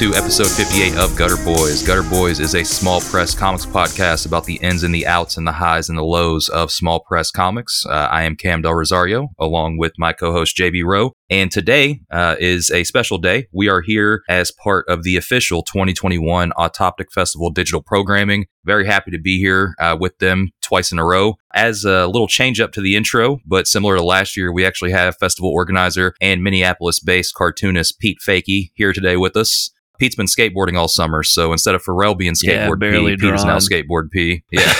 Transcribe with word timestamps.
To 0.00 0.14
episode 0.14 0.48
58 0.48 0.96
of 0.96 1.14
Gutter 1.14 1.36
Boys. 1.44 1.86
Gutter 1.86 2.08
Boys 2.08 2.40
is 2.40 2.54
a 2.54 2.64
small 2.64 3.02
press 3.02 3.34
comics 3.34 3.66
podcast 3.66 4.24
about 4.24 4.46
the 4.46 4.54
ins 4.62 4.82
and 4.82 4.94
the 4.94 5.06
outs 5.06 5.36
and 5.36 5.46
the 5.46 5.52
highs 5.52 5.90
and 5.90 5.98
the 5.98 6.02
lows 6.02 6.48
of 6.48 6.72
small 6.72 7.00
press 7.00 7.30
comics. 7.30 7.84
Uh, 7.84 8.08
I 8.10 8.22
am 8.22 8.34
Cam 8.34 8.62
Del 8.62 8.72
Rosario, 8.72 9.28
along 9.38 9.76
with 9.76 9.92
my 9.98 10.14
co 10.14 10.32
host 10.32 10.56
JB 10.56 10.84
Rowe. 10.86 11.12
And 11.28 11.52
today 11.52 12.00
uh, 12.10 12.36
is 12.40 12.70
a 12.70 12.84
special 12.84 13.18
day. 13.18 13.48
We 13.52 13.68
are 13.68 13.82
here 13.82 14.22
as 14.26 14.50
part 14.50 14.88
of 14.88 15.02
the 15.02 15.18
official 15.18 15.62
2021 15.62 16.52
Autoptic 16.52 17.12
Festival 17.12 17.50
digital 17.50 17.82
programming. 17.82 18.46
Very 18.64 18.86
happy 18.86 19.10
to 19.10 19.18
be 19.18 19.38
here 19.38 19.74
uh, 19.78 19.98
with 20.00 20.16
them 20.16 20.48
twice 20.70 20.92
in 20.92 21.00
a 21.00 21.04
row. 21.04 21.36
As 21.52 21.84
a 21.84 22.06
little 22.06 22.28
change 22.28 22.60
up 22.60 22.70
to 22.72 22.80
the 22.80 22.94
intro, 22.94 23.40
but 23.44 23.66
similar 23.66 23.96
to 23.96 24.04
last 24.04 24.36
year, 24.36 24.52
we 24.52 24.64
actually 24.64 24.92
have 24.92 25.16
festival 25.16 25.50
organizer 25.50 26.14
and 26.20 26.44
Minneapolis 26.44 27.00
based 27.00 27.34
cartoonist 27.34 27.98
Pete 27.98 28.18
Fakey 28.24 28.70
here 28.74 28.92
today 28.92 29.16
with 29.16 29.36
us. 29.36 29.70
Pete's 29.98 30.14
been 30.14 30.26
skateboarding 30.26 30.78
all 30.78 30.88
summer, 30.88 31.22
so 31.22 31.52
instead 31.52 31.74
of 31.74 31.84
Pharrell 31.84 32.16
being 32.16 32.32
Yeah, 32.42 32.66
skateboard 32.66 32.78
barely 32.78 33.16
P, 33.16 33.22
Pete 33.22 33.34
is 33.34 33.44
now 33.44 33.58
skateboard 33.58 34.10
P. 34.10 34.42
Yeah. 34.50 34.60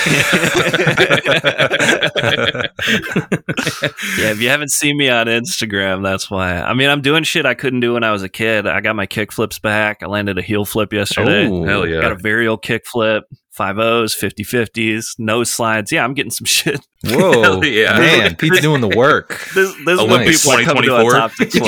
yeah, 4.19 4.31
if 4.31 4.41
you 4.41 4.49
haven't 4.49 4.71
seen 4.71 4.97
me 4.97 5.11
on 5.11 5.27
Instagram, 5.27 6.03
that's 6.03 6.31
why. 6.31 6.63
I 6.63 6.73
mean, 6.73 6.89
I'm 6.89 7.03
doing 7.03 7.25
shit 7.25 7.45
I 7.45 7.53
couldn't 7.53 7.81
do 7.81 7.95
when 7.95 8.05
I 8.05 8.13
was 8.13 8.23
a 8.23 8.31
kid. 8.31 8.67
I 8.67 8.81
got 8.81 8.97
my 8.97 9.05
kick 9.05 9.31
flips 9.31 9.59
back. 9.59 10.03
I 10.03 10.07
landed 10.07 10.39
a 10.39 10.43
heel 10.43 10.65
flip 10.65 10.91
yesterday. 10.91 11.47
Ooh, 11.47 11.65
hell 11.65 11.87
yeah. 11.87 12.01
Got 12.01 12.13
a 12.13 12.17
varial 12.17 12.61
kick 12.61 12.87
flip, 12.87 13.25
5 13.53 14.13
50 14.13 14.45
50s, 14.45 15.07
nose 15.19 15.51
slides. 15.51 15.91
Yeah, 15.93 16.05
I'm 16.05 16.15
getting 16.15 16.31
some 16.31 16.45
shit. 16.47 16.81
Whoa, 17.05 17.43
Hell 17.43 17.65
yeah. 17.65 17.99
man, 17.99 18.37
Pete's 18.39 18.61
doing 18.61 18.81
the 18.81 18.89
work. 18.89 19.41
This, 19.55 19.75
this 19.75 19.79
is 19.79 19.85
what 19.87 19.99
Olympics 20.01 20.45
people 20.45 20.61
are 20.61 20.65
coming 20.65 20.83
to 20.85 20.89
2024. 20.89 21.13
Autoptics 21.15 21.59
for. 21.59 21.67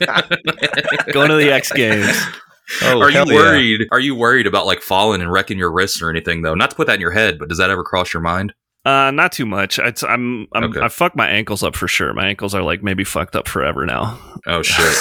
Yeah. 0.00 0.20
Going 1.12 1.30
to 1.30 1.36
the 1.36 1.50
X 1.52 1.72
Games. 1.72 2.16
Oh, 2.82 3.00
are 3.00 3.10
you 3.10 3.16
hell 3.16 3.28
yeah. 3.28 3.34
worried? 3.34 3.80
Are 3.92 4.00
you 4.00 4.14
worried 4.14 4.46
about 4.46 4.66
like 4.66 4.80
falling 4.80 5.20
and 5.20 5.30
wrecking 5.30 5.58
your 5.58 5.70
wrists 5.72 6.00
or 6.00 6.08
anything 6.10 6.42
though? 6.42 6.54
Not 6.54 6.70
to 6.70 6.76
put 6.76 6.86
that 6.86 6.94
in 6.94 7.00
your 7.00 7.10
head, 7.12 7.38
but 7.38 7.48
does 7.48 7.58
that 7.58 7.70
ever 7.70 7.82
cross 7.84 8.12
your 8.14 8.22
mind? 8.22 8.54
Uh, 8.86 9.10
not 9.10 9.32
too 9.32 9.46
much. 9.46 9.78
It's, 9.78 10.02
I'm, 10.02 10.46
I'm 10.54 10.64
Okay. 10.64 10.80
I 10.80 10.88
fucked 10.88 11.16
my 11.16 11.28
ankles 11.28 11.62
up 11.62 11.74
for 11.74 11.88
sure. 11.88 12.12
My 12.12 12.26
ankles 12.28 12.54
are 12.54 12.62
like 12.62 12.82
maybe 12.82 13.02
fucked 13.04 13.34
up 13.34 13.48
forever 13.48 13.86
now. 13.86 14.18
Oh 14.46 14.62
shit. 14.62 14.96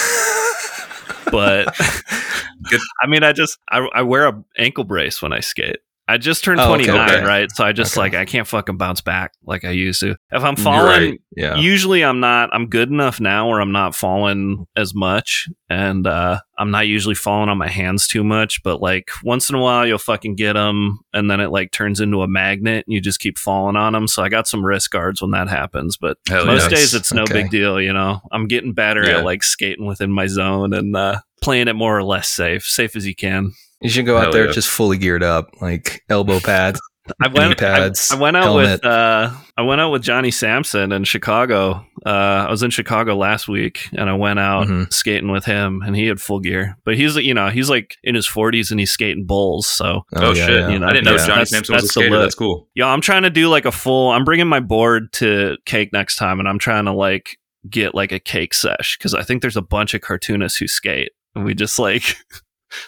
But 1.31 1.75
Good. 2.69 2.81
I 3.01 3.07
mean, 3.07 3.23
I 3.23 3.33
just 3.33 3.57
I, 3.69 3.87
I 3.93 4.01
wear 4.03 4.27
a 4.27 4.43
ankle 4.57 4.83
brace 4.83 5.21
when 5.21 5.33
I 5.33 5.39
skate. 5.39 5.77
I 6.05 6.17
just 6.17 6.43
turned 6.43 6.59
Oh, 6.59 6.67
29, 6.67 7.09
okay. 7.09 7.23
right? 7.25 7.49
So 7.53 7.63
I 7.63 7.71
just 7.71 7.93
Okay. 7.93 8.01
like 8.01 8.13
I 8.13 8.25
can't 8.25 8.45
fucking 8.45 8.75
bounce 8.75 8.99
back 8.99 9.31
like 9.45 9.63
I 9.63 9.69
used 9.71 10.01
to. 10.01 10.17
If 10.33 10.43
I'm 10.43 10.57
falling, 10.57 10.85
right. 11.11 11.19
Yeah. 11.35 11.55
usually 11.55 12.03
I'm 12.03 12.19
not. 12.19 12.49
I'm 12.51 12.67
good 12.67 12.89
enough 12.89 13.21
now 13.21 13.47
where 13.47 13.61
I'm 13.61 13.71
not 13.71 13.95
falling 13.95 14.65
as 14.75 14.93
much, 14.93 15.47
and 15.69 16.05
uh, 16.05 16.39
I'm 16.57 16.71
not 16.71 16.87
usually 16.87 17.15
falling 17.15 17.47
on 17.47 17.57
my 17.57 17.69
hands 17.69 18.05
too 18.05 18.21
much. 18.23 18.61
But 18.63 18.81
like 18.81 19.11
once 19.23 19.49
in 19.49 19.55
a 19.55 19.61
while, 19.61 19.87
you'll 19.87 19.97
fucking 19.97 20.35
get 20.35 20.53
them, 20.53 20.99
and 21.13 21.31
then 21.31 21.39
it 21.39 21.51
like 21.51 21.71
turns 21.71 22.01
into 22.01 22.21
a 22.21 22.27
magnet, 22.27 22.83
and 22.85 22.93
you 22.93 22.99
just 22.99 23.19
keep 23.21 23.37
falling 23.37 23.77
on 23.77 23.93
them. 23.93 24.05
So 24.07 24.21
I 24.23 24.27
got 24.29 24.45
some 24.45 24.63
wrist 24.65 24.91
guards 24.91 25.21
when 25.21 25.31
that 25.31 25.47
happens, 25.47 25.95
but 25.95 26.17
Hell 26.27 26.45
most 26.45 26.63
yeah. 26.63 26.75
days 26.77 26.93
it's 26.93 27.13
no 27.13 27.23
Okay. 27.23 27.43
big 27.43 27.49
deal. 27.49 27.79
You 27.79 27.93
know, 27.93 28.19
I'm 28.29 28.47
getting 28.47 28.73
better 28.73 29.05
Yeah. 29.07 29.19
at 29.19 29.23
like 29.25 29.41
skating 29.41 29.85
within 29.85 30.11
my 30.11 30.27
zone 30.27 30.73
and 30.73 30.97
uh, 30.97 31.21
playing 31.41 31.69
it 31.69 31.75
more 31.77 31.97
or 31.97 32.03
less 32.03 32.27
safe, 32.27 32.63
safe 32.65 32.97
as 32.97 33.07
you 33.07 33.15
can. 33.15 33.53
You 33.83 33.89
should 33.89 34.05
go 34.05 34.17
Hell 34.17 34.27
out 34.27 34.33
there 34.33 34.47
yeah. 34.47 34.51
just 34.53 34.69
fully 34.69 34.97
geared 34.97 35.23
up, 35.23 35.49
like 35.61 36.01
elbow 36.09 36.39
pads. 36.39 36.79
I 37.21 37.27
went. 37.27 37.49
knee 37.49 37.55
pads, 37.55 38.11
I, 38.13 38.15
I 38.15 38.19
went 38.19 38.37
out 38.37 38.43
helmet. 38.43 38.63
with. 38.81 38.85
Uh, 38.85 39.31
I 39.57 39.61
went 39.63 39.81
out 39.81 39.89
with 39.91 40.03
Johnny 40.03 40.31
Sampson 40.31 40.93
in 40.93 41.03
Chicago. 41.03 41.85
Uh, 42.05 42.09
I 42.47 42.49
was 42.49 42.63
in 42.63 42.69
Chicago 42.71 43.17
last 43.17 43.49
week, 43.49 43.89
and 43.91 44.09
I 44.09 44.13
went 44.13 44.39
out 44.39 44.67
Mhm. 44.67 44.91
skating 44.93 45.29
with 45.29 45.43
him, 45.43 45.81
and 45.85 45.97
he 45.97 46.07
had 46.07 46.21
full 46.21 46.39
gear. 46.39 46.77
But 46.85 46.95
he's, 46.95 47.17
you 47.17 47.33
know, 47.33 47.49
he's 47.49 47.69
like 47.69 47.97
in 48.05 48.15
his 48.15 48.25
forties, 48.25 48.71
and 48.71 48.79
he's 48.79 48.91
skating 48.91 49.25
bulls. 49.25 49.67
So 49.67 50.03
Oh, 50.15 50.33
yeah, 50.33 50.45
shit! 50.45 50.59
yeah. 50.61 50.69
You 50.69 50.79
know, 50.79 50.87
I 50.87 50.93
didn't 50.93 51.03
know 51.03 51.11
yeah. 51.11 51.17
Johnny 51.17 51.27
That's- 51.29 51.49
Sampson 51.49 51.73
was 51.75 51.83
a 51.83 51.85
that's 51.87 51.91
skater. 51.93 52.09
look. 52.09 52.21
That's 52.23 52.35
cool. 52.35 52.69
yeah, 52.73 52.85
I'm 52.87 53.01
trying 53.01 53.23
to 53.23 53.29
do 53.29 53.49
like 53.49 53.65
a 53.65 53.71
full. 53.73 54.09
I'm 54.11 54.23
bringing 54.23 54.47
my 54.47 54.61
board 54.61 55.11
to 55.13 55.57
Cake 55.65 55.91
next 55.91 56.15
time, 56.15 56.39
and 56.39 56.47
I'm 56.47 56.57
trying 56.57 56.85
to 56.85 56.93
like 56.93 57.37
get 57.69 57.93
like 57.93 58.13
a 58.13 58.19
cake 58.19 58.53
sesh 58.53 58.97
because 58.97 59.13
I 59.13 59.23
think 59.23 59.41
there's 59.41 59.57
a 59.57 59.61
bunch 59.61 59.93
of 59.93 59.99
cartoonists 59.99 60.57
who 60.57 60.67
skate, 60.69 61.11
and 61.35 61.43
we 61.43 61.53
just 61.53 61.77
like. 61.79 62.15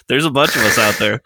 There's 0.08 0.24
a 0.24 0.30
bunch 0.30 0.54
of 0.56 0.62
us 0.62 0.78
out 0.78 0.98
there. 0.98 1.20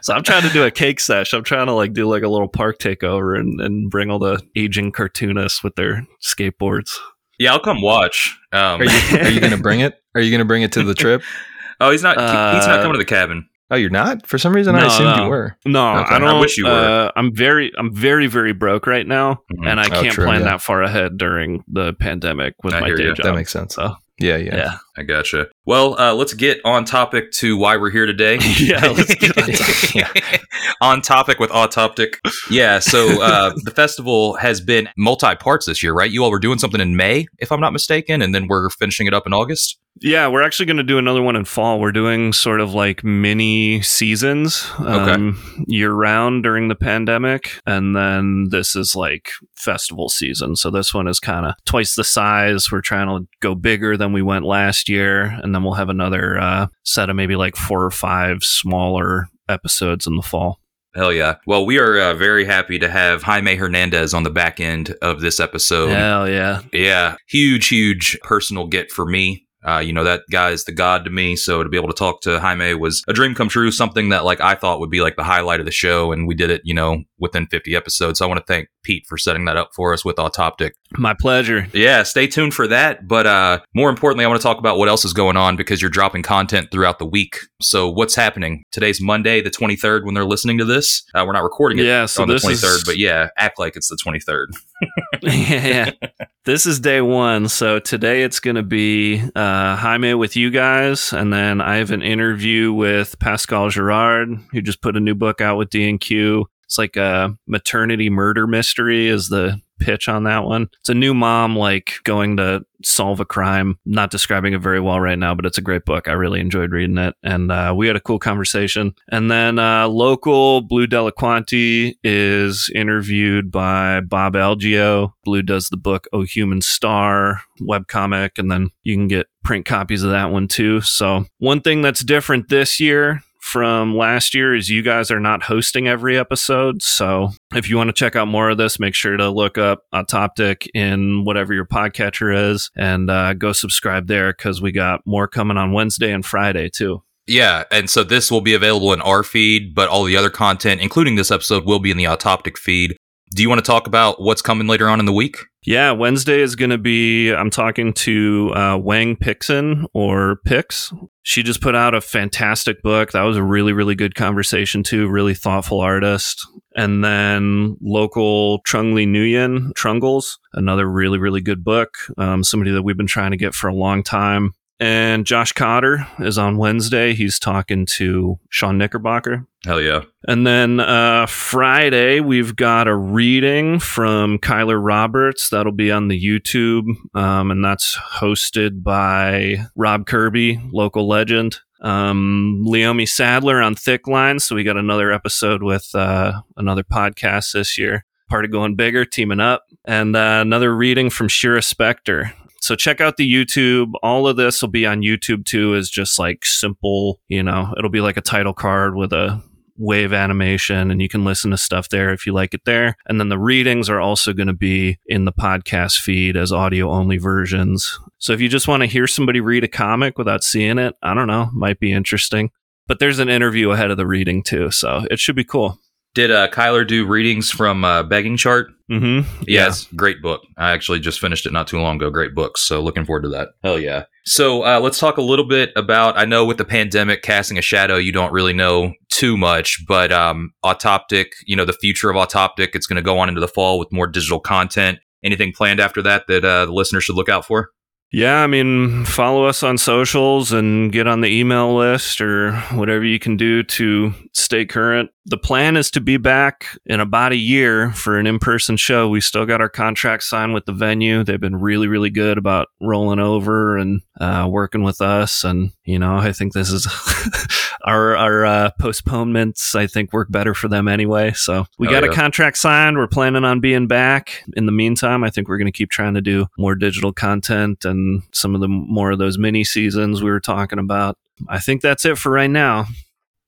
So 0.00 0.14
I'm 0.14 0.22
trying 0.22 0.42
to 0.42 0.48
do 0.50 0.64
a 0.64 0.70
cake 0.70 1.00
sesh. 1.00 1.32
I'm 1.34 1.42
trying 1.44 1.66
to 1.66 1.72
like 1.72 1.92
do 1.92 2.06
like 2.08 2.22
a 2.22 2.28
little 2.28 2.48
park 2.48 2.78
takeover 2.78 3.38
and, 3.38 3.60
and 3.60 3.90
bring 3.90 4.10
all 4.10 4.18
the 4.18 4.40
aging 4.56 4.92
cartoonists 4.92 5.62
with 5.64 5.74
their 5.74 6.06
skateboards. 6.22 6.90
Yeah, 7.38 7.52
I'll 7.52 7.60
come 7.60 7.82
watch. 7.82 8.38
Um, 8.52 8.80
Are 8.80 8.84
you 8.84 9.18
are 9.18 9.28
you 9.30 9.40
gonna 9.40 9.56
bring 9.56 9.80
it? 9.80 9.94
Are 10.14 10.20
you 10.20 10.30
gonna 10.30 10.44
bring 10.44 10.62
it 10.62 10.72
to 10.72 10.82
the 10.84 10.94
trip? 10.94 11.22
oh, 11.80 11.90
he's 11.90 12.02
not. 12.02 12.14
he's 12.16 12.66
not 12.66 12.78
Uh, 12.78 12.82
coming 12.82 12.92
to 12.92 12.98
the 12.98 13.04
cabin. 13.04 13.48
Oh, 13.70 13.76
you're 13.76 13.88
not. 13.90 14.26
For 14.26 14.36
some 14.36 14.54
reason, 14.54 14.74
I 14.76 14.86
assumed 14.86 15.16
no. 15.16 15.24
you 15.24 15.30
were. 15.30 15.56
No, 15.64 15.96
Okay. 16.00 16.14
I 16.14 16.18
don't. 16.18 16.28
I 16.28 16.40
wish 16.40 16.58
you 16.58 16.66
were. 16.66 16.70
Uh, 17.06 17.10
I'm 17.16 17.34
very, 17.34 17.72
I'm 17.78 17.94
very, 17.94 18.26
very 18.26 18.52
broke 18.52 18.86
right 18.86 19.06
now, 19.06 19.40
Mhm. 19.50 19.66
and 19.66 19.80
I 19.80 19.86
Oh, 19.86 20.02
can't 20.02 20.12
true, 20.12 20.26
plan 20.26 20.40
yeah. 20.42 20.50
that 20.50 20.60
far 20.60 20.82
ahead 20.82 21.16
during 21.16 21.64
the 21.68 21.94
pandemic 21.94 22.54
with 22.62 22.74
I 22.74 22.80
my 22.80 22.88
day 22.94 23.04
you. 23.04 23.14
job. 23.14 23.24
That 23.24 23.34
makes 23.34 23.50
sense. 23.50 23.74
So 23.76 23.94
Yeah, 24.18 24.36
yeah. 24.36 24.56
yeah, 24.56 24.78
I 24.96 25.02
gotcha. 25.02 25.48
Well, 25.64 25.98
uh, 25.98 26.14
let's 26.14 26.34
get 26.34 26.60
on 26.64 26.84
topic 26.84 27.32
to 27.32 27.56
why 27.56 27.76
we're 27.76 27.90
here 27.90 28.06
today. 28.06 28.38
yeah. 28.58 28.86
Let's 28.86 29.14
get 29.14 29.36
on 29.36 30.40
on 30.80 31.02
topic 31.02 31.38
with 31.38 31.50
Autoptic. 31.50 32.18
Yeah, 32.50 32.78
so 32.78 33.22
uh, 33.22 33.52
the 33.64 33.70
festival 33.70 34.34
has 34.34 34.60
been 34.60 34.88
multi 34.96 35.34
parts 35.34 35.66
this 35.66 35.82
year, 35.82 35.92
right? 35.92 36.10
You 36.10 36.24
all 36.24 36.30
were 36.30 36.38
doing 36.38 36.58
something 36.58 36.80
in 36.80 36.96
May, 36.96 37.26
if 37.38 37.50
I'm 37.50 37.60
not 37.60 37.72
mistaken, 37.72 38.22
and 38.22 38.34
then 38.34 38.46
we're 38.48 38.68
finishing 38.70 39.06
it 39.06 39.14
up 39.14 39.26
in 39.26 39.32
August. 39.32 39.78
Yeah, 40.00 40.28
we're 40.28 40.42
actually 40.42 40.66
going 40.66 40.78
to 40.78 40.82
do 40.82 40.98
another 40.98 41.22
one 41.22 41.36
in 41.36 41.44
fall. 41.44 41.78
We're 41.78 41.92
doing 41.92 42.32
sort 42.32 42.60
of 42.60 42.74
like 42.74 43.04
mini 43.04 43.82
seasons 43.82 44.68
um, 44.78 45.40
year 45.68 45.92
round 45.92 46.42
during 46.42 46.68
the 46.68 46.74
pandemic. 46.74 47.60
And 47.66 47.94
then 47.94 48.48
this 48.50 48.74
is 48.74 48.96
like 48.96 49.30
festival 49.54 50.08
season. 50.08 50.56
So 50.56 50.70
this 50.70 50.92
one 50.92 51.06
is 51.06 51.20
kind 51.20 51.46
of 51.46 51.54
twice 51.66 51.94
the 51.94 52.04
size. 52.04 52.72
We're 52.72 52.80
trying 52.80 53.08
to 53.08 53.28
go 53.40 53.54
bigger 53.54 53.96
than 53.96 54.12
we 54.12 54.22
went 54.22 54.44
last 54.44 54.88
year. 54.88 55.38
And 55.42 55.54
then 55.54 55.62
we'll 55.62 55.74
have 55.74 55.90
another 55.90 56.38
uh, 56.38 56.66
set 56.84 57.10
of 57.10 57.16
maybe 57.16 57.36
like 57.36 57.54
four 57.54 57.84
or 57.84 57.90
five 57.90 58.42
smaller 58.42 59.28
episodes 59.48 60.06
in 60.06 60.16
the 60.16 60.22
fall. 60.22 60.58
Hell 60.94 61.12
yeah. 61.12 61.36
Well, 61.46 61.64
we 61.64 61.78
are 61.78 61.98
uh, 61.98 62.14
very 62.14 62.44
happy 62.44 62.78
to 62.78 62.88
have 62.88 63.22
Jaime 63.22 63.54
Hernandez 63.54 64.12
on 64.12 64.24
the 64.24 64.30
back 64.30 64.60
end 64.60 64.94
of 65.00 65.20
this 65.20 65.40
episode. 65.40 65.88
Hell 65.88 66.28
yeah. 66.28 66.60
Yeah, 66.72 67.16
huge, 67.28 67.68
huge 67.68 68.18
personal 68.22 68.66
get 68.66 68.90
for 68.90 69.06
me. 69.06 69.46
Uh, 69.66 69.78
you 69.78 69.92
know, 69.92 70.04
that 70.04 70.22
guy 70.30 70.50
is 70.50 70.64
the 70.64 70.72
god 70.72 71.04
to 71.04 71.10
me. 71.10 71.36
So 71.36 71.62
to 71.62 71.68
be 71.68 71.76
able 71.76 71.88
to 71.88 71.94
talk 71.94 72.20
to 72.22 72.40
Jaime 72.40 72.74
was 72.74 73.02
a 73.08 73.12
dream 73.12 73.34
come 73.34 73.48
true, 73.48 73.70
something 73.70 74.08
that 74.08 74.24
like 74.24 74.40
I 74.40 74.54
thought 74.54 74.80
would 74.80 74.90
be 74.90 75.00
like 75.00 75.16
the 75.16 75.24
highlight 75.24 75.60
of 75.60 75.66
the 75.66 75.72
show. 75.72 76.12
And 76.12 76.26
we 76.26 76.34
did 76.34 76.50
it, 76.50 76.62
you 76.64 76.74
know, 76.74 77.04
within 77.22 77.46
50 77.46 77.74
episodes. 77.74 78.18
So 78.18 78.26
I 78.26 78.28
want 78.28 78.40
to 78.40 78.52
thank 78.52 78.68
Pete 78.82 79.06
for 79.08 79.16
setting 79.16 79.46
that 79.46 79.56
up 79.56 79.70
for 79.74 79.94
us 79.94 80.04
with 80.04 80.18
Autoptic. 80.18 80.74
My 80.98 81.14
pleasure. 81.14 81.66
Yeah, 81.72 82.02
stay 82.02 82.26
tuned 82.26 82.52
for 82.52 82.66
that. 82.66 83.08
But 83.08 83.26
uh, 83.26 83.60
more 83.74 83.88
importantly, 83.88 84.24
I 84.26 84.28
want 84.28 84.40
to 84.40 84.42
talk 84.42 84.58
about 84.58 84.76
what 84.76 84.88
else 84.88 85.04
is 85.06 85.12
going 85.14 85.36
on 85.38 85.56
because 85.56 85.80
you're 85.80 85.90
dropping 85.90 86.22
content 86.22 86.70
throughout 86.70 86.98
the 86.98 87.06
week. 87.06 87.38
So 87.62 87.88
what's 87.88 88.14
happening? 88.14 88.64
Today's 88.72 89.00
Monday, 89.00 89.40
the 89.40 89.50
23rd, 89.50 90.04
when 90.04 90.14
they're 90.14 90.24
listening 90.26 90.58
to 90.58 90.64
this. 90.64 91.04
Uh, 91.14 91.24
we're 91.26 91.32
not 91.32 91.44
recording 91.44 91.78
it 91.78 91.84
Yeah, 91.86 92.06
so 92.06 92.22
on 92.22 92.28
the 92.28 92.34
23rd, 92.34 92.74
is- 92.76 92.84
but 92.84 92.98
yeah, 92.98 93.28
act 93.38 93.58
like 93.58 93.76
it's 93.76 93.88
the 93.88 93.96
23rd. 94.04 94.48
yeah, 95.22 95.90
yeah. 96.02 96.08
This 96.44 96.66
is 96.66 96.80
day 96.80 97.00
one. 97.00 97.48
So 97.48 97.78
today 97.78 98.24
it's 98.24 98.40
going 98.40 98.56
to 98.56 98.64
be 98.64 99.22
uh, 99.36 99.76
Jaime 99.76 100.14
with 100.14 100.34
you 100.36 100.50
guys. 100.50 101.12
And 101.12 101.32
then 101.32 101.60
I 101.60 101.76
have 101.76 101.92
an 101.92 102.02
interview 102.02 102.72
with 102.72 103.16
Pascal 103.20 103.68
Girard, 103.70 104.30
who 104.50 104.60
just 104.60 104.82
put 104.82 104.96
a 104.96 105.00
new 105.00 105.14
book 105.14 105.40
out 105.40 105.56
with 105.56 105.70
D&Q. 105.70 106.46
It's 106.72 106.78
like 106.78 106.96
a 106.96 107.36
maternity 107.46 108.08
murder 108.08 108.46
mystery 108.46 109.06
is 109.06 109.28
the 109.28 109.60
pitch 109.78 110.08
on 110.08 110.24
that 110.24 110.44
one. 110.44 110.70
It's 110.80 110.88
a 110.88 110.94
new 110.94 111.12
mom 111.12 111.54
like 111.54 111.96
going 112.04 112.38
to 112.38 112.64
solve 112.82 113.20
a 113.20 113.26
crime. 113.26 113.78
Not 113.84 114.10
describing 114.10 114.54
it 114.54 114.62
very 114.62 114.80
well 114.80 114.98
right 114.98 115.18
now, 115.18 115.34
but 115.34 115.44
it's 115.44 115.58
a 115.58 115.62
great 115.62 115.84
book. 115.84 116.08
I 116.08 116.12
really 116.12 116.40
enjoyed 116.40 116.72
reading 116.72 116.96
it, 116.96 117.14
and 117.22 117.52
uh, 117.52 117.74
we 117.76 117.88
had 117.88 117.96
a 117.96 118.00
cool 118.00 118.18
conversation. 118.18 118.94
And 119.10 119.30
then 119.30 119.58
uh, 119.58 119.86
local 119.86 120.62
Blue 120.62 120.86
Delliquanti 120.86 121.96
is 122.02 122.70
interviewed 122.74 123.50
by 123.50 124.00
Bob 124.00 124.32
Algio. 124.32 125.12
Blue 125.26 125.42
does 125.42 125.68
the 125.68 125.76
book 125.76 126.06
"Oh 126.14 126.22
Human 126.22 126.62
Star" 126.62 127.42
webcomic, 127.60 128.38
and 128.38 128.50
then 128.50 128.70
you 128.82 128.96
can 128.96 129.08
get 129.08 129.26
print 129.44 129.66
copies 129.66 130.02
of 130.02 130.10
that 130.10 130.30
one 130.30 130.48
too. 130.48 130.80
So 130.80 131.26
one 131.36 131.60
thing 131.60 131.82
that's 131.82 132.02
different 132.02 132.48
this 132.48 132.80
year 132.80 133.22
from 133.52 133.94
last 133.94 134.34
year 134.34 134.54
is 134.54 134.70
you 134.70 134.80
guys 134.80 135.10
are 135.10 135.20
not 135.20 135.42
hosting 135.42 135.86
every 135.86 136.18
episode. 136.18 136.82
So 136.82 137.28
if 137.54 137.68
you 137.68 137.76
want 137.76 137.88
to 137.88 137.92
check 137.92 138.16
out 138.16 138.26
more 138.26 138.48
of 138.48 138.56
this, 138.56 138.80
make 138.80 138.94
sure 138.94 139.14
to 139.18 139.28
look 139.28 139.58
up 139.58 139.82
Autoptic 139.92 140.70
in 140.72 141.26
whatever 141.26 141.52
your 141.52 141.66
podcatcher 141.66 142.50
is 142.50 142.70
and 142.74 143.10
uh, 143.10 143.34
go 143.34 143.52
subscribe 143.52 144.06
there 144.06 144.32
because 144.32 144.62
we 144.62 144.72
got 144.72 145.02
more 145.04 145.28
coming 145.28 145.58
on 145.58 145.72
Wednesday 145.72 146.10
and 146.12 146.24
Friday 146.24 146.70
too. 146.70 147.02
Yeah, 147.26 147.64
and 147.70 147.90
so 147.90 148.02
this 148.02 148.30
will 148.30 148.40
be 148.40 148.54
available 148.54 148.94
in 148.94 149.02
our 149.02 149.22
feed, 149.22 149.74
but 149.74 149.90
all 149.90 150.04
the 150.04 150.16
other 150.16 150.30
content, 150.30 150.80
including 150.80 151.16
this 151.16 151.30
episode, 151.30 151.66
will 151.66 151.78
be 151.78 151.90
in 151.90 151.98
the 151.98 152.08
Autoptic 152.08 152.56
feed. 152.56 152.96
Do 153.34 153.42
you 153.42 153.50
want 153.50 153.58
to 153.58 153.70
talk 153.70 153.86
about 153.86 154.18
what's 154.18 154.42
coming 154.42 154.66
later 154.66 154.88
on 154.88 154.98
in 154.98 155.04
the 155.04 155.12
week? 155.12 155.36
Yeah, 155.64 155.92
Wednesday 155.92 156.40
is 156.40 156.56
going 156.56 156.70
to 156.70 156.78
be. 156.78 157.30
I'm 157.32 157.50
talking 157.50 157.92
to 157.94 158.52
uh, 158.54 158.78
Wang 158.78 159.14
Pixen 159.14 159.86
or 159.94 160.38
Pix. 160.44 160.92
She 161.22 161.44
just 161.44 161.60
put 161.60 161.76
out 161.76 161.94
a 161.94 162.00
fantastic 162.00 162.82
book. 162.82 163.12
That 163.12 163.22
was 163.22 163.36
a 163.36 163.44
really, 163.44 163.72
really 163.72 163.94
good 163.94 164.16
conversation, 164.16 164.82
too. 164.82 165.08
Really 165.08 165.34
thoughtful 165.34 165.80
artist. 165.80 166.44
And 166.74 167.04
then 167.04 167.76
local 167.80 168.60
Trung 168.64 168.94
Le 168.94 169.02
Nguyen, 169.02 169.72
Trungles, 169.74 170.40
another 170.52 170.90
really, 170.90 171.18
really 171.18 171.40
good 171.40 171.62
book. 171.62 171.94
Um, 172.18 172.42
somebody 172.42 172.72
that 172.72 172.82
we've 172.82 172.96
been 172.96 173.06
trying 173.06 173.30
to 173.30 173.36
get 173.36 173.54
for 173.54 173.68
a 173.68 173.74
long 173.74 174.02
time. 174.02 174.54
And 174.80 175.24
Josh 175.24 175.52
Cotter 175.52 176.08
is 176.18 176.38
on 176.38 176.56
Wednesday. 176.56 177.14
He's 177.14 177.38
talking 177.38 177.86
to 177.98 178.40
Sean 178.50 178.78
Knickerbocker. 178.78 179.46
Hell 179.64 179.80
yeah. 179.80 180.02
And 180.26 180.44
then 180.44 180.80
uh, 180.80 181.26
Friday, 181.26 182.18
we've 182.18 182.56
got 182.56 182.88
a 182.88 182.96
reading 182.96 183.78
from 183.78 184.38
Keiler 184.38 184.84
Roberts. 184.84 185.50
That'll 185.50 185.70
be 185.70 185.92
on 185.92 186.08
the 186.08 186.20
YouTube. 186.20 186.84
Um, 187.14 187.52
and 187.52 187.64
that's 187.64 187.96
hosted 187.96 188.82
by 188.82 189.66
Rob 189.76 190.06
Kirby, 190.06 190.60
local 190.72 191.06
legend. 191.06 191.60
Um, 191.80 192.64
Leomi 192.66 193.08
Sadler 193.08 193.62
on 193.62 193.76
Thick 193.76 194.08
Lines. 194.08 194.44
So 194.44 194.56
we 194.56 194.64
got 194.64 194.76
another 194.76 195.12
episode 195.12 195.62
with 195.62 195.88
uh, 195.94 196.42
another 196.56 196.82
podcast 196.82 197.52
this 197.52 197.78
year. 197.78 198.04
Part 198.28 198.44
of 198.44 198.50
going 198.50 198.74
bigger, 198.74 199.04
teaming 199.04 199.40
up. 199.40 199.64
And 199.84 200.16
uh, 200.16 200.38
another 200.42 200.74
reading 200.74 201.08
from 201.08 201.28
Shira 201.28 201.60
Spector. 201.60 202.32
So 202.60 202.76
check 202.76 203.00
out 203.00 203.16
the 203.16 203.32
YouTube. 203.32 203.92
All 204.02 204.28
of 204.28 204.36
this 204.36 204.62
will 204.62 204.70
be 204.70 204.86
on 204.86 205.02
YouTube 205.02 205.44
too, 205.44 205.74
is 205.74 205.90
just 205.90 206.18
like 206.18 206.44
simple, 206.44 207.20
you 207.28 207.42
know, 207.42 207.74
it'll 207.76 207.90
be 207.90 208.00
like 208.00 208.16
a 208.16 208.20
title 208.20 208.54
card 208.54 208.94
with 208.94 209.12
a 209.12 209.42
wave 209.76 210.12
animation 210.12 210.90
and 210.90 211.00
you 211.00 211.08
can 211.08 211.24
listen 211.24 211.50
to 211.50 211.56
stuff 211.56 211.88
there 211.88 212.12
if 212.12 212.26
you 212.26 212.32
like 212.32 212.54
it 212.54 212.64
there. 212.64 212.96
And 213.06 213.18
then 213.18 213.28
the 213.28 213.38
readings 213.38 213.88
are 213.88 214.00
also 214.00 214.32
going 214.32 214.48
to 214.48 214.52
be 214.52 214.98
in 215.06 215.24
the 215.24 215.32
podcast 215.32 215.98
feed 215.98 216.36
as 216.36 216.52
audio 216.52 216.90
only 216.90 217.18
versions. 217.18 217.98
So 218.18 218.32
if 218.32 218.40
you 218.40 218.48
just 218.48 218.68
want 218.68 218.82
to 218.82 218.86
hear 218.86 219.06
somebody 219.06 219.40
read 219.40 219.64
a 219.64 219.68
comic 219.68 220.18
without 220.18 220.44
seeing 220.44 220.78
it, 220.78 220.94
I 221.02 221.14
don't 221.14 221.26
know, 221.26 221.50
might 221.52 221.80
be 221.80 221.92
interesting. 221.92 222.50
But 222.86 222.98
there's 222.98 223.20
an 223.20 223.28
interview 223.28 223.70
ahead 223.70 223.90
of 223.90 223.96
the 223.96 224.06
reading 224.06 224.42
too, 224.42 224.70
so 224.70 225.06
it 225.10 225.18
should 225.18 225.36
be 225.36 225.44
cool. 225.44 225.78
Did 226.14 226.30
uh, 226.30 226.48
Keiler 226.48 226.86
do 226.86 227.06
readings 227.06 227.50
from 227.50 227.84
uh, 227.84 228.02
Begging 228.02 228.36
Chart? 228.36 228.70
Mm-hmm. 228.90 229.44
Yes, 229.46 229.86
great 229.96 230.20
book. 230.20 230.42
I 230.58 230.72
actually 230.72 231.00
just 231.00 231.20
finished 231.20 231.46
it 231.46 231.54
not 231.54 231.66
too 231.66 231.80
long 231.80 231.96
ago. 231.96 232.10
Great 232.10 232.34
book. 232.34 232.58
So 232.58 232.82
looking 232.82 233.06
forward 233.06 233.22
to 233.22 233.30
that. 233.30 233.50
Hell 233.62 233.78
yeah. 233.78 234.04
So 234.26 234.62
uh, 234.62 234.78
let's 234.80 234.98
talk 234.98 235.16
a 235.16 235.22
little 235.22 235.46
bit 235.46 235.72
about. 235.74 236.18
I 236.18 236.26
know 236.26 236.44
with 236.44 236.58
the 236.58 236.66
pandemic 236.66 237.22
casting 237.22 237.56
a 237.56 237.62
shadow, 237.62 237.96
you 237.96 238.12
don't 238.12 238.32
really 238.32 238.52
know 238.52 238.92
too 239.22 239.36
much, 239.36 239.84
but 239.86 240.10
um, 240.10 240.50
Autoptic, 240.64 241.34
you 241.46 241.54
know, 241.54 241.64
the 241.64 241.72
future 241.72 242.10
of 242.10 242.16
Autoptic, 242.16 242.74
it's 242.74 242.88
going 242.88 242.96
to 242.96 243.02
go 243.02 243.20
on 243.20 243.28
into 243.28 243.40
the 243.40 243.46
fall 243.46 243.78
with 243.78 243.92
more 243.92 244.08
digital 244.08 244.40
content. 244.40 244.98
Anything 245.22 245.52
planned 245.56 245.78
after 245.78 246.02
that 246.02 246.26
that 246.26 246.44
uh, 246.44 246.66
the 246.66 246.72
listeners 246.72 247.04
should 247.04 247.14
look 247.14 247.28
out 247.28 247.46
for? 247.46 247.70
Yeah, 248.10 248.42
I 248.42 248.48
mean, 248.48 249.04
follow 249.04 249.46
us 249.46 249.62
on 249.62 249.78
socials 249.78 250.52
and 250.52 250.90
get 250.90 251.06
on 251.06 251.20
the 251.20 251.28
email 251.28 251.74
list 251.76 252.20
or 252.20 252.52
whatever 252.72 253.04
you 253.04 253.20
can 253.20 253.36
do 253.36 253.62
to 253.62 254.12
stay 254.34 254.66
current. 254.66 255.10
The 255.26 255.38
plan 255.38 255.76
is 255.76 255.90
to 255.92 256.00
be 256.00 256.16
back 256.16 256.66
in 256.84 256.98
about 256.98 257.30
a 257.30 257.36
year 257.36 257.92
for 257.92 258.18
an 258.18 258.26
in 258.26 258.40
person 258.40 258.76
show. 258.76 259.08
We 259.08 259.20
still 259.20 259.46
got 259.46 259.60
our 259.60 259.68
contract 259.68 260.24
signed 260.24 260.52
with 260.52 260.66
the 260.66 260.72
venue. 260.72 261.22
They've 261.22 261.40
been 261.40 261.56
really, 261.56 261.86
really 261.86 262.10
good 262.10 262.38
about 262.38 262.68
rolling 262.82 263.20
over 263.20 263.78
and 263.78 264.02
uh, 264.20 264.48
working 264.50 264.82
with 264.82 265.00
us. 265.00 265.44
And, 265.44 265.70
you 265.84 265.98
know, 265.98 266.16
I 266.16 266.32
think 266.32 266.52
this 266.52 266.70
is 266.70 266.86
our, 267.84 268.16
our 268.16 268.44
uh, 268.46 268.70
postponements, 268.80 269.74
I 269.74 269.86
think, 269.86 270.12
work 270.12 270.30
better 270.30 270.54
for 270.54 270.68
them 270.68 270.88
anyway. 270.88 271.32
So 271.34 271.66
we 271.78 271.88
Oh, 271.88 271.90
got 271.90 272.04
yeah. 272.04 272.10
a 272.10 272.12
contract 272.12 272.58
signed. 272.58 272.96
We're 272.96 273.06
planning 273.08 273.44
on 273.44 273.60
being 273.60 273.86
back. 273.86 274.44
In 274.56 274.66
the 274.66 274.72
meantime, 274.72 275.24
I 275.24 275.30
think 275.30 275.48
we're 275.48 275.58
going 275.58 275.66
to 275.72 275.76
keep 275.76 275.90
trying 275.90 276.14
to 276.14 276.20
do 276.20 276.46
more 276.58 276.74
digital 276.74 277.12
content 277.12 277.84
and 277.84 278.22
some 278.32 278.54
of 278.54 278.60
the 278.60 278.68
more 278.68 279.10
of 279.12 279.18
those 279.18 279.38
mini 279.38 279.64
seasons 279.64 280.22
we 280.22 280.30
were 280.30 280.40
talking 280.40 280.78
about. 280.78 281.16
I 281.48 281.58
think 281.58 281.82
that's 281.82 282.04
it 282.04 282.18
for 282.18 282.30
right 282.30 282.50
now. 282.50 282.86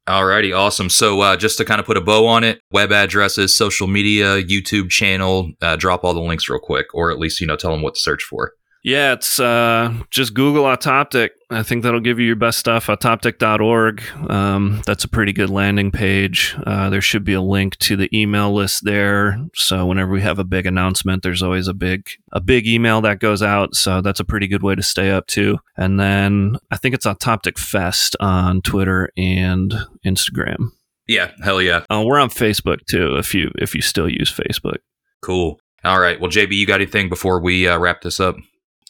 Alrighty, 0.09 0.55
awesome. 0.55 0.91
So 0.91 1.21
uh, 1.23 1.37
just 1.37 1.57
to 1.59 1.65
kind 1.65 1.81
of 1.81 1.87
put 1.87 1.97
a 1.97 2.01
bow 2.03 2.27
on 2.27 2.45
it, 2.45 2.61
web 2.71 2.93
addresses, 2.93 3.57
social 3.57 3.87
media, 3.87 4.43
YouTube 4.43 4.91
channel, 4.91 5.51
uh, 5.63 5.77
drop 5.77 6.05
all 6.05 6.13
the 6.13 6.21
links 6.21 6.47
real 6.47 6.59
quick, 6.59 6.87
or 6.93 7.11
at 7.11 7.19
least 7.19 7.41
you 7.41 7.47
know 7.47 7.57
tell 7.57 7.71
them 7.71 7.81
what 7.81 7.95
to 7.95 8.01
search 8.01 8.23
for. 8.23 8.53
Yeah, 8.85 9.15
it's 9.15 9.41
uh, 9.41 9.95
just 10.11 10.35
Google 10.35 10.67
Autoptic. 10.67 11.33
I 11.51 11.63
think 11.63 11.83
that'll 11.83 12.01
give 12.01 12.21
you 12.21 12.27
your 12.27 12.37
best 12.37 12.59
stuff. 12.59 12.91
Autoptic.org. 12.91 14.03
Um, 14.29 14.83
that's 14.85 15.05
a 15.05 15.09
pretty 15.09 15.33
good 15.33 15.49
landing 15.49 15.91
page. 15.91 16.55
Uh, 16.67 16.91
there 16.91 17.01
should 17.01 17.25
be 17.25 17.33
a 17.33 17.41
link 17.41 17.79
to 17.79 17.97
the 17.97 18.11
email 18.15 18.53
list 18.53 18.85
there. 18.85 19.39
So 19.55 19.87
whenever 19.87 20.11
we 20.13 20.21
have 20.21 20.39
a 20.39 20.45
big 20.45 20.67
announcement, 20.67 21.23
there's 21.23 21.43
always 21.43 21.67
a 21.67 21.73
big 21.73 22.11
a 22.33 22.43
big 22.43 22.67
email 22.67 23.01
that 23.01 23.21
goes 23.21 23.43
out. 23.43 23.75
So 23.75 24.03
that's 24.03 24.21
a 24.21 24.25
pretty 24.25 24.49
good 24.49 24.63
way 24.63 24.75
to 24.75 24.83
stay 24.83 25.11
up 25.11 25.27
to. 25.29 25.59
And 25.79 25.99
then 25.99 26.59
I 26.71 26.77
think 26.77 26.95
it's 26.95 27.07
Autoptic 27.07 27.59
Fest 27.59 28.17
on 28.21 28.61
Twitter 28.61 29.09
and 29.17 29.73
Instagram. 30.05 30.73
Yeah, 31.07 31.31
hell 31.43 31.63
yeah, 31.63 31.85
Uh, 31.91 32.03
we're 32.07 32.19
on 32.21 32.29
Facebook 32.29 32.85
too. 32.87 33.17
If 33.17 33.35
you 33.35 33.51
if 33.57 33.75
you 33.75 33.81
still 33.81 34.11
use 34.11 34.31
Facebook. 34.31 34.79
cool. 35.23 35.59
All 35.85 36.01
right, 36.01 36.19
well, 36.19 36.31
JB, 36.31 36.53
you 36.53 36.67
got 36.67 36.77
anything 36.83 37.11
before 37.11 37.41
we 37.43 37.69
uh, 37.69 37.79
wrap 37.79 38.01
this 38.01 38.19
up? 38.19 38.37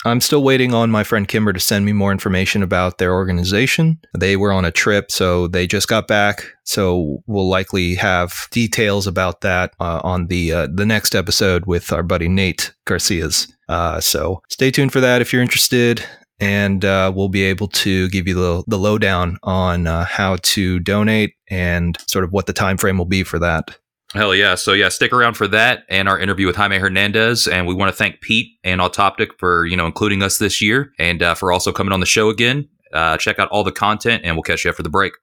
I'm 0.07 0.21
still 0.21 0.43
waiting 0.43 0.75
on 0.75 0.91
my 0.91 1.03
friend 1.03 1.27
Kimber 1.27 1.53
to 1.53 1.61
send 1.61 1.87
me 1.87 1.93
more 1.93 2.13
information 2.13 2.63
about 2.63 2.99
their 2.99 3.15
organization. 3.15 3.99
They 4.17 4.37
were 4.37 4.53
on 4.53 4.67
a 4.67 4.71
trip, 4.71 5.11
so 5.11 5.49
they 5.49 5.67
just 5.67 5.89
got 5.89 6.07
back. 6.07 6.45
So 6.65 7.23
we'll 7.27 7.49
likely 7.49 7.95
have 7.95 8.47
details 8.51 9.07
about 9.07 9.41
that 9.41 9.73
uh, 9.81 10.01
on 10.05 10.27
the 10.27 10.53
uh, 10.53 10.69
the 10.73 10.85
next 10.85 11.15
episode 11.15 11.65
with 11.67 11.91
our 11.91 12.03
buddy 12.03 12.29
Nate 12.29 12.75
Garcia's. 12.85 13.51
Uh, 13.69 14.01
so 14.01 14.43
stay 14.51 14.71
tuned 14.71 14.93
for 14.93 15.01
that 15.01 15.23
if 15.23 15.33
you're 15.33 15.43
interested, 15.43 16.05
and 16.39 16.85
uh, 16.85 17.11
we'll 17.15 17.31
be 17.31 17.43
able 17.43 17.69
to 17.69 18.09
give 18.11 18.29
you 18.29 18.35
the 18.35 18.63
the 18.67 18.79
lowdown 18.79 19.39
on 19.43 19.87
uh, 19.87 20.05
how 20.05 20.37
to 20.43 20.81
donate 20.81 21.35
and 21.49 21.97
sort 22.07 22.25
of 22.25 22.33
what 22.33 22.47
the 22.47 22.53
time 22.53 22.77
frame 22.77 22.99
will 22.99 23.05
be 23.07 23.23
for 23.23 23.39
that. 23.39 23.79
Hell 24.15 24.33
yeah. 24.33 24.55
So 24.55 24.73
yeah, 24.75 24.91
stick 24.91 25.13
around 25.13 25.35
for 25.35 25.49
that 25.49 25.85
and 25.89 26.09
our 26.09 26.19
interview 26.19 26.47
with 26.47 26.55
Jaime 26.55 26.79
Hernandez. 26.79 27.49
And 27.49 27.67
we 27.67 27.75
want 27.75 27.91
to 27.91 27.97
thank 27.97 28.21
Pete 28.21 28.57
and 28.63 28.81
Autoptic 28.81 29.37
for, 29.41 29.67
you 29.67 29.77
know, 29.77 29.87
including 29.87 30.23
us 30.23 30.39
this 30.39 30.63
year 30.63 30.93
and 31.01 31.21
uh, 31.21 31.35
for 31.35 31.51
also 31.51 31.73
coming 31.73 31.93
on 31.93 31.99
the 31.99 32.07
show 32.07 32.29
again. 32.29 32.69
Uh, 32.93 33.17
check 33.17 33.41
out 33.41 33.49
all 33.49 33.65
the 33.65 33.73
content 33.73 34.23
and 34.25 34.37
we'll 34.37 34.45
catch 34.45 34.65
you 34.65 34.71
after 34.71 34.85
the 34.85 34.89
break. 34.89 35.15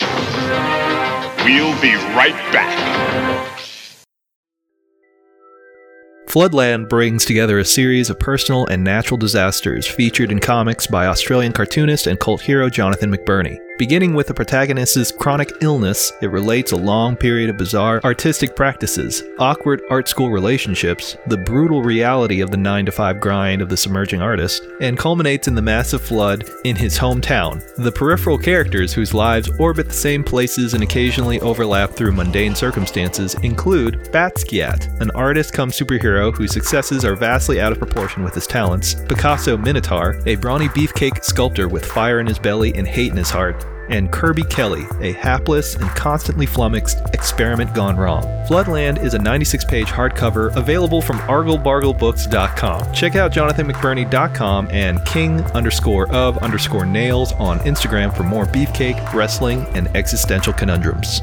We'll 0.00 1.80
be 1.80 1.94
right 2.14 2.34
back. 2.52 2.76
Floodland 6.28 6.90
brings 6.90 7.24
together 7.24 7.58
a 7.58 7.64
series 7.64 8.10
of 8.10 8.18
personal 8.18 8.66
and 8.66 8.84
natural 8.84 9.16
disasters 9.16 9.86
featured 9.86 10.30
in 10.30 10.40
comics 10.40 10.86
by 10.86 11.06
Australian 11.06 11.52
cartoonist 11.52 12.06
and 12.06 12.20
cult 12.20 12.42
hero 12.42 12.68
Jonathan 12.68 13.10
McBurney. 13.10 13.58
Beginning 13.78 14.14
with 14.14 14.26
the 14.26 14.32
protagonist's 14.32 15.12
chronic 15.12 15.52
illness, 15.60 16.10
it 16.22 16.30
relates 16.30 16.72
a 16.72 16.76
long 16.76 17.14
period 17.14 17.50
of 17.50 17.58
bizarre 17.58 18.00
artistic 18.04 18.56
practices, 18.56 19.22
awkward 19.38 19.82
art 19.90 20.08
school 20.08 20.30
relationships, 20.30 21.14
the 21.26 21.36
brutal 21.36 21.82
reality 21.82 22.40
of 22.40 22.50
the 22.50 22.56
9 22.56 22.86
to 22.86 22.92
5 22.92 23.20
grind 23.20 23.60
of 23.60 23.68
the 23.68 23.76
submerging 23.76 24.22
artist, 24.22 24.66
and 24.80 24.96
culminates 24.96 25.46
in 25.46 25.54
the 25.54 25.60
massive 25.60 26.00
flood 26.00 26.48
in 26.64 26.74
his 26.74 26.96
hometown. 26.96 27.62
The 27.76 27.92
peripheral 27.92 28.38
characters 28.38 28.94
whose 28.94 29.12
lives 29.12 29.50
orbit 29.58 29.88
the 29.88 29.92
same 29.92 30.24
places 30.24 30.72
and 30.72 30.82
occasionally 30.82 31.38
overlap 31.40 31.90
through 31.90 32.12
mundane 32.12 32.54
circumstances 32.54 33.34
include 33.42 34.04
Basquiat, 34.10 35.02
an 35.02 35.10
artist 35.10 35.52
come 35.52 35.70
superhero 35.70 36.34
whose 36.34 36.52
successes 36.52 37.04
are 37.04 37.14
vastly 37.14 37.60
out 37.60 37.72
of 37.72 37.78
proportion 37.78 38.24
with 38.24 38.34
his 38.34 38.46
talents, 38.46 38.94
Picasso 38.94 39.58
Minotaur, 39.58 40.18
a 40.24 40.36
brawny 40.36 40.68
beefcake 40.68 41.22
sculptor 41.22 41.68
with 41.68 41.84
fire 41.84 42.20
in 42.20 42.26
his 42.26 42.38
belly 42.38 42.74
and 42.74 42.86
hate 42.86 43.10
in 43.10 43.18
his 43.18 43.28
heart, 43.28 43.65
and 43.88 44.10
Kirby 44.10 44.44
Kelly, 44.44 44.84
a 45.00 45.12
hapless 45.12 45.74
and 45.76 45.88
constantly 45.90 46.46
flummoxed 46.46 46.98
experiment 47.12 47.74
gone 47.74 47.96
wrong. 47.96 48.22
Floodland 48.46 49.02
is 49.02 49.14
a 49.14 49.18
96 49.18 49.64
page 49.64 49.88
hardcover 49.88 50.54
available 50.56 51.02
from 51.02 51.18
arglebarglebooks.com. 51.20 52.92
Check 52.92 53.16
out 53.16 53.32
jonathanmcburney.com 53.32 54.68
and 54.70 55.04
king 55.04 55.40
underscore 55.52 56.10
of 56.12 56.38
underscore 56.38 56.86
nails 56.86 57.32
on 57.34 57.58
Instagram 57.60 58.16
for 58.16 58.22
more 58.22 58.46
beefcake, 58.46 59.12
wrestling, 59.12 59.66
and 59.74 59.88
existential 59.96 60.52
conundrums. 60.52 61.22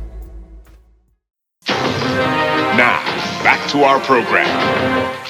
To 3.71 3.85
our 3.85 4.01
program. 4.01 5.20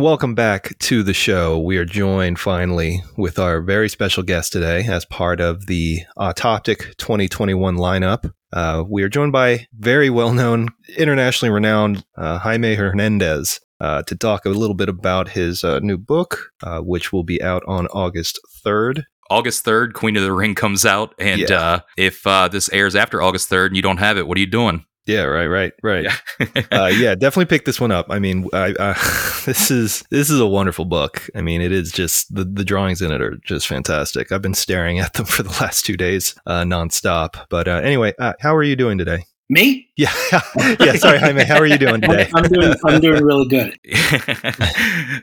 And 0.00 0.06
welcome 0.06 0.34
back 0.34 0.78
to 0.78 1.02
the 1.02 1.12
show. 1.12 1.58
We 1.58 1.76
are 1.76 1.84
joined 1.84 2.38
finally 2.38 3.02
with 3.18 3.38
our 3.38 3.60
very 3.60 3.90
special 3.90 4.22
guest 4.22 4.50
today 4.50 4.86
as 4.86 5.04
part 5.04 5.42
of 5.42 5.66
the 5.66 5.98
Autoptic 6.16 6.94
2021 6.96 7.76
lineup. 7.76 8.32
Uh, 8.50 8.82
we 8.88 9.02
are 9.02 9.10
joined 9.10 9.32
by 9.32 9.66
very 9.78 10.08
well 10.08 10.32
known, 10.32 10.68
internationally 10.96 11.52
renowned 11.52 12.02
uh, 12.16 12.38
Jaime 12.38 12.76
Hernandez 12.76 13.60
uh, 13.78 14.02
to 14.04 14.16
talk 14.16 14.46
a 14.46 14.48
little 14.48 14.74
bit 14.74 14.88
about 14.88 15.28
his 15.28 15.62
uh, 15.64 15.80
new 15.80 15.98
book, 15.98 16.50
uh, 16.62 16.80
which 16.80 17.12
will 17.12 17.22
be 17.24 17.42
out 17.42 17.62
on 17.68 17.86
August 17.88 18.40
3rd. 18.64 19.02
August 19.28 19.66
3rd, 19.66 19.92
Queen 19.92 20.16
of 20.16 20.22
the 20.22 20.32
Ring 20.32 20.54
comes 20.54 20.86
out. 20.86 21.14
And 21.18 21.42
Yeah. 21.42 21.60
uh, 21.60 21.80
if 21.98 22.26
uh, 22.26 22.48
this 22.48 22.70
airs 22.72 22.96
after 22.96 23.20
August 23.20 23.50
3rd 23.50 23.66
and 23.66 23.76
you 23.76 23.82
don't 23.82 23.98
have 23.98 24.16
it, 24.16 24.26
what 24.26 24.38
are 24.38 24.40
you 24.40 24.46
doing? 24.46 24.86
Yeah, 25.06 25.22
right, 25.22 25.46
right, 25.46 25.72
right. 25.82 26.04
Yeah. 26.04 26.62
uh, 26.70 26.86
yeah, 26.86 27.14
definitely 27.14 27.46
pick 27.46 27.64
this 27.64 27.80
one 27.80 27.90
up. 27.90 28.06
I 28.10 28.18
mean, 28.18 28.48
I, 28.52 28.72
uh, 28.72 28.94
this 29.46 29.70
is 29.70 30.04
this 30.10 30.30
is 30.30 30.38
a 30.38 30.46
wonderful 30.46 30.84
book. 30.84 31.28
I 31.34 31.40
mean, 31.40 31.60
it 31.60 31.72
is 31.72 31.90
just 31.90 32.34
the 32.34 32.44
the 32.44 32.64
drawings 32.64 33.00
in 33.02 33.10
it 33.10 33.20
are 33.20 33.36
just 33.44 33.66
fantastic. 33.66 34.30
I've 34.30 34.42
been 34.42 34.54
staring 34.54 34.98
at 34.98 35.14
them 35.14 35.24
for 35.26 35.42
the 35.42 35.56
last 35.60 35.84
two 35.84 35.96
days, 35.96 36.34
uh, 36.46 36.62
nonstop. 36.62 37.46
But 37.48 37.66
uh, 37.66 37.80
anyway, 37.82 38.14
uh, 38.18 38.34
how 38.40 38.54
are 38.54 38.62
you 38.62 38.76
doing 38.76 38.98
today? 38.98 39.24
Me? 39.52 39.88
Yeah, 39.96 40.12
yeah. 40.78 40.94
Sorry, 40.94 41.18
Jaime. 41.18 41.42
How 41.42 41.58
are 41.58 41.66
you 41.66 41.76
doing 41.76 42.00
today? 42.00 42.30
I'm 42.32 42.44
doing. 42.44 42.72
I'm 42.84 43.00
doing 43.00 43.24
really 43.24 43.48
good. 43.48 43.76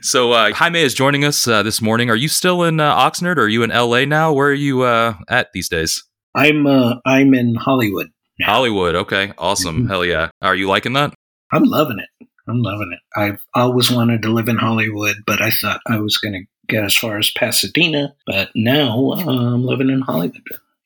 so 0.04 0.32
uh, 0.32 0.52
Jaime 0.52 0.82
is 0.82 0.92
joining 0.92 1.24
us 1.24 1.48
uh, 1.48 1.62
this 1.62 1.80
morning. 1.80 2.10
Are 2.10 2.16
you 2.16 2.28
still 2.28 2.62
in 2.62 2.78
uh, 2.78 2.94
Oxnard? 2.94 3.38
Or 3.38 3.44
are 3.44 3.48
you 3.48 3.62
in 3.62 3.70
LA 3.70 4.04
now? 4.04 4.34
Where 4.34 4.48
are 4.48 4.52
you 4.52 4.82
uh, 4.82 5.14
at 5.30 5.48
these 5.54 5.70
days? 5.70 6.04
I'm. 6.34 6.66
Uh, 6.66 6.96
I'm 7.06 7.32
in 7.32 7.54
Hollywood. 7.54 8.10
Now. 8.38 8.46
Hollywood. 8.46 8.94
Okay, 8.94 9.32
awesome. 9.38 9.84
Mhm. 9.84 9.88
Hell 9.88 10.04
yeah. 10.04 10.30
Are 10.42 10.54
you 10.54 10.68
liking 10.68 10.92
that? 10.94 11.14
I'm 11.52 11.64
loving 11.64 11.98
it. 11.98 12.26
I'm 12.48 12.62
loving 12.62 12.92
it. 12.92 13.00
I've 13.18 13.40
always 13.54 13.90
wanted 13.90 14.22
to 14.22 14.28
live 14.30 14.48
in 14.48 14.56
Hollywood, 14.56 15.16
but 15.26 15.42
I 15.42 15.50
thought 15.50 15.80
I 15.86 15.98
was 15.98 16.16
going 16.16 16.32
to 16.34 16.42
get 16.68 16.84
as 16.84 16.96
far 16.96 17.18
as 17.18 17.30
Pasadena. 17.30 18.14
But 18.26 18.50
now 18.54 19.12
uh, 19.12 19.20
I'm 19.54 19.64
living 19.64 19.90
in 19.90 20.00
Hollywood. 20.00 20.42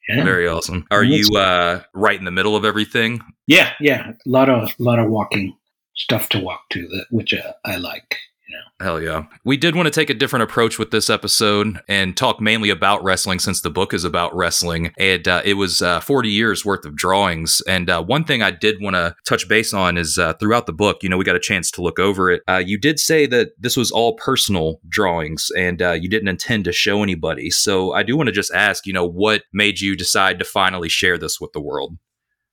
Yeah. 0.08 0.24
Very 0.24 0.48
awesome. 0.48 0.84
Are 0.90 1.04
you 1.04 1.36
uh, 1.36 1.82
right 1.94 2.18
in 2.18 2.24
the 2.24 2.30
middle 2.32 2.56
of 2.56 2.64
everything? 2.64 3.20
yeah, 3.46 3.72
yeah. 3.80 4.10
A 4.10 4.14
lot 4.28 4.48
of 4.48 4.72
lot 4.80 4.98
of 4.98 5.08
walking 5.08 5.56
stuff 5.94 6.28
to 6.30 6.40
walk 6.40 6.62
to 6.70 6.88
that 6.88 7.06
which 7.10 7.32
uh, 7.34 7.52
I 7.64 7.76
like. 7.76 8.16
Know. 8.50 8.84
Hell 8.84 9.00
yeah. 9.00 9.24
We 9.44 9.56
did 9.56 9.74
want 9.74 9.86
to 9.86 9.90
take 9.90 10.10
a 10.10 10.14
different 10.14 10.42
approach 10.42 10.78
with 10.78 10.90
this 10.90 11.08
episode 11.08 11.80
and 11.88 12.16
talk 12.16 12.40
mainly 12.40 12.70
about 12.70 13.02
wrestling 13.02 13.38
since 13.38 13.60
the 13.60 13.70
book 13.70 13.94
is 13.94 14.04
about 14.04 14.34
wrestling. 14.34 14.92
And 14.98 15.26
uh, 15.26 15.42
it 15.44 15.54
was 15.54 15.80
uh, 15.80 16.00
40 16.00 16.28
years 16.28 16.64
worth 16.64 16.84
of 16.84 16.96
drawings. 16.96 17.62
And 17.66 17.88
uh, 17.88 18.02
one 18.02 18.24
thing 18.24 18.42
I 18.42 18.50
did 18.50 18.82
want 18.82 18.94
to 18.94 19.14
touch 19.26 19.48
base 19.48 19.72
on 19.72 19.96
is 19.96 20.18
uh, 20.18 20.34
throughout 20.34 20.66
the 20.66 20.72
book, 20.72 21.02
you 21.02 21.08
know, 21.08 21.16
we 21.16 21.24
got 21.24 21.36
a 21.36 21.40
chance 21.40 21.70
to 21.72 21.82
look 21.82 21.98
over 21.98 22.30
it. 22.30 22.42
Uh, 22.48 22.62
you 22.64 22.78
did 22.78 22.98
say 22.98 23.26
that 23.26 23.50
this 23.58 23.76
was 23.76 23.90
all 23.90 24.16
personal 24.16 24.80
drawings 24.88 25.50
and 25.56 25.80
uh, 25.80 25.92
you 25.92 26.08
didn't 26.08 26.28
intend 26.28 26.64
to 26.64 26.72
show 26.72 27.02
anybody. 27.02 27.48
So 27.50 27.92
I 27.92 28.02
do 28.02 28.16
want 28.16 28.26
to 28.26 28.32
just 28.32 28.52
ask, 28.52 28.86
you 28.86 28.92
know, 28.92 29.06
what 29.06 29.44
made 29.52 29.80
you 29.80 29.96
decide 29.96 30.38
to 30.40 30.44
finally 30.44 30.88
share 30.88 31.16
this 31.16 31.40
with 31.40 31.52
the 31.52 31.60
world? 31.62 31.96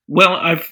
Well, 0.08 0.36
I've 0.36 0.72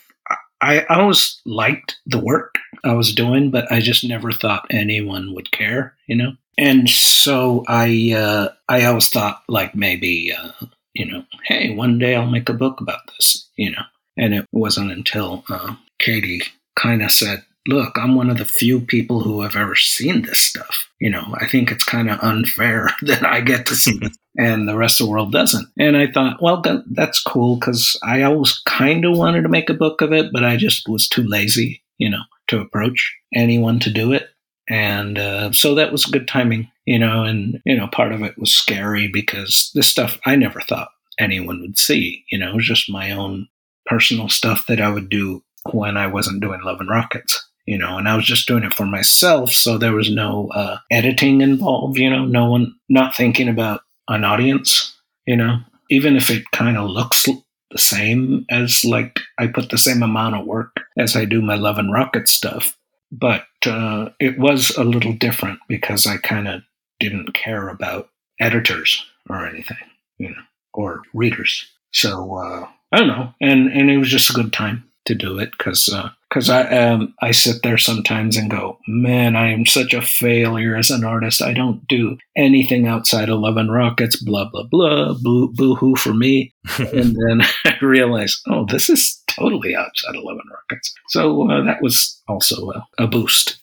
I 0.61 0.83
always 0.85 1.39
liked 1.45 1.97
the 2.05 2.19
work 2.19 2.55
I 2.83 2.93
was 2.93 3.13
doing, 3.13 3.51
but 3.51 3.71
I 3.71 3.79
just 3.79 4.03
never 4.03 4.31
thought 4.31 4.67
anyone 4.69 5.33
would 5.33 5.51
care, 5.51 5.95
you 6.07 6.15
know. 6.15 6.33
And 6.57 6.89
so 6.89 7.63
I 7.67 8.13
uh, 8.15 8.49
I 8.67 8.85
always 8.85 9.09
thought 9.09 9.43
like 9.47 9.75
maybe 9.75 10.33
uh, 10.33 10.65
you 10.93 11.05
know, 11.05 11.23
hey, 11.43 11.73
one 11.75 11.99
day 11.99 12.15
I'll 12.15 12.29
make 12.29 12.49
a 12.49 12.53
book 12.53 12.81
about 12.81 13.01
this, 13.07 13.47
you 13.55 13.71
know. 13.71 13.83
And 14.17 14.33
it 14.33 14.47
wasn't 14.51 14.91
until 14.91 15.43
uh, 15.47 15.75
Katie 15.99 16.41
kind 16.75 17.03
of 17.03 17.11
said, 17.11 17.43
"Look, 17.67 17.97
I'm 17.97 18.15
one 18.15 18.29
of 18.29 18.37
the 18.37 18.45
few 18.45 18.79
people 18.79 19.21
who 19.21 19.41
have 19.41 19.55
ever 19.55 19.75
seen 19.75 20.23
this 20.23 20.39
stuff. 20.39 20.89
You 20.99 21.09
know, 21.09 21.35
I 21.35 21.47
think 21.47 21.71
it's 21.71 21.83
kind 21.83 22.09
of 22.09 22.19
unfair 22.21 22.89
that 23.03 23.25
I 23.25 23.41
get 23.41 23.65
to 23.67 23.75
see 23.75 23.99
it 24.01 24.11
and 24.37 24.67
the 24.67 24.77
rest 24.77 24.99
of 24.99 25.07
the 25.07 25.11
world 25.11 25.31
doesn't." 25.31 25.67
And 25.77 25.97
I 25.97 26.07
thought, 26.11 26.41
well, 26.41 26.63
that's 26.91 27.21
cool 27.21 27.57
because 27.57 27.99
I 28.03 28.23
always 28.23 28.59
kind 28.65 29.05
of 29.05 29.17
wanted 29.17 29.43
to 29.43 29.49
make 29.49 29.69
a 29.69 29.73
book 29.75 30.01
of 30.01 30.11
it, 30.13 30.31
but 30.33 30.43
I 30.43 30.57
just 30.57 30.87
was 30.87 31.07
too 31.07 31.23
lazy, 31.23 31.83
you 31.97 32.09
know, 32.09 32.21
to 32.47 32.59
approach 32.59 33.15
anyone 33.33 33.79
to 33.79 33.91
do 33.91 34.13
it. 34.13 34.29
And 34.69 35.17
uh, 35.17 35.51
so 35.51 35.75
that 35.75 35.91
was 35.91 36.05
good 36.05 36.27
timing, 36.27 36.69
you 36.85 36.99
know, 36.99 37.23
and, 37.23 37.61
you 37.65 37.75
know, 37.77 37.87
part 37.87 38.11
of 38.11 38.21
it 38.21 38.37
was 38.37 38.51
scary 38.51 39.07
because 39.07 39.71
this 39.73 39.87
stuff 39.87 40.19
I 40.25 40.35
never 40.35 40.59
thought 40.61 40.89
anyone 41.19 41.61
would 41.61 41.77
see, 41.77 42.25
you 42.31 42.37
know, 42.37 42.49
it 42.49 42.55
was 42.55 42.65
just 42.65 42.89
my 42.89 43.11
own 43.11 43.47
personal 43.85 44.27
stuff 44.29 44.65
that 44.67 44.81
I 44.81 44.89
would 44.89 45.09
do 45.09 45.43
when 45.71 45.97
I 45.97 46.07
wasn't 46.07 46.41
doing 46.41 46.61
Love 46.63 46.79
and 46.79 46.89
Rockets, 46.89 47.46
you 47.67 47.77
know, 47.77 47.97
and 47.97 48.07
I 48.07 48.15
was 48.15 48.25
just 48.25 48.47
doing 48.47 48.63
it 48.63 48.73
for 48.73 48.85
myself. 48.85 49.51
So 49.51 49.77
there 49.77 49.93
was 49.93 50.09
no 50.09 50.49
uh, 50.55 50.77
editing 50.89 51.41
involved, 51.41 51.97
you 51.97 52.09
know, 52.09 52.25
no 52.25 52.49
one 52.49 52.73
not 52.89 53.13
thinking 53.13 53.49
about 53.49 53.81
an 54.07 54.23
audience, 54.23 54.95
you 55.27 55.35
know, 55.35 55.59
even 55.91 56.15
if 56.15 56.29
it 56.29 56.49
kind 56.51 56.77
of 56.77 56.89
looks 56.89 57.27
the 57.71 57.77
same 57.77 58.45
as 58.49 58.85
like 58.85 59.19
I 59.37 59.47
put 59.47 59.69
the 59.69 59.77
same 59.77 60.01
amount 60.01 60.35
of 60.35 60.45
work 60.45 60.77
as 60.97 61.17
I 61.17 61.25
do 61.25 61.41
my 61.41 61.55
Love 61.55 61.77
and 61.77 61.91
Rocket 61.91 62.29
stuff. 62.29 62.75
But 63.11 63.45
uh, 63.65 64.09
it 64.19 64.39
was 64.39 64.71
a 64.77 64.83
little 64.83 65.13
different 65.13 65.59
because 65.67 66.07
I 66.07 66.17
kind 66.17 66.47
of 66.47 66.61
didn't 67.01 67.33
care 67.33 67.67
about 67.67 68.09
editors 68.39 69.05
or 69.29 69.45
anything, 69.45 69.77
you 70.17 70.29
know, 70.29 70.41
or 70.73 71.01
readers. 71.13 71.65
So 71.91 72.35
uh, 72.35 72.67
I 72.93 72.97
don't 72.97 73.07
know, 73.07 73.33
and 73.41 73.71
and 73.71 73.89
it 73.89 73.97
was 73.97 74.09
just 74.09 74.29
a 74.29 74.33
good 74.33 74.53
time 74.53 74.86
to 75.07 75.15
do 75.15 75.39
it 75.39 75.51
because 75.57 75.93
because 76.29 76.49
I 76.49 76.63
um 76.77 77.13
I 77.21 77.31
sit 77.31 77.63
there 77.63 77.77
sometimes 77.77 78.37
and 78.37 78.51
go, 78.51 78.77
man, 78.87 79.35
I 79.35 79.51
am 79.51 79.65
such 79.65 79.93
a 79.93 80.01
failure 80.01 80.75
as 80.75 80.91
an 80.91 81.03
artist. 81.03 81.41
I 81.41 81.53
don't 81.53 81.87
do 81.87 82.17
anything 82.35 82.87
outside 82.87 83.29
of 83.29 83.39
Love 83.39 83.57
and 83.57 83.71
Rockets. 83.71 84.21
Blah 84.21 84.49
blah 84.51 84.67
blah. 84.69 85.13
Boo 85.21 85.51
boo 85.53 85.75
hoo 85.75 85.95
for 85.95 86.13
me. 86.13 86.53
and 86.77 87.15
then 87.15 87.41
I 87.65 87.73
realize, 87.81 88.39
oh, 88.47 88.65
this 88.69 88.89
is 88.89 89.21
totally 89.27 89.75
outside 89.75 90.15
of 90.15 90.23
Love 90.23 90.37
and 90.37 90.51
Rockets. 90.51 90.93
So 91.09 91.49
uh, 91.49 91.63
that 91.63 91.81
was 91.81 92.21
also 92.27 92.71
a, 92.71 92.85
a 92.99 93.07
boost. 93.07 93.57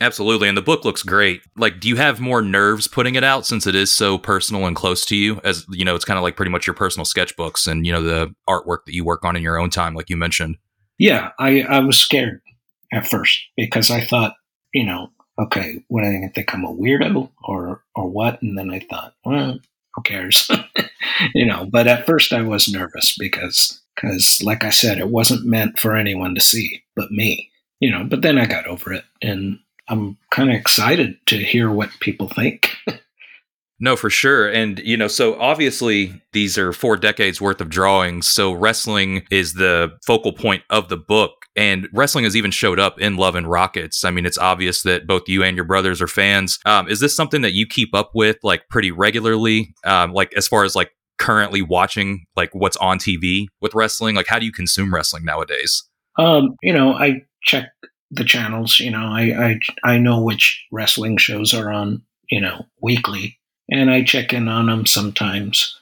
Absolutely. 0.00 0.48
And 0.48 0.56
the 0.56 0.62
book 0.62 0.84
looks 0.84 1.02
great. 1.02 1.42
Like, 1.56 1.80
do 1.80 1.88
you 1.88 1.96
have 1.96 2.20
more 2.20 2.42
nerves 2.42 2.88
putting 2.88 3.14
it 3.14 3.24
out 3.24 3.46
since 3.46 3.66
it 3.66 3.74
is 3.74 3.92
so 3.92 4.18
personal 4.18 4.66
and 4.66 4.74
close 4.74 5.04
to 5.06 5.16
you? 5.16 5.40
As 5.44 5.64
you 5.70 5.84
know, 5.84 5.94
it's 5.94 6.04
kind 6.04 6.18
of 6.18 6.22
like 6.24 6.36
pretty 6.36 6.50
much 6.50 6.66
your 6.66 6.74
personal 6.74 7.06
sketchbooks 7.06 7.66
and, 7.66 7.86
you 7.86 7.92
know, 7.92 8.02
the 8.02 8.34
artwork 8.48 8.84
that 8.86 8.94
you 8.94 9.04
work 9.04 9.24
on 9.24 9.36
in 9.36 9.42
your 9.42 9.58
own 9.58 9.70
time, 9.70 9.94
like 9.94 10.10
you 10.10 10.16
mentioned. 10.16 10.56
Yeah, 10.98 11.30
I, 11.38 11.62
I 11.62 11.80
was 11.80 11.96
scared 11.98 12.40
at 12.92 13.06
first 13.06 13.40
because 13.56 13.90
I 13.90 14.00
thought, 14.00 14.34
you 14.72 14.84
know, 14.84 15.10
okay, 15.38 15.82
what 15.88 16.04
are 16.04 16.12
they 16.12 16.28
think 16.34 16.54
I'm 16.54 16.64
a 16.64 16.72
weirdo 16.72 17.30
or, 17.42 17.82
or 17.94 18.08
what? 18.08 18.40
And 18.42 18.56
then 18.56 18.70
I 18.70 18.80
thought, 18.80 19.14
well, 19.24 19.58
who 19.94 20.02
cares? 20.02 20.48
you 21.34 21.46
know, 21.46 21.66
but 21.70 21.86
at 21.86 22.06
first 22.06 22.32
I 22.32 22.42
was 22.42 22.68
nervous 22.68 23.16
because, 23.18 23.80
because 23.94 24.40
like 24.42 24.64
I 24.64 24.70
said, 24.70 24.98
it 24.98 25.08
wasn't 25.08 25.44
meant 25.46 25.78
for 25.78 25.96
anyone 25.96 26.34
to 26.34 26.40
see 26.40 26.82
but 26.94 27.10
me, 27.10 27.50
you 27.80 27.90
know, 27.90 28.04
but 28.04 28.22
then 28.22 28.38
I 28.38 28.46
got 28.46 28.66
over 28.66 28.92
it 28.92 29.04
and 29.20 29.58
I'm 29.88 30.16
kind 30.30 30.50
of 30.50 30.56
excited 30.56 31.16
to 31.26 31.36
hear 31.36 31.70
what 31.70 31.90
people 32.00 32.28
think. 32.28 32.76
No, 33.80 33.96
for 33.96 34.08
sure. 34.08 34.48
And, 34.48 34.78
you 34.80 34.96
know, 34.96 35.08
so 35.08 35.38
obviously 35.40 36.22
these 36.32 36.56
are 36.56 36.72
four 36.72 36.96
decades 36.96 37.40
worth 37.40 37.60
of 37.60 37.68
drawings. 37.68 38.28
So 38.28 38.52
wrestling 38.52 39.26
is 39.30 39.54
the 39.54 39.90
focal 40.06 40.32
point 40.32 40.62
of 40.70 40.88
the 40.88 40.96
book. 40.96 41.32
And 41.56 41.88
wrestling 41.92 42.24
has 42.24 42.36
even 42.36 42.50
showed 42.50 42.78
up 42.80 43.00
in 43.00 43.16
Love 43.16 43.34
and 43.34 43.48
Rockets. 43.48 44.04
I 44.04 44.10
mean, 44.10 44.26
it's 44.26 44.38
obvious 44.38 44.82
that 44.82 45.06
both 45.06 45.28
you 45.28 45.42
and 45.42 45.56
your 45.56 45.64
brothers 45.64 46.00
are 46.02 46.08
fans. 46.08 46.58
Um, 46.64 46.88
is 46.88 47.00
this 47.00 47.16
something 47.16 47.42
that 47.42 47.52
you 47.52 47.66
keep 47.66 47.94
up 47.94 48.10
with 48.14 48.38
like 48.42 48.68
pretty 48.68 48.90
regularly? 48.90 49.74
Um, 49.84 50.12
like 50.12 50.32
as 50.36 50.48
far 50.48 50.64
as 50.64 50.74
like 50.74 50.90
currently 51.18 51.62
watching 51.62 52.26
like 52.36 52.50
what's 52.52 52.76
on 52.78 52.98
TV 52.98 53.46
with 53.60 53.74
wrestling? 53.74 54.14
Like 54.14 54.26
how 54.26 54.38
do 54.38 54.46
you 54.46 54.52
consume 54.52 54.92
wrestling 54.92 55.24
nowadays? 55.24 55.84
Um, 56.18 56.56
you 56.62 56.72
know, 56.72 56.92
I 56.92 57.22
check 57.42 57.70
the 58.10 58.24
channels, 58.24 58.78
you 58.78 58.90
know, 58.90 59.06
I, 59.06 59.58
I 59.84 59.92
I 59.94 59.98
know 59.98 60.22
which 60.22 60.64
wrestling 60.70 61.16
shows 61.16 61.52
are 61.52 61.72
on, 61.72 62.02
you 62.30 62.40
know, 62.40 62.64
weekly 62.80 63.38
and 63.70 63.90
I 63.90 64.02
check 64.02 64.32
in 64.32 64.48
on 64.48 64.66
them 64.66 64.86
sometimes. 64.86 65.78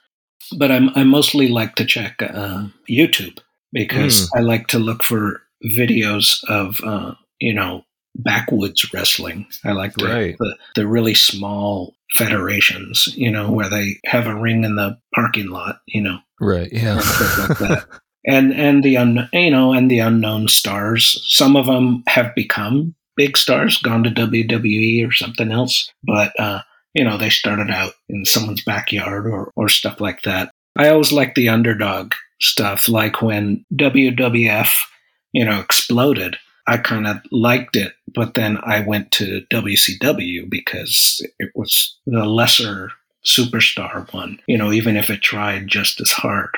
But 0.59 0.71
I'm, 0.71 0.91
I 0.95 1.05
mostly 1.05 1.49
like 1.49 1.77
to 1.77 1.85
check 1.85 2.23
uh, 2.23 2.67
YouTube 2.89 3.39
because 3.73 4.27
mm. 4.27 4.29
I 4.37 4.41
like 4.41 4.67
to 4.69 4.79
look 4.79 5.03
for 5.03 5.41
videos 5.65 6.45
of, 6.49 6.81
uh, 6.85 7.15
you 7.41 7.55
know, 7.55 7.85
backwoods 8.17 8.93
wrestling. 8.93 9.47
I 9.65 9.73
like 9.73 9.95
the, 9.95 10.07
right. 10.07 10.37
the, 10.39 10.57
the 10.75 10.87
really 10.87 11.15
small 11.15 11.95
federations, 12.13 13.09
you 13.17 13.31
know, 13.31 13.51
where 13.51 13.71
they 13.71 13.99
have 14.05 14.27
a 14.27 14.35
ring 14.35 14.65
in 14.65 14.77
the 14.77 14.99
parking 15.15 15.49
lot, 15.49 15.77
you 15.87 16.03
know, 16.03 16.19
right? 16.41 16.69
Yeah, 16.71 17.01
and 17.01 17.61
like 17.61 17.85
and 18.27 18.53
and 18.53 18.85
the 18.85 18.97
un, 18.97 19.29
you 19.33 19.51
know, 19.51 19.73
and 19.73 19.91
the 19.91 20.01
unknown 20.01 20.49
stars. 20.49 21.21
Some 21.27 21.57
of 21.57 21.67
them 21.67 22.03
have 22.09 22.35
become 22.35 22.95
big 23.17 23.37
stars, 23.37 23.79
gone 23.79 24.05
to 24.05 24.11
WWE 24.11 25.07
or 25.07 25.13
something 25.13 25.51
else, 25.51 25.91
but 26.05 26.39
uh, 26.39 26.63
you 26.95 27.05
know, 27.05 27.17
they 27.17 27.31
started 27.31 27.71
out 27.71 27.95
in 28.09 28.25
someone's 28.25 28.65
backyard 28.65 29.27
or, 29.27 29.51
or 29.57 29.69
stuff 29.69 30.01
like 30.01 30.23
that. 30.23 30.51
I 30.77 30.89
always 30.89 31.13
like 31.13 31.35
the 31.35 31.49
underdog 31.49 32.13
stuff, 32.41 32.89
like 32.89 33.23
when 33.23 33.65
WWF, 33.75 34.87
you 35.33 35.45
know, 35.45 35.61
exploded. 35.61 36.37
I 36.67 36.77
kind 36.79 37.09
of 37.09 37.19
liked 37.33 37.77
it, 37.77 37.95
but 38.15 38.35
then 38.35 38.59
I 38.63 38.81
went 38.81 39.11
to 39.13 39.45
WCW 39.53 40.49
because 40.49 41.21
it 41.41 41.51
was 41.57 41.99
the 42.07 42.25
lesser 42.25 42.91
superstar 43.25 44.13
one, 44.13 44.39
you 44.47 44.57
know, 44.57 44.73
even 44.73 44.97
if 44.97 45.11
it 45.11 45.23
tried 45.23 45.67
just 45.67 46.01
as 46.01 46.13
hard. 46.13 46.51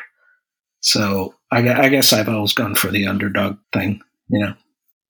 So 0.81 1.35
I, 1.51 1.67
I 1.73 1.89
guess 1.89 2.13
I've 2.13 2.29
always 2.29 2.53
gone 2.53 2.75
for 2.75 2.89
the 2.89 3.07
underdog 3.07 3.57
thing, 3.73 4.03
you 4.29 4.41
know. 4.41 4.55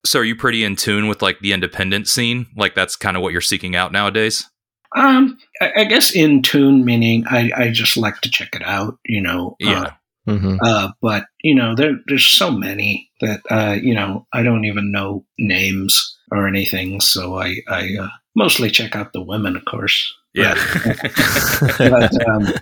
So 0.07 0.21
are 0.21 0.25
you 0.25 0.37
pretty 0.37 0.65
in 0.65 0.77
tune 0.77 1.09
with 1.09 1.23
like 1.23 1.41
the 1.41 1.53
independent 1.53 2.07
scene? 2.07 2.47
Like 2.57 2.75
that's 2.75 2.95
kind 2.95 3.17
of 3.17 3.23
what 3.23 3.33
you're 3.33 3.41
seeking 3.41 3.75
out 3.75 3.91
nowadays? 3.91 4.49
Um, 4.95 5.39
I, 5.61 5.73
I, 5.79 5.85
guess 5.85 6.15
in 6.15 6.43
tune 6.43 6.85
meaning 6.85 7.25
I, 7.29 7.51
I 7.57 7.71
just 7.71 7.97
like 7.97 8.21
to 8.21 8.31
check 8.31 8.55
it 8.55 8.63
out, 8.63 8.99
you 9.05 9.21
know. 9.21 9.57
Yeah. 9.59 9.95
Uh, 10.27 10.31
mm-hmm. 10.31 10.57
uh, 10.63 10.93
but 11.03 11.27
you 11.43 11.55
know, 11.55 11.75
there 11.75 11.97
there's 12.07 12.27
so 12.27 12.51
many 12.51 13.11
that 13.21 13.41
uh, 13.51 13.77
you 13.81 13.95
know 13.95 14.27
I 14.33 14.43
don't 14.43 14.65
even 14.65 14.93
know 14.93 15.25
names 15.39 16.17
or 16.31 16.47
anything. 16.47 17.01
So 17.01 17.41
I 17.41 17.57
I 17.69 17.97
uh, 18.01 18.09
mostly 18.37 18.71
check 18.71 18.95
out 18.95 19.13
the 19.13 19.23
women, 19.23 19.57
of 19.57 19.65
course. 19.65 20.15
Yeah. 20.33 20.55
But, 20.85 21.79
but 21.79 22.29
um, 22.29 22.53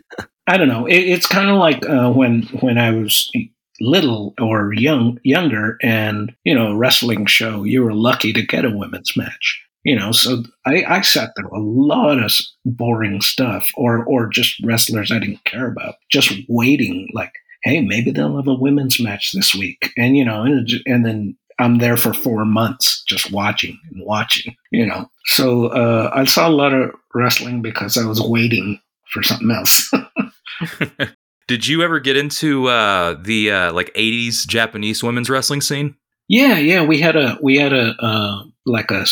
I 0.46 0.56
don't 0.56 0.68
know. 0.68 0.86
It, 0.86 0.98
it's 0.98 1.26
kind 1.26 1.50
of 1.50 1.58
like 1.58 1.86
uh, 1.86 2.10
when 2.10 2.42
when 2.60 2.78
I 2.78 2.92
was 2.92 3.30
little 3.80 4.34
or 4.40 4.72
young 4.72 5.18
younger 5.24 5.76
and 5.82 6.34
you 6.44 6.54
know 6.54 6.68
a 6.68 6.76
wrestling 6.76 7.26
show 7.26 7.64
you 7.64 7.82
were 7.82 7.94
lucky 7.94 8.32
to 8.32 8.46
get 8.46 8.64
a 8.64 8.70
women's 8.70 9.16
match 9.16 9.60
you 9.84 9.96
know 9.96 10.12
so 10.12 10.42
I, 10.66 10.84
I 10.84 11.00
sat 11.00 11.30
through 11.36 11.56
a 11.56 11.60
lot 11.60 12.22
of 12.22 12.32
boring 12.64 13.20
stuff 13.20 13.70
or 13.74 14.04
or 14.04 14.28
just 14.28 14.62
wrestlers 14.64 15.10
i 15.10 15.18
didn't 15.18 15.44
care 15.44 15.66
about 15.66 15.96
just 16.10 16.32
waiting 16.48 17.08
like 17.14 17.32
hey 17.62 17.80
maybe 17.80 18.10
they'll 18.10 18.36
have 18.36 18.48
a 18.48 18.54
women's 18.54 19.00
match 19.00 19.32
this 19.32 19.54
week. 19.54 19.92
And 19.96 20.16
you 20.16 20.24
know 20.24 20.42
and, 20.42 20.68
and 20.86 21.06
then 21.06 21.36
i'm 21.58 21.78
there 21.78 21.96
for 21.96 22.12
four 22.12 22.44
months 22.44 23.02
just 23.04 23.30
watching 23.32 23.78
and 23.90 24.04
watching 24.04 24.54
you 24.70 24.86
know. 24.86 25.10
So 25.26 25.66
uh, 25.68 26.10
i 26.14 26.24
saw 26.24 26.48
a 26.48 26.50
lot 26.50 26.72
of 26.72 26.90
wrestling 27.14 27.62
because 27.62 27.96
i 27.96 28.04
was 28.04 28.20
waiting 28.20 28.80
for 29.12 29.22
something 29.22 29.50
else. 29.50 29.92
Did 31.48 31.66
you 31.66 31.82
ever 31.82 32.00
get 32.00 32.16
into 32.16 32.68
uh, 32.68 33.16
the 33.20 33.50
uh, 33.50 33.72
like 33.72 33.92
80s 33.94 34.46
japanese 34.46 35.02
women's 35.02 35.30
wrestling 35.30 35.60
scene? 35.60 35.96
Yeah 36.28 36.58
yeah 36.58 36.82
we 36.84 37.00
had 37.00 37.16
a 37.16 37.38
we 37.42 37.58
had 37.58 37.72
a 37.72 37.94
uh, 38.02 38.44
like 38.66 38.90
a 38.90 39.04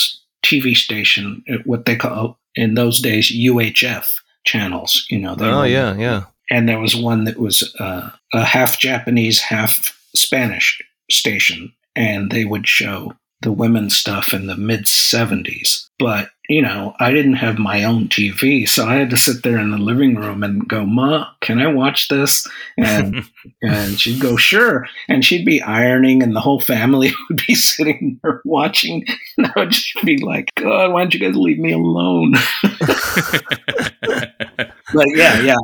TV 0.45 0.75
station, 0.75 1.43
uh, 1.51 1.59
what 1.65 1.85
they 1.85 1.97
call 1.97 2.39
in 2.55 2.75
those 2.75 3.01
days 3.01 3.33
UHF 3.33 4.09
channels. 4.45 5.07
You 5.11 5.19
know. 5.19 5.37
oh 5.39 5.63
yeah, 5.65 5.97
yeah. 5.97 6.25
And 6.51 6.69
there 6.69 6.81
was 6.81 6.97
one 6.97 7.25
that 7.25 7.39
was 7.39 7.75
uh, 7.79 8.11
a 8.33 8.45
half 8.45 8.79
Japanese, 8.79 9.41
half 9.41 9.97
Spanish 10.15 10.83
station, 11.11 11.73
and 11.95 12.31
they 12.31 12.45
would 12.45 12.67
show 12.67 13.13
the 13.43 13.53
women's 13.53 13.97
stuff 13.97 14.35
in 14.35 14.47
the 14.47 14.57
mid 14.57 14.85
70s. 14.85 15.87
But, 15.99 16.31
you 16.51 16.63
know, 16.63 16.95
I 16.99 17.13
didn't 17.13 17.35
have 17.35 17.61
my 17.61 17.85
own 17.85 18.09
TV, 18.09 18.69
so 18.69 18.85
I 18.85 18.97
had 18.97 19.11
to 19.11 19.17
sit 19.17 19.45
there 19.45 19.59
in 19.59 19.71
the 19.71 19.79
living 19.79 20.17
room 20.17 20.43
and 20.43 20.67
go, 20.67 20.85
Ma, 20.85 21.29
can 21.41 21.61
I 21.61 21.69
watch 21.69 22.09
this? 22.09 22.45
And 22.77 23.25
and 23.63 24.01
she'd 24.01 24.21
go, 24.21 24.37
Sure. 24.37 24.89
And 25.09 25.25
she'd 25.25 25.45
be 25.45 25.63
ironing 25.63 26.25
and 26.25 26.35
the 26.35 26.41
whole 26.41 26.61
family 26.61 27.13
would 27.31 27.41
be 27.47 27.55
sitting 27.55 28.19
there 28.25 28.43
watching. 28.45 29.07
And 29.39 29.47
I 29.47 29.61
would 29.61 29.71
just 29.71 29.95
be 30.05 30.19
like, 30.19 30.51
God, 30.57 30.93
why 30.93 31.03
don't 31.03 31.15
you 31.15 31.21
guys 31.21 31.37
leave 31.37 31.61
me 31.61 31.71
alone? 31.71 32.33
but 32.63 32.73
yeah, 35.15 35.41
yeah, 35.43 35.55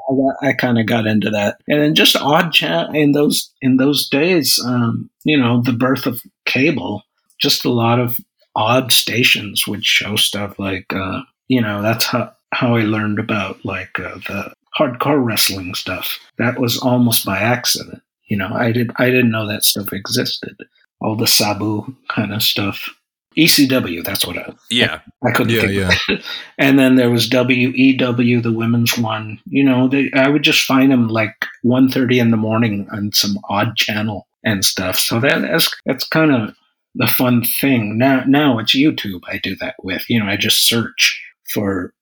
I, 0.40 0.51
I 0.51 0.53
kind 0.53 0.79
of 0.79 0.87
got 0.87 1.09
into 1.09 1.31
that, 1.31 1.57
and 1.66 1.83
then 1.83 1.96
just 1.96 2.14
odd 2.14 2.53
chat 2.53 2.94
in 2.94 3.11
those 3.11 3.53
in 3.61 3.77
those 3.77 4.09
days. 4.09 4.61
Um, 4.64 5.11
you 5.25 5.37
know, 5.37 5.62
the 5.62 5.72
birth 5.72 6.07
of 6.07 6.22
cable 6.44 7.03
just 7.38 7.64
a 7.64 7.70
lot 7.70 7.99
of 7.99 8.18
odd 8.57 8.90
stations 8.90 9.66
would 9.66 9.85
show 9.85 10.16
stuff 10.16 10.59
like, 10.59 10.92
uh, 10.92 11.21
you 11.47 11.61
know, 11.61 11.83
that's 11.83 12.07
how, 12.07 12.33
how 12.53 12.75
I 12.75 12.83
learned 12.83 13.19
about 13.19 13.64
like 13.64 14.01
uh, 14.01 14.16
the 14.27 14.53
hardcore 14.77 15.25
wrestling 15.25 15.75
stuff. 15.75 16.19
That 16.38 16.59
was 16.59 16.79
almost 16.79 17.25
by 17.25 17.38
accident. 17.38 18.03
You 18.25 18.38
know, 18.38 18.51
I 18.53 18.73
did 18.73 18.90
I 18.97 19.07
didn't 19.07 19.31
know 19.31 19.47
that 19.47 19.62
stuff 19.64 19.92
existed. 19.92 20.57
All 21.01 21.16
the 21.16 21.27
Sabu 21.27 21.95
kind 22.09 22.33
of 22.33 22.42
stuff. 22.42 22.88
ECW, 23.37 24.03
that's 24.03 24.27
what 24.27 24.38
I 24.38 24.55
yeah 24.71 25.01
I, 25.23 25.29
I 25.29 25.33
couldn't 25.33 25.53
yeah, 25.53 25.61
think 25.61 25.73
yeah. 25.75 26.16
of. 26.16 26.25
and 26.59 26.79
then 26.79 26.97
there 26.97 27.11
was 27.11 27.29
WEW, 27.29 28.42
the 28.42 28.53
women's 28.53 28.97
one. 28.97 29.38
You 29.45 29.62
know, 29.62 29.88
they, 29.88 30.11
I 30.14 30.29
would 30.29 30.42
just 30.42 30.64
find 30.64 30.90
them 30.90 31.09
like 31.09 31.45
1.30 31.64 32.19
in 32.19 32.31
the 32.31 32.38
morning 32.38 32.88
on 32.90 33.12
some 33.12 33.38
odd 33.51 33.77
channel 33.77 34.27
and 34.42 34.64
stuff. 34.64 34.99
So 34.99 35.21
that, 35.21 35.42
that's 35.42 35.71
that's 35.85 36.09
kind 36.09 36.33
of 36.33 36.57
the 36.96 37.06
fun 37.06 37.42
thing. 37.42 37.98
Now, 37.98 38.24
now 38.26 38.59
it's 38.59 38.74
YouTube. 38.76 39.20
I 39.28 39.38
do 39.38 39.54
that 39.56 39.76
with. 39.82 40.09
You 40.09 40.20
know, 40.20 40.26
I 40.26 40.37
just 40.37 40.66
search 40.66 41.22
for 41.52 41.92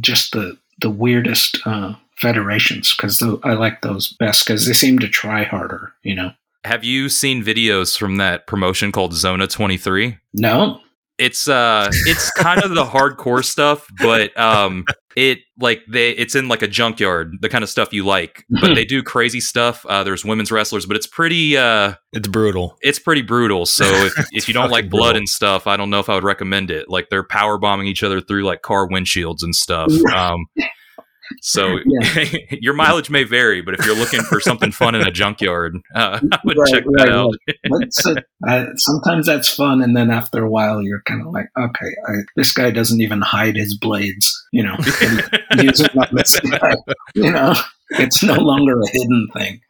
just 0.00 0.32
the 0.32 0.58
the 0.80 0.90
weirdest 0.90 1.60
uh, 1.66 1.94
federations 2.16 2.94
because 2.94 3.22
I 3.42 3.54
like 3.54 3.82
those 3.82 4.12
best 4.18 4.46
because 4.46 4.66
they 4.66 4.72
seem 4.72 4.98
to 5.00 5.08
try 5.08 5.44
harder. 5.44 5.92
You 6.02 6.14
know. 6.14 6.32
Have 6.64 6.84
you 6.84 7.08
seen 7.08 7.42
videos 7.42 7.98
from 7.98 8.16
that 8.16 8.46
promotion 8.46 8.92
called 8.92 9.14
Zona 9.14 9.46
Twenty 9.46 9.76
Three? 9.76 10.18
No. 10.32 10.80
It's 11.22 11.48
uh, 11.48 11.88
it's 12.06 12.30
kind 12.32 12.62
of 12.62 12.74
the 12.74 12.84
hardcore 12.84 13.44
stuff, 13.44 13.86
but 14.00 14.36
um, 14.38 14.84
it 15.16 15.38
like 15.60 15.82
they 15.88 16.10
it's 16.12 16.34
in 16.34 16.48
like 16.48 16.62
a 16.62 16.66
junkyard 16.68 17.34
the 17.42 17.48
kind 17.48 17.62
of 17.62 17.68
stuff 17.68 17.92
you 17.92 18.02
like 18.04 18.46
but 18.62 18.74
they 18.74 18.84
do 18.86 19.02
crazy 19.02 19.40
stuff. 19.40 19.84
Uh 19.86 20.02
there's 20.02 20.24
women's 20.24 20.50
wrestlers 20.50 20.86
but 20.86 20.96
it's 20.96 21.06
pretty 21.06 21.54
uh 21.56 21.92
It's 22.14 22.26
brutal. 22.28 22.78
it's 22.80 22.98
pretty 22.98 23.20
brutal. 23.20 23.66
So 23.66 23.84
if, 23.84 24.14
if 24.32 24.48
you 24.48 24.54
don't 24.54 24.70
like 24.70 24.88
blood 24.88 25.08
brutal. 25.12 25.18
and 25.18 25.28
stuff 25.28 25.66
i 25.66 25.76
don't 25.76 25.90
know 25.90 25.98
if 26.00 26.08
i 26.08 26.14
would 26.14 26.24
recommend 26.24 26.70
it. 26.70 26.88
Like 26.88 27.08
they're 27.10 27.24
power 27.24 27.58
bombing 27.58 27.86
each 27.88 28.02
other 28.02 28.22
through 28.22 28.44
like 28.44 28.62
car 28.62 28.88
windshields 28.88 29.42
and 29.42 29.54
stuff. 29.54 29.92
Um 30.14 30.46
so 31.40 31.78
your 32.50 32.74
mileage 32.74 33.10
may 33.10 33.24
vary 33.24 33.62
but 33.62 33.74
if 33.74 33.84
you're 33.86 33.96
looking 33.96 34.20
for 34.22 34.40
something 34.40 34.70
fun 34.72 34.94
in 34.94 35.02
a 35.02 35.10
junkyard 35.10 35.76
uh, 35.94 36.20
i 36.32 36.38
would 36.44 36.56
Right, 36.58 36.70
check 36.72 36.84
right, 36.86 37.06
that 37.06 37.08
out 37.08 37.34
That's 37.80 38.06
it. 38.06 38.24
Sometimes 38.76 39.26
that's 39.26 39.48
fun, 39.48 39.82
and 39.82 39.96
then 39.96 40.10
after 40.10 40.44
a 40.44 40.50
while, 40.50 40.82
you're 40.82 41.02
kind 41.02 41.20
of 41.26 41.32
like, 41.32 41.46
okay, 41.58 41.86
I, 42.08 42.12
this 42.36 42.52
guy 42.52 42.70
doesn't 42.70 43.00
even 43.00 43.20
hide 43.20 43.56
his 43.56 43.76
blades, 43.78 44.30
you 44.52 44.62
know. 44.62 44.76
and 45.50 45.62
use 45.62 45.78
them 45.78 45.98
on 45.98 46.08
this 46.12 46.38
guy, 46.40 46.74
you 47.14 47.30
know, 47.30 47.54
it's 47.90 48.22
no 48.22 48.34
longer 48.34 48.80
a 48.80 48.88
hidden 48.90 49.28
thing. 49.34 49.60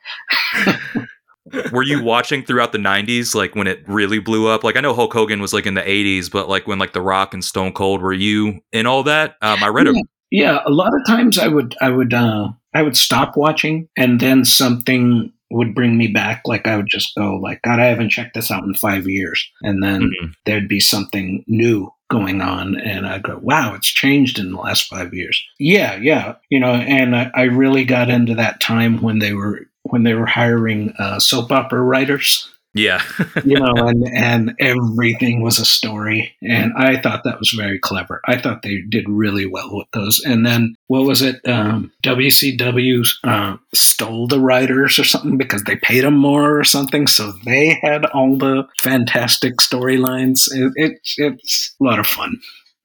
were 1.72 1.83
you 1.83 2.03
watching 2.03 2.44
throughout 2.44 2.72
the 2.72 2.79
90s 2.79 3.35
like 3.35 3.55
when 3.57 3.66
it 3.66 3.83
really 3.88 4.20
blew 4.20 4.46
up 4.46 4.62
like 4.62 4.77
i 4.77 4.81
know 4.81 4.94
hulk 4.94 5.12
hogan 5.12 5.40
was 5.40 5.53
like 5.53 5.66
in 5.66 5.75
the 5.75 5.83
80s 5.83 6.31
but 6.31 6.48
like 6.48 6.66
when 6.68 6.79
like 6.79 6.92
the 6.92 7.01
rock 7.03 7.35
and 7.35 7.44
stone 7.44 7.72
cold 7.72 8.01
were 8.01 8.12
you 8.12 8.61
in 8.72 8.87
all 8.87 9.03
that 9.03 9.37
um 9.42 9.62
i 9.62 9.66
read 9.68 9.88
a 9.88 9.92
Yeah, 10.32 10.60
a 10.66 10.70
lot 10.70 10.92
of 10.98 11.06
times 11.06 11.38
I 11.38 11.46
would, 11.48 11.76
I 11.80 11.90
would, 11.90 12.12
uh, 12.14 12.48
I 12.74 12.82
would 12.82 12.96
stop 12.96 13.36
watching, 13.36 13.88
and 13.96 14.18
then 14.18 14.44
something 14.44 15.32
would 15.50 15.74
bring 15.74 15.98
me 15.98 16.08
back. 16.08 16.42
Like 16.46 16.66
I 16.66 16.76
would 16.76 16.88
just 16.88 17.14
go, 17.14 17.36
like, 17.36 17.60
God, 17.62 17.78
I 17.78 17.84
haven't 17.84 18.08
checked 18.10 18.34
this 18.34 18.50
out 18.50 18.64
in 18.64 18.74
five 18.74 19.06
years, 19.06 19.46
and 19.62 19.82
then 19.82 20.10
Mhm. 20.22 20.32
there'd 20.46 20.68
be 20.68 20.80
something 20.80 21.44
new 21.46 21.92
going 22.10 22.42
on 22.42 22.78
and 22.78 23.06
i 23.06 23.18
go 23.18 23.38
wow 23.40 23.72
it's 23.74 23.88
changed 23.90 24.38
in 24.38 24.50
the 24.52 24.58
last 24.58 24.86
five 24.86 25.14
years 25.14 25.42
yeah 25.58 25.94
yeah 25.96 26.34
you 26.50 26.60
know 26.60 26.74
and 26.74 27.16
i, 27.16 27.30
I 27.34 27.44
really 27.44 27.84
got 27.86 28.10
into 28.10 28.34
that 28.34 28.60
time 28.60 29.00
when 29.00 29.18
they 29.18 29.32
were 29.32 29.60
when 29.84 30.02
they 30.02 30.12
were 30.12 30.26
hiring 30.26 30.92
uh, 30.98 31.18
soap 31.18 31.50
opera 31.50 31.80
writers 31.80 32.51
yeah. 32.74 33.02
You 33.44 33.58
know 33.58 33.74
and 33.76 34.06
and 34.08 34.54
everything 34.61 35.42
was 35.42 35.58
a 35.58 35.64
story. 35.64 36.35
And 36.42 36.72
i 36.76 37.00
thought 37.00 37.24
that 37.24 37.38
was 37.38 37.50
very 37.50 37.78
clever. 37.78 38.20
I 38.26 38.38
thought 38.38 38.62
they 38.62 38.82
did 38.88 39.08
really 39.08 39.46
well 39.46 39.76
with 39.76 39.88
those. 39.92 40.20
And 40.24 40.46
then 40.46 40.76
what 40.87 41.04
was 41.04 41.22
it? 41.22 41.40
Um, 41.46 41.92
wcw 42.04 43.06
uh, 43.24 43.56
stole 43.74 44.26
the 44.26 44.40
writers 44.40 44.98
or 44.98 45.04
something 45.04 45.37
because 45.37 45.64
they 45.64 45.76
paid 45.76 46.04
them 46.04 46.16
more 46.16 46.58
or 46.58 46.64
something. 46.64 47.06
So 47.06 47.32
they 47.44 47.78
had 47.82 48.06
all 48.06 48.37
the 48.37 48.64
fantastic 48.78 49.56
storylines. 49.56 50.48
It, 50.52 50.72
it, 50.76 51.00
it's 51.18 51.74
a 51.80 51.85
lot 51.85 51.98
of 51.98 52.06
fun 52.06 52.40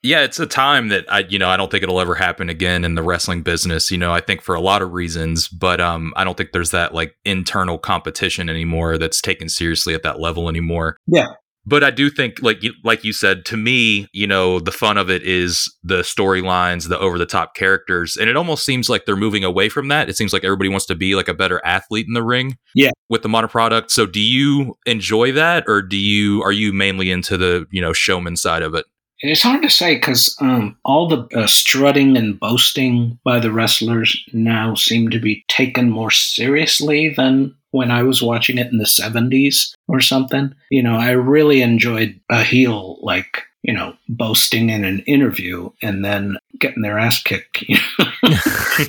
yeah 0.07 0.21
it's 0.21 0.39
a 0.39 0.45
time 0.45 0.87
that 0.87 1.05
i 1.11 1.19
you 1.29 1.37
know 1.37 1.49
i 1.49 1.57
don't 1.57 1.69
think 1.69 1.83
it'll 1.83 1.99
ever 1.99 2.15
happen 2.15 2.49
again 2.49 2.83
in 2.83 2.95
the 2.95 3.03
wrestling 3.03 3.41
business 3.41 3.91
you 3.91 3.97
know 3.97 4.13
i 4.13 4.21
think 4.21 4.41
for 4.41 4.55
a 4.55 4.61
lot 4.61 4.81
of 4.81 4.93
reasons 4.93 5.47
but 5.47 5.81
um 5.81 6.13
i 6.15 6.23
don't 6.23 6.37
think 6.37 6.51
there's 6.53 6.71
that 6.71 6.93
like 6.93 7.15
internal 7.25 7.77
competition 7.77 8.49
anymore 8.49 8.97
that's 8.97 9.21
taken 9.21 9.49
seriously 9.49 9.93
at 9.93 10.03
that 10.03 10.19
level 10.19 10.47
anymore 10.49 10.95
Yeah. 11.07 11.27
but 11.65 11.83
i 11.83 11.91
do 11.91 12.09
think 12.09 12.41
like 12.41 12.63
you 12.63 12.71
like 12.83 13.03
you 13.03 13.11
said 13.11 13.43
to 13.45 13.57
me 13.57 14.07
you 14.13 14.27
know 14.27 14.59
the 14.59 14.71
fun 14.71 14.97
of 14.97 15.09
it 15.09 15.23
is 15.23 15.71
the 15.83 16.01
storylines 16.01 16.87
the 16.87 16.97
over 16.99 17.17
the 17.17 17.25
top 17.25 17.53
characters 17.55 18.15
and 18.15 18.29
it 18.29 18.37
almost 18.37 18.63
seems 18.65 18.89
like 18.89 19.05
they're 19.05 19.15
moving 19.15 19.43
away 19.43 19.67
from 19.69 19.87
that 19.89 20.09
it 20.09 20.15
seems 20.17 20.31
like 20.33 20.43
everybody 20.43 20.69
wants 20.69 20.85
to 20.85 20.95
be 20.95 21.15
like 21.15 21.27
a 21.27 21.33
better 21.33 21.59
athlete 21.65 22.05
in 22.07 22.13
the 22.13 22.23
ring 22.23 22.55
Yeah. 22.75 22.91
with 23.09 23.21
the 23.23 23.29
modern 23.29 23.49
product 23.49 23.91
so 23.91 24.05
do 24.05 24.21
you 24.21 24.75
enjoy 24.85 25.31
that 25.33 25.65
or 25.67 25.81
do 25.81 25.97
you 25.97 26.41
are 26.43 26.51
you 26.53 26.71
mainly 26.71 27.11
into 27.11 27.35
the 27.37 27.65
you 27.71 27.81
know 27.81 27.93
showman 27.93 28.37
side 28.37 28.61
of 28.63 28.73
it 28.73 28.85
It's 29.21 29.41
hard 29.41 29.63
to 29.63 29.69
say 29.69 29.95
because 29.95 30.35
um, 30.39 30.77
all 30.85 31.07
the 31.07 31.27
uh, 31.35 31.47
strutting 31.47 32.17
and 32.17 32.39
boasting 32.39 33.19
by 33.23 33.39
the 33.39 33.51
wrestlers 33.51 34.23
now 34.31 34.75
seem 34.75 35.09
to 35.09 35.19
be 35.19 35.43
taken 35.47 35.89
more 35.89 36.11
seriously 36.11 37.09
than 37.09 37.55
when 37.71 37.91
I 37.91 38.03
was 38.03 38.21
watching 38.21 38.57
it 38.57 38.71
in 38.71 38.77
the 38.77 38.85
70s 38.85 39.73
or 39.87 39.99
something. 40.01 40.53
You 40.69 40.83
know, 40.83 40.95
I 40.95 41.11
really 41.11 41.61
enjoyed 41.61 42.19
a 42.29 42.43
heel 42.43 42.99
like, 43.01 43.43
you 43.63 43.73
know, 43.73 43.95
boasting 44.07 44.69
in 44.69 44.85
an 44.85 44.99
interview 45.01 45.69
and 45.81 46.05
then 46.05 46.37
getting 46.59 46.83
their 46.83 46.99
ass 46.99 47.21
kicked. 47.21 47.63
You 47.69 47.77
know? 47.77 48.39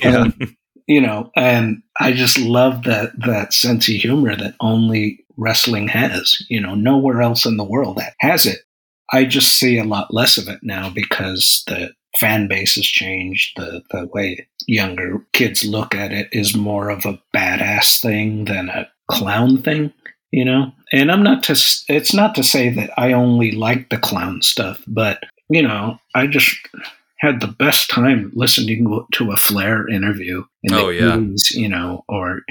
Yeah. 0.01 0.23
And, 0.23 0.55
you 0.87 1.01
know, 1.01 1.31
and 1.35 1.83
I 1.99 2.13
just 2.13 2.39
love 2.39 2.83
that 2.83 3.11
that 3.19 3.53
sense 3.53 3.87
of 3.87 3.95
humor 3.95 4.35
that 4.35 4.55
only 4.59 5.23
wrestling 5.37 5.87
has. 5.87 6.35
You 6.49 6.59
know, 6.61 6.75
nowhere 6.75 7.21
else 7.21 7.45
in 7.45 7.57
the 7.57 7.63
world 7.63 7.97
that 7.97 8.13
has 8.19 8.45
it. 8.45 8.59
I 9.11 9.25
just 9.25 9.57
see 9.59 9.77
a 9.77 9.83
lot 9.83 10.13
less 10.13 10.37
of 10.37 10.47
it 10.47 10.59
now 10.61 10.89
because 10.89 11.63
the 11.67 11.91
fan 12.19 12.47
base 12.47 12.75
has 12.75 12.85
changed. 12.85 13.53
The 13.57 13.81
the 13.91 14.07
way 14.13 14.47
younger 14.67 15.25
kids 15.33 15.63
look 15.63 15.95
at 15.95 16.11
it 16.11 16.29
is 16.31 16.55
more 16.55 16.89
of 16.89 17.05
a 17.05 17.19
badass 17.35 18.01
thing 18.01 18.45
than 18.45 18.69
a 18.69 18.87
clown 19.09 19.61
thing. 19.61 19.93
You 20.31 20.45
know, 20.45 20.71
and 20.91 21.11
I'm 21.11 21.23
not 21.23 21.43
to. 21.43 21.53
It's 21.87 22.13
not 22.13 22.35
to 22.35 22.43
say 22.43 22.69
that 22.69 22.91
I 22.97 23.13
only 23.13 23.51
like 23.51 23.89
the 23.89 23.97
clown 23.97 24.41
stuff, 24.43 24.83
but 24.87 25.23
you 25.49 25.63
know, 25.63 25.97
I 26.13 26.27
just 26.27 26.55
had 27.19 27.41
the 27.41 27.47
best 27.47 27.89
time 27.89 28.31
listening 28.33 29.05
to 29.13 29.31
a 29.31 29.37
Flair 29.37 29.87
interview 29.89 30.43
in 30.63 30.73
the 30.73 30.79
Oh, 30.79 30.89
yeah. 30.89 31.17
80s, 31.17 31.51
you 31.51 31.67
know, 31.67 32.05
or 32.07 32.41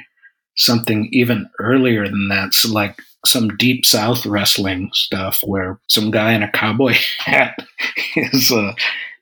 something 0.56 1.08
even 1.12 1.48
earlier 1.60 2.06
than 2.06 2.28
that. 2.28 2.52
So 2.52 2.70
like 2.70 3.00
some 3.26 3.48
deep 3.56 3.84
south 3.84 4.24
wrestling 4.24 4.90
stuff 4.92 5.40
where 5.44 5.80
some 5.88 6.10
guy 6.10 6.32
in 6.32 6.42
a 6.42 6.50
cowboy 6.52 6.94
hat 7.18 7.58
is 8.16 8.50
uh, 8.50 8.72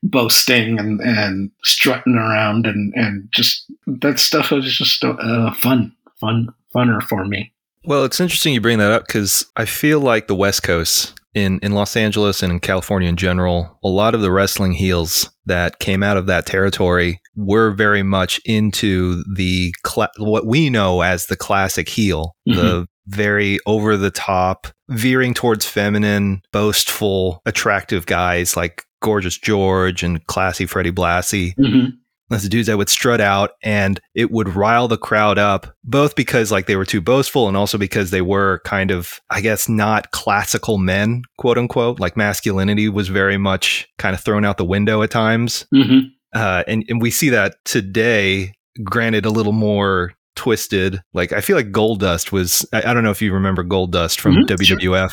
boasting 0.03 0.79
and, 0.79 1.01
and 1.01 1.51
strutting 1.65 2.15
around 2.15 2.67
and, 2.67 2.93
and 2.95 3.29
just 3.31 3.71
that 3.87 4.19
stuff 4.19 4.51
was 4.51 4.77
just 4.77 5.05
uh, 5.05 5.53
fun, 5.55 5.93
fun, 6.21 6.49
funner 6.75 7.03
for 7.03 7.25
me. 7.25 7.53
Well, 7.85 8.05
it's 8.05 8.21
interesting 8.21 8.53
you 8.53 8.61
bring 8.61 8.79
that 8.79 8.91
up 8.91 9.07
because 9.07 9.47
I 9.57 9.65
feel 9.65 10.01
like 10.01 10.27
the 10.27 10.35
West 10.35 10.65
Coast 10.65 11.15
in, 11.35 11.61
in 11.63 11.73
Los 11.73 11.97
Angeles 11.97 12.43
and 12.43 12.51
in 12.51 12.61
California 12.61 13.09
in 13.09 13.17
general, 13.17 13.79
a 13.85 13.89
lot 13.89 14.15
of 14.15 14.23
the 14.23 14.33
wrestling 14.33 14.73
heels 14.73 15.31
that 15.45 15.79
came 15.79 16.03
out 16.03 16.17
of 16.17 16.27
that 16.27 16.47
territory 16.47 17.21
were 17.37 17.71
very 17.71 18.03
much 18.03 18.41
into 18.45 19.23
the 19.35 19.73
cla- 19.83 20.11
what 20.19 20.47
we 20.47 20.71
know 20.71 21.03
as 21.03 21.27
the 21.27 21.37
classic 21.37 21.89
heel, 21.89 22.35
the 22.47 22.89
very 23.07 23.59
over 23.67 23.97
the 23.97 24.11
top, 24.11 24.67
veering 24.89 25.35
towards 25.35 25.67
feminine, 25.67 26.43
boastful, 26.53 27.43
attractive 27.47 28.07
guys 28.07 28.57
like 28.57 28.85
Gorgeous 29.03 29.39
George 29.39 30.03
and 30.03 30.27
classy 30.27 30.67
Freddie 30.67 30.93
Blassie. 30.93 31.55
Mm-hmm. 31.57 31.97
That's 32.29 32.43
the 32.43 32.49
dudes 32.49 32.67
that 32.67 32.77
would 32.77 32.89
strut 32.89 33.21
out 33.21 33.53
and 33.63 34.01
it 34.15 34.33
would 34.33 34.57
rile 34.57 34.89
the 34.89 34.99
crowd 34.99 35.39
up, 35.39 35.77
both 35.85 36.17
because 36.17 36.51
like 36.51 36.67
they 36.67 36.75
were 36.75 36.85
too 36.85 37.01
boastful 37.01 37.47
and 37.47 37.57
also 37.57 37.79
because 37.79 38.11
they 38.11 38.23
were 38.23 38.61
kind 38.65 38.91
of, 38.91 39.21
I 39.31 39.41
guess, 39.41 39.69
not 39.69 40.11
classical 40.11 40.77
men, 40.77 41.23
quote 41.39 41.57
unquote. 41.57 42.01
Like 42.01 42.17
masculinity 42.17 42.89
was 42.89 43.09
very 43.09 43.39
much 43.39 43.89
kind 43.99 44.15
of 44.15 44.21
thrown 44.21 44.45
out 44.45 44.57
the 44.57 44.65
window 44.65 45.03
at 45.03 45.11
times. 45.13 45.67
Mm-hmm. 45.73 46.09
Uh, 46.35 46.65
and, 46.67 46.85
and 46.89 47.01
we 47.01 47.13
see 47.13 47.31
that 47.31 47.65
today, 47.65 48.55
granted, 48.83 49.25
a 49.25 49.31
little 49.31 49.53
more 49.53 50.13
twisted. 50.37 51.03
Like 51.13 51.33
I 51.33 51.41
feel 51.41 51.57
like 51.57 51.73
Goldust 51.73 52.31
was, 52.31 52.65
I, 52.73 52.91
I 52.91 52.95
don't 52.95 53.03
know 53.03 53.11
if 53.11 53.21
you 53.21 53.33
remember 53.33 53.65
Goldust 53.65 54.21
from 54.21 54.37
Mhm. 54.37 54.47
WWF. 54.47 55.13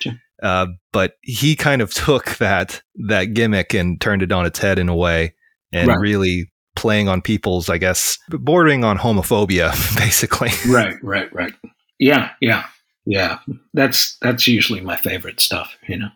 Sure. 0.00 0.12
Uh, 0.42 0.66
but 0.92 1.14
he 1.22 1.56
kind 1.56 1.82
of 1.82 1.92
took 2.06 2.36
that 2.36 2.80
that 3.08 3.34
gimmick 3.34 3.74
and 3.74 4.00
turned 4.00 4.22
it 4.22 4.30
on 4.30 4.46
its 4.46 4.58
head 4.60 4.78
in 4.78 4.88
a 4.88 4.94
way, 4.96 5.34
and 5.72 5.88
Right. 5.88 5.98
really 5.98 6.52
playing 6.76 7.08
on 7.08 7.20
people's, 7.20 7.68
I 7.68 7.76
guess, 7.78 8.16
bordering 8.30 8.84
on 8.84 8.98
homophobia, 8.98 9.70
basically. 9.98 10.50
Right, 10.72 10.94
right, 11.02 11.32
right. 11.34 11.52
Yeah, 11.98 12.30
yeah, 12.40 12.66
yeah. 13.04 13.38
That's 13.74 14.16
that's 14.22 14.46
usually 14.46 14.80
my 14.80 14.96
favorite 14.96 15.40
stuff. 15.40 15.76
You 15.88 15.98
know. 15.98 16.08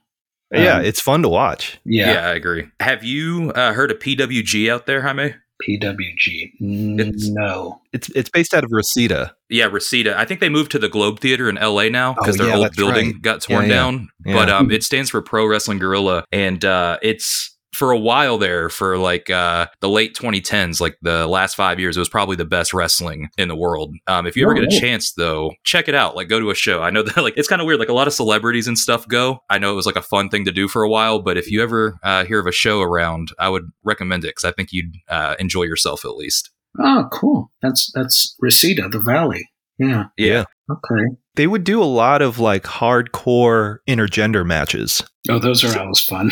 yeah, 0.55 0.77
Um, 0.77 0.85
it's 0.85 1.01
fun 1.01 1.23
to 1.23 1.29
watch. 1.29 1.81
Yeah, 1.85 2.13
Yeah. 2.13 2.29
I 2.29 2.35
agree. 2.35 2.69
Have 2.79 3.03
you 3.03 3.51
uh, 3.57 3.73
heard 3.73 3.91
of 3.91 3.99
PWG 3.99 4.71
out 4.71 4.87
there, 4.87 5.03
Jaime? 5.03 5.35
PWG. 5.67 6.53
It's- 7.01 7.29
no. 7.29 7.81
It's 7.93 8.09
it's 8.11 8.31
based 8.31 8.55
out 8.55 8.65
of 8.65 8.71
Reseda. 8.73 9.35
Yeah, 9.49 9.67
Reseda. 9.67 10.19
I 10.19 10.25
think 10.25 10.41
they 10.41 10.49
moved 10.49 10.71
to 10.73 10.79
the 10.79 10.89
Globe 10.89 11.21
Theater 11.21 11.49
in 11.49 11.57
LA 11.57 11.89
now 11.89 12.15
because 12.15 12.41
Oh, 12.41 12.45
their 12.45 12.57
yeah, 12.57 12.63
old 12.65 12.75
building 12.77 13.13
right. 13.13 13.23
got 13.23 13.43
torn 13.43 13.63
Yeah, 13.65 13.69
yeah. 13.69 13.75
down. 13.75 14.09
Yeah. 14.25 14.35
But 14.35 14.49
um, 14.51 14.71
it 14.71 14.83
stands 14.83 15.11
for 15.11 15.21
Pro 15.23 15.47
Wrestling 15.47 15.79
Guerrilla, 15.79 16.25
and 16.33 16.65
uh, 16.65 16.99
it's 17.03 17.57
for 17.75 17.91
a 17.91 17.99
while 17.99 18.37
there 18.39 18.69
for 18.69 18.99
like 18.99 19.31
uh, 19.31 19.67
the 19.81 19.89
late 19.89 20.15
2010s, 20.15 20.81
like 20.81 20.97
the 21.03 21.27
last 21.27 21.55
five 21.55 21.81
years, 21.81 21.97
it 21.97 22.01
was 22.01 22.09
probably 22.09 22.37
the 22.37 22.45
best 22.45 22.75
wrestling 22.75 23.29
in 23.39 23.49
the 23.49 23.57
world. 23.57 23.95
Um, 24.07 24.27
if 24.27 24.37
you 24.37 24.45
ever 24.45 24.53
Oh, 24.57 24.61
get 24.61 24.73
a 24.73 24.81
chance, 24.81 25.13
though, 25.15 25.53
check 25.65 25.89
it 25.89 25.95
out. 25.95 26.15
Like, 26.15 26.29
go 26.29 26.39
to 26.39 26.51
a 26.51 26.55
show. 26.55 26.83
I 26.83 26.91
know 26.91 27.03
that 27.03 27.17
like 27.17 27.35
it's 27.37 27.49
kind 27.49 27.61
of 27.63 27.67
weird. 27.67 27.81
Like 27.81 27.89
a 27.89 27.95
lot 27.95 28.07
of 28.07 28.13
celebrities 28.13 28.69
and 28.69 28.79
stuff 28.79 29.09
go. 29.09 29.39
I 29.49 29.59
know 29.59 29.73
it 29.73 29.77
was 29.77 29.87
like 29.87 29.97
a 29.97 30.03
fun 30.03 30.29
thing 30.29 30.45
to 30.45 30.53
do 30.53 30.69
for 30.69 30.83
a 30.83 30.89
while, 30.91 31.21
but 31.21 31.37
if 31.37 31.51
you 31.51 31.63
ever 31.63 31.99
uh, 32.03 32.25
hear 32.25 32.39
of 32.41 32.47
a 32.47 32.53
show 32.53 32.81
around, 32.81 33.31
I 33.39 33.49
would 33.49 33.71
recommend 33.85 34.25
it 34.25 34.29
because 34.37 34.45
I 34.45 34.53
think 34.53 34.69
you'd 34.73 34.95
uh, 35.09 35.37
enjoy 35.39 35.63
yourself 35.65 36.05
at 36.05 36.17
least. 36.17 36.51
Oh, 36.79 37.09
cool. 37.13 37.51
That's 37.63 37.91
that's 37.95 38.37
Reseda, 38.41 38.89
the 38.91 38.99
Valley. 39.01 39.49
Yeah. 39.79 40.05
Yeah. 40.17 40.45
Okay. 40.71 41.17
They 41.35 41.47
would 41.47 41.65
do 41.65 41.83
a 41.83 41.85
lot 41.85 42.21
of 42.21 42.39
like 42.39 42.65
hardcore 42.65 43.79
intergender 43.89 44.45
matches. 44.45 45.03
Oh, 45.31 45.39
those 45.39 45.63
are 45.65 45.79
always 45.79 46.01
fun. 46.01 46.31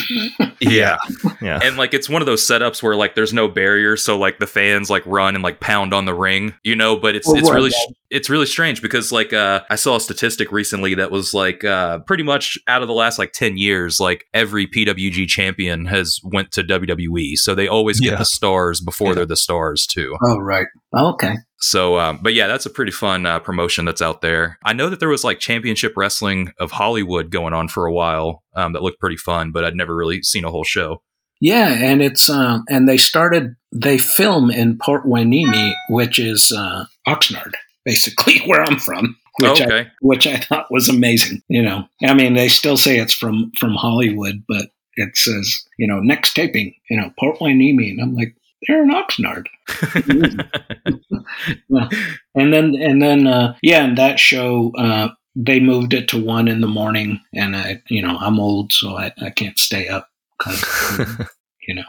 Yeah. 0.60 0.98
Yeah. 1.40 1.60
And 1.62 1.76
like 1.78 1.94
it's 1.94 2.08
one 2.08 2.20
of 2.20 2.26
those 2.26 2.46
setups 2.46 2.82
where 2.82 2.96
like 2.96 3.14
there's 3.14 3.32
no 3.32 3.48
barrier, 3.48 3.96
so 3.96 4.18
like 4.18 4.40
the 4.40 4.46
fans 4.46 4.90
like 4.90 5.04
run 5.06 5.34
and 5.36 5.42
like 5.44 5.60
pound 5.60 5.94
on 5.94 6.04
the 6.04 6.12
ring, 6.12 6.52
you 6.64 6.74
know. 6.76 6.96
But 6.96 7.14
it's 7.16 7.26
Well, 7.26 7.36
it's 7.36 7.48
right, 7.48 7.54
really 7.56 7.70
yeah. 7.70 7.94
it's 8.10 8.28
really 8.28 8.46
strange 8.46 8.82
because 8.82 9.10
like 9.12 9.32
uh 9.32 9.62
I 9.70 9.76
saw 9.76 9.96
a 9.96 10.00
statistic 10.00 10.52
recently 10.52 10.94
that 10.96 11.10
was 11.10 11.32
like 11.32 11.64
uh 11.64 12.00
pretty 12.00 12.24
much 12.24 12.58
out 12.66 12.82
of 12.82 12.88
the 12.88 12.94
last 12.94 13.18
like 13.18 13.32
ten 13.32 13.56
years, 13.56 14.00
like 14.00 14.26
every 14.34 14.66
PWG 14.66 15.28
champion 15.28 15.86
has 15.86 16.18
went 16.24 16.50
to 16.52 16.62
WWE, 16.62 17.36
so 17.36 17.54
they 17.54 17.68
always 17.68 18.00
get 18.00 18.10
Yeah. 18.12 18.16
the 18.18 18.24
stars 18.26 18.80
before 18.80 19.08
Yeah. 19.10 19.14
they're 19.14 19.26
the 19.26 19.36
stars 19.36 19.86
too. 19.86 20.14
Oh, 20.26 20.38
right. 20.38 20.66
Okay. 20.94 21.36
So, 21.62 21.98
um, 21.98 22.20
but 22.22 22.32
yeah, 22.32 22.46
that's 22.46 22.66
a 22.66 22.70
pretty 22.70 22.92
fun 22.92 23.26
uh, 23.26 23.38
promotion 23.38 23.84
that's 23.84 24.00
out 24.00 24.22
there. 24.22 24.58
I 24.64 24.72
know 24.72 24.88
that 24.88 24.98
there 24.98 25.10
was 25.10 25.24
like 25.24 25.40
Championship 25.40 25.92
Wrestling 25.96 26.52
of 26.58 26.70
Hollywood 26.70 27.30
going 27.30 27.52
on 27.52 27.68
for 27.68 27.86
a 27.86 27.92
while 27.92 28.42
um, 28.54 28.72
that 28.72 28.82
looked 28.82 28.98
pretty 28.98 29.18
fun, 29.18 29.52
but 29.52 29.64
I'd 29.64 29.76
never 29.76 29.94
really 29.94 30.22
seen 30.22 30.44
a 30.44 30.50
whole 30.50 30.64
show. 30.64 31.02
Yeah, 31.40 31.68
and 31.68 32.02
it's 32.02 32.28
um, 32.28 32.64
and 32.68 32.88
they 32.88 32.98
started 32.98 33.56
they 33.72 33.98
film 33.98 34.50
in 34.50 34.78
Port 34.78 35.04
Hueneme, 35.04 35.72
which 35.88 36.18
is 36.18 36.52
uh, 36.52 36.84
Oxnard, 37.06 37.52
basically 37.84 38.38
where 38.46 38.62
I'm 38.62 38.78
from. 38.78 39.16
Which 39.38 39.60
I 39.60 39.64
okay. 39.64 39.90
which 40.02 40.26
I 40.26 40.36
thought 40.36 40.66
was 40.70 40.88
amazing. 40.88 41.42
You 41.48 41.62
know, 41.62 41.84
I 42.02 42.12
mean, 42.12 42.34
they 42.34 42.48
still 42.48 42.76
say 42.76 42.98
it's 42.98 43.14
from 43.14 43.52
from 43.58 43.74
Hollywood, 43.74 44.42
but 44.48 44.66
it 44.96 45.16
says 45.16 45.64
you 45.78 45.86
know 45.86 46.00
next 46.00 46.34
taping, 46.34 46.74
you 46.90 46.96
know, 46.98 47.10
Port 47.18 47.38
Hueneme, 47.38 47.90
and 47.90 48.00
I'm 48.02 48.14
like, 48.14 48.34
they're 48.66 48.84
Oxnard. 48.86 49.46
And 52.34 52.52
then 52.52 52.74
and 52.74 53.02
then 53.02 53.26
uh, 53.26 53.54
yeah, 53.62 53.84
and 53.84 53.98
that 53.98 54.18
show 54.18 54.72
uh, 54.76 55.08
they 55.34 55.60
moved 55.60 55.94
it 55.94 56.08
to 56.08 56.24
one 56.24 56.48
in 56.48 56.60
the 56.60 56.66
morning, 56.66 57.20
and 57.34 57.56
I 57.56 57.82
you 57.88 58.02
know 58.02 58.16
I'm 58.18 58.40
old, 58.40 58.72
so 58.72 58.96
I, 58.96 59.12
I 59.20 59.30
can't 59.30 59.58
stay 59.58 59.88
up, 59.88 60.08
you 61.68 61.74
know. 61.74 61.84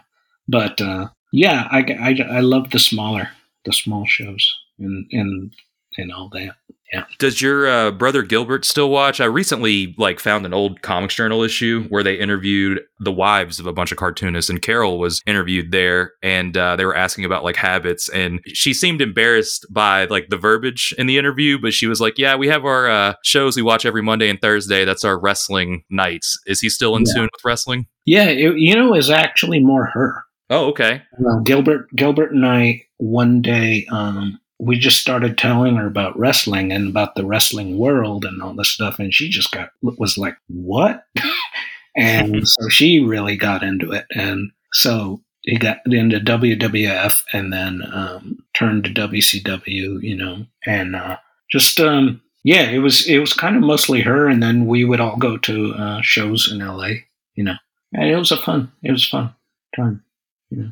But 0.47 0.81
uh, 0.81 1.07
yeah, 1.31 1.67
I, 1.71 1.79
I 1.99 2.37
I 2.37 2.39
love 2.41 2.71
the 2.71 2.79
smaller 2.79 3.29
the 3.65 3.73
small 3.73 4.05
shows 4.05 4.51
and 4.79 5.05
and 5.11 5.53
and 5.97 6.11
all 6.11 6.29
that. 6.33 6.55
Yeah. 6.93 7.05
Does 7.19 7.41
your 7.41 7.69
uh, 7.69 7.91
brother 7.91 8.21
Gilbert 8.21 8.65
still 8.65 8.89
watch? 8.89 9.21
I 9.21 9.25
recently 9.25 9.95
like 9.97 10.19
found 10.19 10.45
an 10.45 10.53
old 10.53 10.81
Comics 10.81 11.15
Journal 11.15 11.41
issue 11.41 11.85
where 11.87 12.03
they 12.03 12.15
interviewed 12.15 12.81
the 12.99 13.13
wives 13.13 13.61
of 13.61 13.65
a 13.65 13.71
bunch 13.71 13.93
of 13.93 13.97
cartoonists, 13.97 14.49
and 14.49 14.61
Carol 14.61 14.99
was 14.99 15.21
interviewed 15.25 15.71
there, 15.71 16.11
and 16.21 16.57
uh, 16.57 16.75
they 16.75 16.83
were 16.83 16.95
asking 16.95 17.23
about 17.23 17.45
like 17.45 17.55
habits, 17.55 18.09
and 18.09 18.41
she 18.47 18.73
seemed 18.73 18.99
embarrassed 19.01 19.65
by 19.69 20.03
like 20.05 20.27
the 20.27 20.35
verbiage 20.37 20.93
in 20.97 21.07
the 21.07 21.17
interview, 21.17 21.57
but 21.57 21.71
she 21.73 21.87
was 21.87 22.01
like, 22.01 22.17
"Yeah, 22.17 22.35
we 22.35 22.49
have 22.49 22.65
our 22.65 22.89
uh, 22.89 23.13
shows 23.23 23.55
we 23.55 23.61
watch 23.61 23.85
every 23.85 24.01
Monday 24.01 24.29
and 24.29 24.41
Thursday. 24.41 24.83
That's 24.83 25.05
our 25.05 25.17
wrestling 25.17 25.85
nights." 25.89 26.37
Is 26.45 26.59
he 26.59 26.67
still 26.67 26.97
in 26.97 27.05
Yeah. 27.07 27.13
tune 27.13 27.29
with 27.31 27.45
wrestling? 27.45 27.87
Yeah, 28.05 28.25
it, 28.25 28.57
you 28.57 28.75
know, 28.75 28.93
it's 28.95 29.09
actually 29.09 29.61
more 29.61 29.85
her. 29.85 30.25
Oh, 30.49 30.65
okay. 30.71 31.03
Uh, 31.25 31.37
Gilbert 31.45 31.87
Gilbert 31.95 32.33
and 32.33 32.45
I 32.45 32.81
one 32.97 33.41
day 33.41 33.85
um, 33.93 34.40
we 34.61 34.77
just 34.77 35.01
started 35.01 35.39
telling 35.39 35.75
her 35.75 35.87
about 35.87 36.17
wrestling 36.17 36.71
and 36.71 36.87
about 36.87 37.15
the 37.15 37.25
wrestling 37.25 37.79
world 37.79 38.23
and 38.23 38.41
all 38.41 38.53
this 38.53 38.69
stuff, 38.69 38.99
and 38.99 39.11
she 39.11 39.27
just 39.27 39.51
got 39.51 39.71
was 39.81 40.19
like, 40.19 40.37
"What?" 40.47 41.03
and 41.97 42.43
so 42.47 42.69
she 42.69 42.99
really 42.99 43.35
got 43.35 43.63
into 43.63 43.91
it, 43.91 44.05
and 44.15 44.51
so 44.71 45.19
he 45.41 45.57
got 45.57 45.79
into 45.85 46.19
WWF 46.19 47.23
and 47.33 47.51
then 47.51 47.81
um, 47.91 48.37
turned 48.53 48.83
to 48.83 48.91
WCW, 48.91 49.99
you 50.03 50.15
know, 50.15 50.45
and 50.67 50.95
uh, 50.95 51.17
just 51.51 51.79
um, 51.79 52.21
yeah, 52.43 52.69
it 52.69 52.79
was 52.79 53.07
it 53.07 53.17
was 53.17 53.33
kind 53.33 53.55
of 53.55 53.63
mostly 53.63 54.01
her, 54.01 54.27
and 54.27 54.43
then 54.43 54.67
we 54.67 54.85
would 54.85 54.99
all 55.01 55.17
go 55.17 55.37
to 55.39 55.73
uh, 55.73 56.01
shows 56.03 56.51
in 56.51 56.59
LA, 56.59 56.91
you 57.33 57.43
know, 57.43 57.55
and 57.93 58.09
it 58.09 58.15
was 58.15 58.31
a 58.31 58.37
fun 58.37 58.71
it 58.83 58.91
was 58.91 59.07
fun 59.07 59.33
time. 59.75 60.03
you 60.51 60.57
know. 60.57 60.71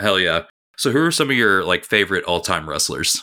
Hell 0.00 0.18
yeah. 0.18 0.44
So, 0.76 0.92
who 0.92 1.00
are 1.04 1.10
some 1.10 1.30
of 1.30 1.36
your 1.36 1.64
like 1.64 1.84
favorite 1.84 2.24
all 2.24 2.40
time 2.40 2.68
wrestlers? 2.68 3.22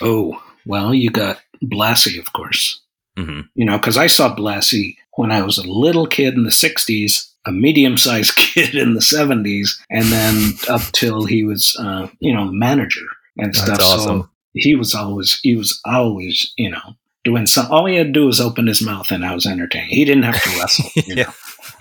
Oh, 0.00 0.42
well, 0.66 0.94
you 0.94 1.10
got 1.10 1.40
Blassie, 1.64 2.18
of 2.18 2.32
course. 2.32 2.80
hmm 3.16 3.42
You 3.54 3.64
know, 3.64 3.78
because 3.78 3.96
I 3.96 4.06
saw 4.08 4.34
Blassie 4.34 4.96
when 5.16 5.30
I 5.30 5.42
was 5.42 5.58
a 5.58 5.68
little 5.68 6.06
kid 6.06 6.34
in 6.34 6.44
the 6.44 6.50
60s, 6.50 7.30
a 7.46 7.52
medium 7.52 7.96
sized 7.96 8.34
kid 8.36 8.74
in 8.74 8.94
the 8.94 9.00
70s, 9.00 9.70
and 9.90 10.06
then 10.06 10.52
up 10.68 10.82
till 10.92 11.24
he 11.24 11.44
was, 11.44 11.76
uh, 11.78 12.08
you 12.20 12.34
know, 12.34 12.46
manager 12.46 13.06
and 13.38 13.54
That's 13.54 13.60
stuff. 13.60 13.80
awesome. 13.80 14.22
So 14.22 14.28
he 14.54 14.74
was 14.74 14.94
always, 14.94 15.38
he 15.42 15.54
was 15.56 15.80
always, 15.84 16.52
you 16.56 16.70
know, 16.70 16.94
doing 17.22 17.46
some. 17.46 17.70
All 17.70 17.86
he 17.86 17.96
had 17.96 18.08
to 18.08 18.12
do 18.12 18.26
was 18.26 18.40
open 18.40 18.66
his 18.66 18.82
mouth 18.82 19.10
and 19.12 19.24
I 19.24 19.34
was 19.34 19.46
entertained. 19.46 19.90
He 19.90 20.04
didn't 20.04 20.24
have 20.24 20.42
to 20.42 20.58
wrestle. 20.58 20.90
You 21.06 21.14
know? 21.24 21.32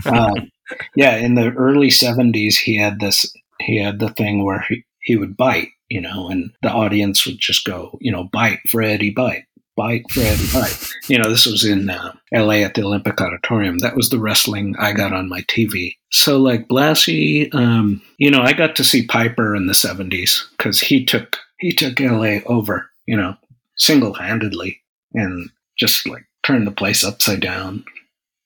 um, 0.05 0.51
yeah, 0.95 1.15
in 1.17 1.33
the 1.35 1.49
early 1.51 1.89
70s, 1.89 2.55
he 2.55 2.77
had 2.77 2.99
this, 2.99 3.31
he 3.63 3.81
had 3.81 3.99
the 3.99 4.09
thing 4.09 4.43
where 4.43 4.65
he, 4.69 4.83
he 4.99 5.15
would 5.15 5.37
bite, 5.37 5.69
you 5.89 6.01
know, 6.01 6.29
and 6.29 6.51
the 6.61 6.71
audience 6.71 7.25
would 7.25 7.39
just 7.39 7.65
go, 7.65 7.97
you 8.01 8.11
know, 8.11 8.29
bite, 8.31 8.59
Freddie, 8.69 9.11
bite, 9.11 9.45
bite, 9.75 10.09
Freddie, 10.11 10.47
bite. 10.53 10.89
You 11.09 11.17
know, 11.17 11.29
this 11.29 11.45
was 11.45 11.65
in 11.65 11.89
uh, 11.89 12.13
LA 12.33 12.63
at 12.63 12.75
the 12.75 12.83
Olympic 12.83 13.19
Auditorium. 13.19 13.79
That 13.79 13.97
was 13.97 14.09
the 14.09 14.19
wrestling 14.19 14.73
I 14.79 14.93
got 14.93 15.11
on 15.11 15.27
my 15.27 15.41
TV. 15.41 15.97
So, 16.11 16.37
like 16.37 16.69
Blassie, 16.69 17.53
um, 17.53 18.01
you 18.17 18.31
know, 18.31 18.41
I 18.41 18.53
got 18.53 18.77
to 18.77 18.85
see 18.85 19.05
Piper 19.05 19.53
in 19.53 19.67
the 19.67 19.73
70s 19.73 20.49
because 20.57 20.79
he 20.79 21.03
took, 21.03 21.39
he 21.59 21.73
took 21.73 21.99
LA 21.99 22.37
over, 22.45 22.89
you 23.05 23.17
know, 23.17 23.35
single 23.75 24.13
handedly 24.13 24.81
and 25.13 25.49
just 25.77 26.07
like 26.07 26.23
turned 26.43 26.65
the 26.65 26.71
place 26.71 27.03
upside 27.03 27.41
down. 27.41 27.83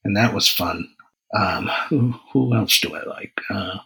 And 0.03 0.17
that 0.17 0.33
was 0.33 0.47
fun. 0.47 0.89
Um, 1.37 1.69
who, 1.89 2.15
who 2.33 2.55
else 2.55 2.79
do 2.79 2.95
I 2.95 3.03
like? 3.03 3.39
Uh, 3.51 3.77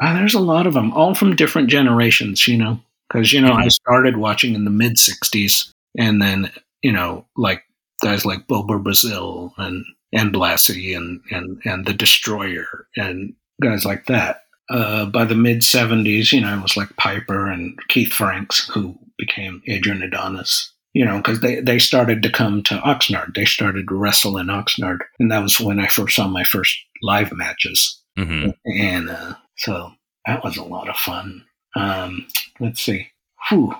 ah, 0.00 0.14
there's 0.14 0.34
a 0.34 0.40
lot 0.40 0.66
of 0.66 0.74
them, 0.74 0.92
all 0.92 1.14
from 1.14 1.36
different 1.36 1.68
generations, 1.68 2.46
you 2.46 2.56
know, 2.56 2.80
because, 3.08 3.32
you 3.32 3.40
know, 3.40 3.52
I 3.52 3.68
started 3.68 4.16
watching 4.16 4.54
in 4.54 4.64
the 4.64 4.70
mid 4.70 4.96
60s 4.96 5.70
and 5.98 6.20
then, 6.20 6.50
you 6.82 6.92
know, 6.92 7.26
like 7.36 7.62
guys 8.02 8.24
like 8.24 8.46
Bobo 8.46 8.78
Brazil 8.78 9.54
and, 9.56 9.84
and 10.12 10.32
Blassie 10.32 10.96
and, 10.96 11.20
and, 11.30 11.60
and 11.64 11.86
The 11.86 11.94
Destroyer 11.94 12.86
and 12.96 13.34
guys 13.62 13.84
like 13.84 14.06
that. 14.06 14.42
Uh, 14.68 15.06
by 15.06 15.24
the 15.24 15.36
mid 15.36 15.60
70s, 15.60 16.32
you 16.32 16.40
know, 16.40 16.58
it 16.58 16.62
was 16.62 16.76
like 16.76 16.96
Piper 16.96 17.48
and 17.48 17.78
Keith 17.88 18.12
Franks, 18.12 18.68
who 18.68 18.98
became 19.18 19.62
Adrian 19.66 20.02
Adonis 20.02 20.72
you 20.96 21.04
know, 21.04 21.18
because 21.18 21.40
they, 21.40 21.60
they 21.60 21.78
started 21.78 22.22
to 22.22 22.30
come 22.30 22.62
to 22.62 22.78
Oxnard. 22.78 23.34
They 23.34 23.44
started 23.44 23.86
to 23.86 23.94
wrestle 23.94 24.38
in 24.38 24.46
Oxnard. 24.46 25.00
And 25.20 25.30
that 25.30 25.42
was 25.42 25.60
when 25.60 25.78
I 25.78 25.88
first 25.88 26.16
saw 26.16 26.26
my 26.26 26.42
first 26.42 26.74
live 27.02 27.32
matches. 27.34 28.02
hmm 28.16 28.48
And 28.64 29.10
uh, 29.10 29.34
so 29.56 29.92
that 30.26 30.42
was 30.44 30.56
a 30.56 30.64
lot 30.64 30.88
of 30.88 30.96
fun. 30.96 31.44
Um, 31.74 32.26
let's 32.60 32.80
see. 32.80 33.08
Whew, 33.48 33.74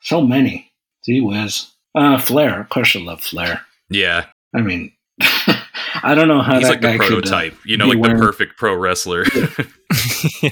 so 0.00 0.22
many. 0.22 0.72
Gee 1.04 1.20
whiz. 1.20 1.68
Uh, 1.94 2.18
Flair. 2.18 2.60
Of 2.60 2.68
course, 2.70 2.96
I 2.96 3.00
love 3.00 3.20
Flair. 3.22 3.60
Yeah. 3.90 4.26
I 4.54 4.60
mean, 4.62 4.92
I 5.20 6.14
don't 6.14 6.28
know 6.28 6.40
how 6.42 6.58
He's 6.58 6.68
that 6.68 6.70
like 6.70 6.80
the 6.80 6.86
guy 6.88 6.96
could, 6.98 7.04
uh, 7.04 7.08
prototype, 7.08 7.56
you 7.64 7.76
know, 7.76 7.86
like 7.86 7.98
wearing- 7.98 8.16
the 8.16 8.22
perfect 8.22 8.56
pro 8.56 8.74
wrestler. 8.74 9.24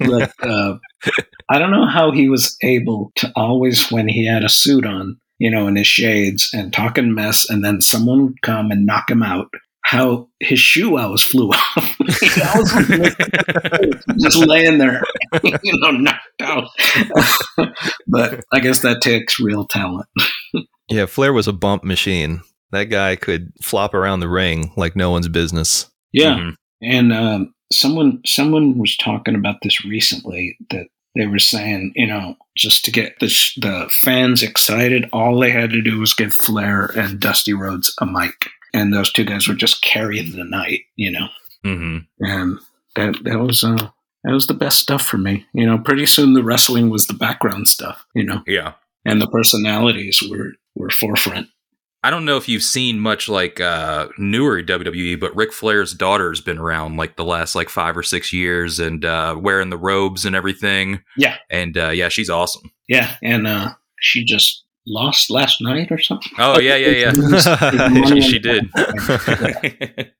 like, 0.00 0.32
uh, 0.42 0.76
I 1.48 1.58
don't 1.58 1.70
know 1.70 1.86
how 1.86 2.10
he 2.10 2.28
was 2.28 2.56
able 2.62 3.12
to 3.16 3.30
always, 3.36 3.90
when 3.90 4.08
he 4.08 4.26
had 4.26 4.44
a 4.44 4.48
suit 4.48 4.86
on, 4.86 5.18
you 5.38 5.50
know, 5.50 5.66
in 5.68 5.76
his 5.76 5.86
shades 5.86 6.50
and 6.52 6.72
talking 6.72 7.14
mess, 7.14 7.48
and 7.48 7.64
then 7.64 7.80
someone 7.80 8.24
would 8.24 8.42
come 8.42 8.70
and 8.70 8.86
knock 8.86 9.10
him 9.10 9.22
out. 9.22 9.48
How 9.90 10.28
his 10.38 10.60
shoe 10.60 10.96
always 10.96 11.22
flew 11.24 11.48
off. 11.50 11.96
he 11.98 12.42
always 12.42 12.72
was 14.06 14.22
just 14.22 14.36
laying 14.36 14.78
there, 14.78 15.02
you 15.42 15.80
know, 15.80 15.90
knocked 15.90 16.42
out. 16.42 16.68
but 18.06 18.44
I 18.52 18.60
guess 18.60 18.80
that 18.82 19.00
takes 19.02 19.40
real 19.40 19.66
talent. 19.66 20.06
Yeah, 20.88 21.06
Flair 21.06 21.32
was 21.32 21.48
a 21.48 21.52
bump 21.52 21.82
machine. 21.82 22.42
That 22.70 22.84
guy 22.84 23.16
could 23.16 23.52
flop 23.62 23.92
around 23.94 24.20
the 24.20 24.28
ring 24.28 24.72
like 24.76 24.94
no 24.94 25.10
one's 25.10 25.28
business. 25.28 25.90
Yeah, 26.12 26.36
Mhm. 26.36 26.54
And 26.82 27.12
um, 27.12 27.54
someone 27.72 28.20
someone 28.24 28.78
was 28.78 28.96
talking 28.96 29.34
about 29.34 29.56
this 29.62 29.84
recently 29.84 30.56
that 30.70 30.86
they 31.16 31.26
were 31.26 31.40
saying, 31.40 31.92
you 31.96 32.06
know, 32.06 32.36
just 32.56 32.84
to 32.84 32.92
get 32.92 33.14
this, 33.20 33.52
the 33.56 33.88
fans 33.90 34.42
excited, 34.44 35.08
all 35.12 35.40
they 35.40 35.50
had 35.50 35.70
to 35.70 35.82
do 35.82 35.98
was 35.98 36.14
give 36.14 36.32
Flair 36.32 36.86
and 36.96 37.18
Dusty 37.18 37.52
Rhodes 37.52 37.92
a 38.00 38.06
mic, 38.06 38.48
and 38.74 38.92
those 38.92 39.12
two 39.12 39.24
guys 39.24 39.48
would 39.48 39.58
just 39.58 39.82
carry 39.82 40.20
the 40.22 40.44
night, 40.44 40.80
you 40.96 41.10
know. 41.10 41.28
hmm 41.64 41.98
And 42.20 42.58
that 42.96 43.16
that 43.24 43.38
was 43.38 43.62
uh, 43.64 43.88
that 44.24 44.32
was 44.32 44.46
the 44.46 44.54
best 44.54 44.78
stuff 44.78 45.02
for 45.06 45.18
me. 45.18 45.46
You 45.54 45.66
know, 45.66 45.78
pretty 45.78 46.06
soon 46.06 46.34
the 46.34 46.42
wrestling 46.44 46.90
was 46.90 47.06
the 47.06 47.14
background 47.14 47.68
stuff, 47.68 48.04
you 48.14 48.24
know, 48.24 48.42
Yeah. 48.46 48.72
and 49.04 49.20
the 49.20 49.28
personalities 49.28 50.22
were 50.28 50.52
were 50.74 50.90
forefront. 50.90 51.48
I 52.02 52.08
don't 52.08 52.24
know 52.24 52.38
if 52.38 52.48
you've 52.48 52.62
seen 52.62 52.98
much 52.98 53.28
like 53.28 53.60
uh, 53.60 54.08
newer 54.16 54.62
WWE, 54.62 55.20
but 55.20 55.36
Ric 55.36 55.52
Flair's 55.52 55.92
daughter's 55.92 56.40
been 56.40 56.56
around 56.56 56.96
like 56.96 57.16
the 57.16 57.26
last 57.26 57.54
like 57.54 57.68
five 57.68 57.94
or 57.94 58.02
six 58.02 58.32
years 58.32 58.80
and 58.80 59.04
uh, 59.04 59.36
wearing 59.38 59.68
the 59.68 59.76
robes 59.76 60.24
and 60.24 60.34
everything. 60.34 61.02
Yeah. 61.18 61.36
And 61.50 61.76
uh, 61.76 61.90
yeah, 61.90 62.08
she's 62.08 62.30
awesome. 62.30 62.72
Yeah, 62.88 63.16
and 63.22 63.46
uh, 63.46 63.74
she 64.00 64.24
just 64.24 64.64
lost 64.86 65.30
last 65.30 65.60
night 65.60 65.90
or 65.90 65.98
something. 65.98 66.32
Oh 66.38 66.58
yeah, 66.58 66.76
yeah, 66.76 67.12
yeah. 67.12 68.14
she 68.20 68.38
did. 68.38 68.68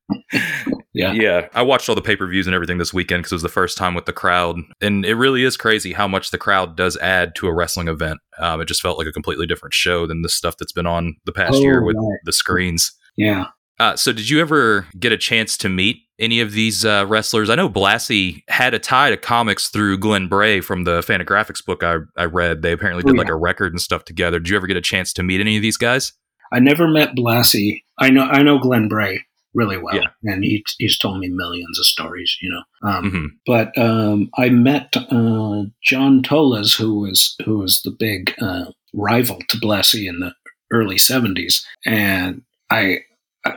Yeah. 0.93 1.13
Yeah, 1.13 1.49
I 1.55 1.63
watched 1.63 1.89
all 1.89 1.95
the 1.95 2.03
pay 2.03 2.17
per 2.17 2.27
views 2.27 2.47
and 2.49 2.55
everything 2.55 2.79
this 2.79 2.93
weekend 2.93 3.21
because 3.21 3.33
it 3.33 3.37
was 3.37 3.43
the 3.43 3.49
first 3.49 3.79
time 3.79 3.95
with 3.95 4.07
the 4.07 4.13
crowd, 4.13 4.57
and 4.81 5.05
it 5.07 5.15
really 5.15 5.45
is 5.45 5.57
crazy 5.57 5.93
how 5.93 6.09
much 6.09 6.31
the 6.31 6.39
crowd 6.39 6.77
does 6.77 6.97
add 6.97 7.35
to 7.37 7.47
a 7.47 7.55
wrestling 7.55 7.87
event. 7.87 8.19
Um, 8.39 8.61
it 8.61 8.67
just 8.67 8.83
felt 8.83 8.99
like 8.99 9.07
a 9.07 9.13
completely 9.13 9.47
different 9.47 9.73
show 9.73 10.07
than 10.07 10.23
the 10.23 10.29
stuff 10.29 10.57
that's 10.59 10.73
been 10.73 10.87
on 10.87 11.15
the 11.27 11.33
past 11.33 11.55
Oh, 11.59 11.61
year 11.61 11.85
with 11.85 11.97
right. 11.97 12.19
the 12.25 12.33
screens. 12.33 12.93
Yeah. 13.17 13.47
Uh, 13.81 13.97
so, 13.97 14.13
did 14.13 14.29
you 14.29 14.41
ever 14.41 14.87
get 14.99 15.11
a 15.11 15.17
chance 15.17 15.57
to 15.57 15.69
meet 15.69 16.03
any 16.19 16.41
of 16.41 16.53
these 16.53 16.85
uh, 16.85 17.05
wrestlers? 17.09 17.49
I 17.51 17.55
know 17.55 17.69
Blassie 17.69 18.43
had 18.49 18.75
a 18.75 18.79
tie 18.79 19.11
to 19.11 19.17
comics 19.17 19.69
through 19.69 19.99
Glenn 19.99 20.29
Bray 20.29 20.61
from 20.61 20.85
the 20.85 21.01
Fantagraphics 21.01 21.65
book 21.65 21.83
I, 21.83 21.97
I 22.17 22.27
read. 22.27 22.61
They 22.63 22.73
apparently 22.73 23.03
did 23.03 23.17
Oh, 23.17 23.19
like 23.19 23.31
a 23.31 23.35
record 23.35 23.73
and 23.73 23.81
stuff 23.81 24.05
together. 24.05 24.39
Did 24.39 24.51
you 24.51 24.57
ever 24.57 24.67
get 24.67 24.77
a 24.77 24.83
chance 24.83 25.13
to 25.15 25.23
meet 25.23 25.41
any 25.41 25.57
of 25.57 25.63
these 25.63 25.79
guys? 25.79 26.13
I 26.53 26.59
never 26.61 26.87
met 26.89 27.15
Blassie. 27.17 27.83
I 27.99 28.11
know 28.11 28.23
I 28.25 28.43
know 28.43 28.59
Glenn 28.59 28.89
Bray 28.89 29.25
really 29.55 29.79
well, 29.79 29.97
Yeah. 29.97 30.09
and 30.25 30.45
he, 30.45 30.63
he's 30.79 30.99
told 30.99 31.19
me 31.19 31.29
millions 31.29 31.79
of 31.79 31.85
stories. 31.87 32.37
You 32.43 32.51
know, 32.51 32.89
um, 32.91 33.11
hmm 33.11 33.27
but 33.47 33.77
um, 33.79 34.29
I 34.37 34.51
met 34.51 34.95
uh, 34.97 35.63
John 35.83 36.23
Tolos, 36.23 36.77
who 36.77 37.01
was 37.01 37.35
who 37.47 37.59
was 37.59 37.81
the 37.83 37.91
big 37.93 38.35
uh, 38.43 38.67
rival 38.93 39.39
to 39.49 39.57
Blassie 39.57 40.07
in 40.09 40.21
the 40.21 40.35
early 40.71 40.97
'70s, 40.97 41.63
and 41.87 42.43
I, 42.71 42.99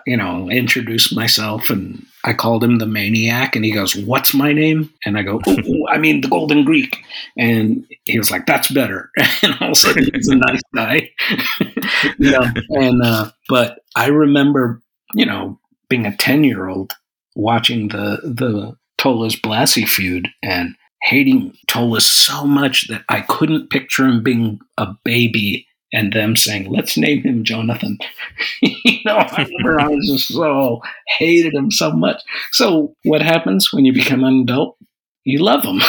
you 0.06 0.18
know, 0.18 0.50
introduced 0.50 1.16
myself 1.16 1.70
and 1.70 2.06
I 2.26 2.34
called 2.34 2.64
him 2.64 2.78
the 2.78 2.86
Maniac, 2.86 3.56
and 3.56 3.66
he 3.66 3.72
goes, 3.72 3.96
"What's 3.96 4.34
my 4.34 4.54
name?" 4.54 4.90
And 5.06 5.18
I 5.18 5.24
go, 5.24 5.42
"Ooh, 5.46 5.60
ooh, 5.60 5.88
"I 5.90 5.98
mean 5.98 6.22
the 6.22 6.30
Golden 6.30 6.64
Greek," 6.64 7.04
and 7.38 7.86
he 8.06 8.18
was 8.18 8.32
like, 8.32 8.46
"That's 8.46 8.72
better." 8.72 9.10
And 9.44 9.54
all 9.60 9.68
of 9.68 9.72
a 9.74 9.76
sudden, 9.76 10.10
he's 10.14 10.30
a 10.30 10.36
nice 10.36 10.62
guy, 10.74 11.10
you 12.18 12.32
know. 12.32 12.46
And 12.70 13.04
uh, 13.04 13.32
but 13.50 13.80
I 13.96 14.08
remember, 14.08 14.82
you 15.14 15.26
know, 15.26 15.60
being 15.90 16.06
a 16.06 16.16
ten 16.16 16.46
year 16.46 16.68
old 16.70 16.94
watching 17.36 17.90
the 17.90 18.22
the 18.24 18.78
Tolos 18.98 19.40
Blassie 19.40 19.88
feud 19.88 20.30
and 20.42 20.76
hating 21.02 21.54
Tolos 21.68 22.04
so 22.04 22.46
much 22.46 22.88
that 22.88 23.04
I 23.10 23.20
couldn't 23.22 23.70
picture 23.70 24.06
him 24.06 24.24
being 24.24 24.60
a 24.78 24.88
baby 25.04 25.68
and 25.94 26.12
them 26.12 26.36
saying, 26.36 26.70
"Let's 26.70 26.98
name 26.98 27.22
him 27.22 27.44
Jonathan." 27.44 27.98
you 28.62 29.00
know, 29.06 29.18
I 29.18 29.48
I 29.80 29.96
just 30.06 30.28
so 30.30 30.82
hated 31.20 31.54
him 31.54 31.72
so 31.72 31.92
much. 31.92 32.22
So 32.52 32.96
what 33.04 33.22
happens 33.22 33.72
when 33.72 33.86
you 33.86 33.94
become 33.94 34.24
an 34.24 34.42
adult? 34.42 34.78
You 35.24 35.40
love 35.40 35.64
him 35.64 35.80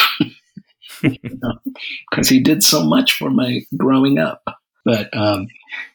because 2.11 2.29
he 2.29 2.39
did 2.39 2.63
so 2.63 2.85
much 2.85 3.13
for 3.13 3.31
my 3.31 3.63
growing 3.77 4.19
up. 4.19 4.45
But 4.85 5.15
um, 5.17 5.49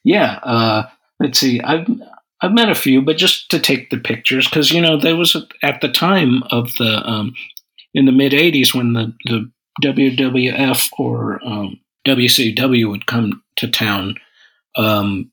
yeah, 0.04 0.40
uh, 0.44 0.90
let's 1.20 1.40
see. 1.40 1.62
I've 1.62 1.88
I've 2.42 2.54
met 2.54 2.70
a 2.70 2.76
few, 2.76 3.02
but 3.02 3.18
just 3.18 3.50
to 3.52 3.60
take 3.60 3.90
the 3.90 3.98
pictures 3.98 4.48
because 4.48 4.72
you 4.72 4.82
know 4.82 4.98
there 4.98 5.16
was 5.16 5.36
at 5.62 5.82
the 5.82 5.90
time 5.90 6.44
of 6.52 6.74
the 6.76 7.02
um, 7.08 7.36
in 7.94 8.06
the 8.06 8.12
mid 8.12 8.32
'80s 8.32 8.74
when 8.74 8.94
the 8.94 9.14
the 9.26 9.52
WWF 9.84 10.90
or 10.98 11.40
um, 11.46 11.80
WCW 12.16 12.90
would 12.90 13.06
come 13.06 13.44
to 13.58 13.70
town. 13.70 14.16
Um, 14.76 15.32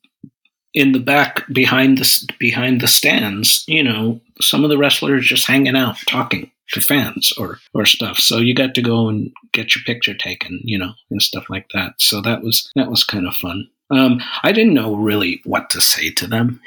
in 0.74 0.92
the 0.92 1.00
back 1.00 1.42
behind 1.52 1.98
the 1.98 2.34
behind 2.38 2.80
the 2.82 2.88
stands, 2.88 3.64
you 3.66 3.82
know, 3.82 4.20
some 4.40 4.62
of 4.62 4.70
the 4.70 4.76
wrestlers 4.76 5.26
just 5.26 5.46
hanging 5.46 5.76
out, 5.76 5.96
talking 6.06 6.50
to 6.72 6.80
fans 6.80 7.32
or 7.38 7.58
or 7.72 7.86
stuff. 7.86 8.18
So 8.18 8.38
you 8.38 8.54
got 8.54 8.74
to 8.74 8.82
go 8.82 9.08
and 9.08 9.32
get 9.52 9.74
your 9.74 9.82
picture 9.84 10.14
taken, 10.14 10.60
you 10.64 10.78
know, 10.78 10.92
and 11.10 11.22
stuff 11.22 11.48
like 11.48 11.68
that. 11.72 11.94
So 11.98 12.20
that 12.20 12.42
was 12.42 12.70
that 12.76 12.90
was 12.90 13.04
kind 13.04 13.26
of 13.26 13.34
fun. 13.34 13.68
Um, 13.90 14.20
I 14.42 14.50
didn't 14.50 14.74
know 14.74 14.96
really 14.96 15.40
what 15.44 15.70
to 15.70 15.80
say 15.80 16.10
to 16.10 16.26
them. 16.26 16.60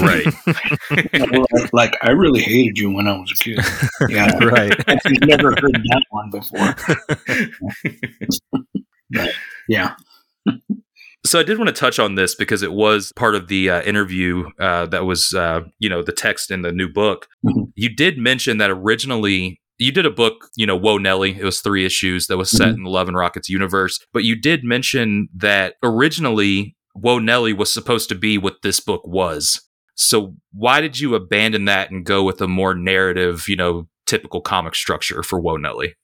Right. 0.00 0.24
Like, 0.86 1.72
like, 1.72 1.98
I 2.02 2.10
really 2.10 2.40
hated 2.40 2.78
you 2.78 2.92
when 2.92 3.08
I 3.08 3.18
was 3.18 3.32
a 3.32 3.34
kid. 3.42 3.58
Yeah, 4.08 4.32
right. 4.44 4.72
I've 4.88 5.00
never 5.26 5.50
heard 5.50 5.74
that 5.74 6.02
one 6.10 6.30
before. 6.30 6.74
but 9.12 9.30
yeah, 9.68 9.94
So 11.24 11.38
I 11.38 11.44
did 11.44 11.56
want 11.58 11.68
to 11.68 11.74
touch 11.74 12.00
on 12.00 12.16
this 12.16 12.34
because 12.34 12.62
it 12.62 12.72
was 12.72 13.12
part 13.14 13.36
of 13.36 13.46
the 13.46 13.70
uh, 13.70 13.82
interview 13.82 14.50
uh, 14.58 14.86
that 14.86 15.04
was, 15.04 15.32
uh, 15.32 15.60
you 15.78 15.88
know, 15.88 16.02
the 16.02 16.12
text 16.12 16.50
in 16.50 16.62
the 16.62 16.72
new 16.72 16.88
book. 16.88 17.28
Mhm. 17.46 17.70
You 17.76 17.94
did 17.94 18.18
mention 18.18 18.58
that 18.58 18.70
originally 18.70 19.60
you 19.78 19.92
did 19.92 20.04
a 20.06 20.10
book, 20.10 20.48
you 20.56 20.66
know, 20.66 20.76
Whoa 20.76 20.98
Nelly. 20.98 21.38
It 21.38 21.44
was 21.44 21.60
three 21.60 21.84
issues 21.84 22.26
that 22.26 22.36
was 22.38 22.50
set 22.50 22.68
in 22.68 22.82
the 22.82 22.90
Love 22.90 23.08
and 23.08 23.16
Rockets 23.16 23.48
universe. 23.48 23.98
But 24.12 24.24
you 24.24 24.36
did 24.36 24.64
mention 24.64 25.28
that 25.36 25.74
originally 25.82 26.76
Whoa 26.94 27.18
Nelly 27.18 27.52
was 27.52 27.72
supposed 27.72 28.08
to 28.10 28.14
be 28.14 28.36
what 28.36 28.62
this 28.62 28.80
book 28.80 29.06
was. 29.06 29.60
So 29.94 30.34
why 30.52 30.80
did 30.80 30.98
you 30.98 31.14
abandon 31.14 31.66
that 31.66 31.90
and 31.90 32.04
go 32.04 32.22
with 32.24 32.40
a 32.40 32.48
more 32.48 32.74
narrative, 32.74 33.48
you 33.48 33.56
know, 33.56 33.88
typical 34.06 34.40
comic 34.40 34.74
structure 34.74 35.22
for 35.22 35.40
Whoa 35.40 35.56
Nelly? 35.56 35.94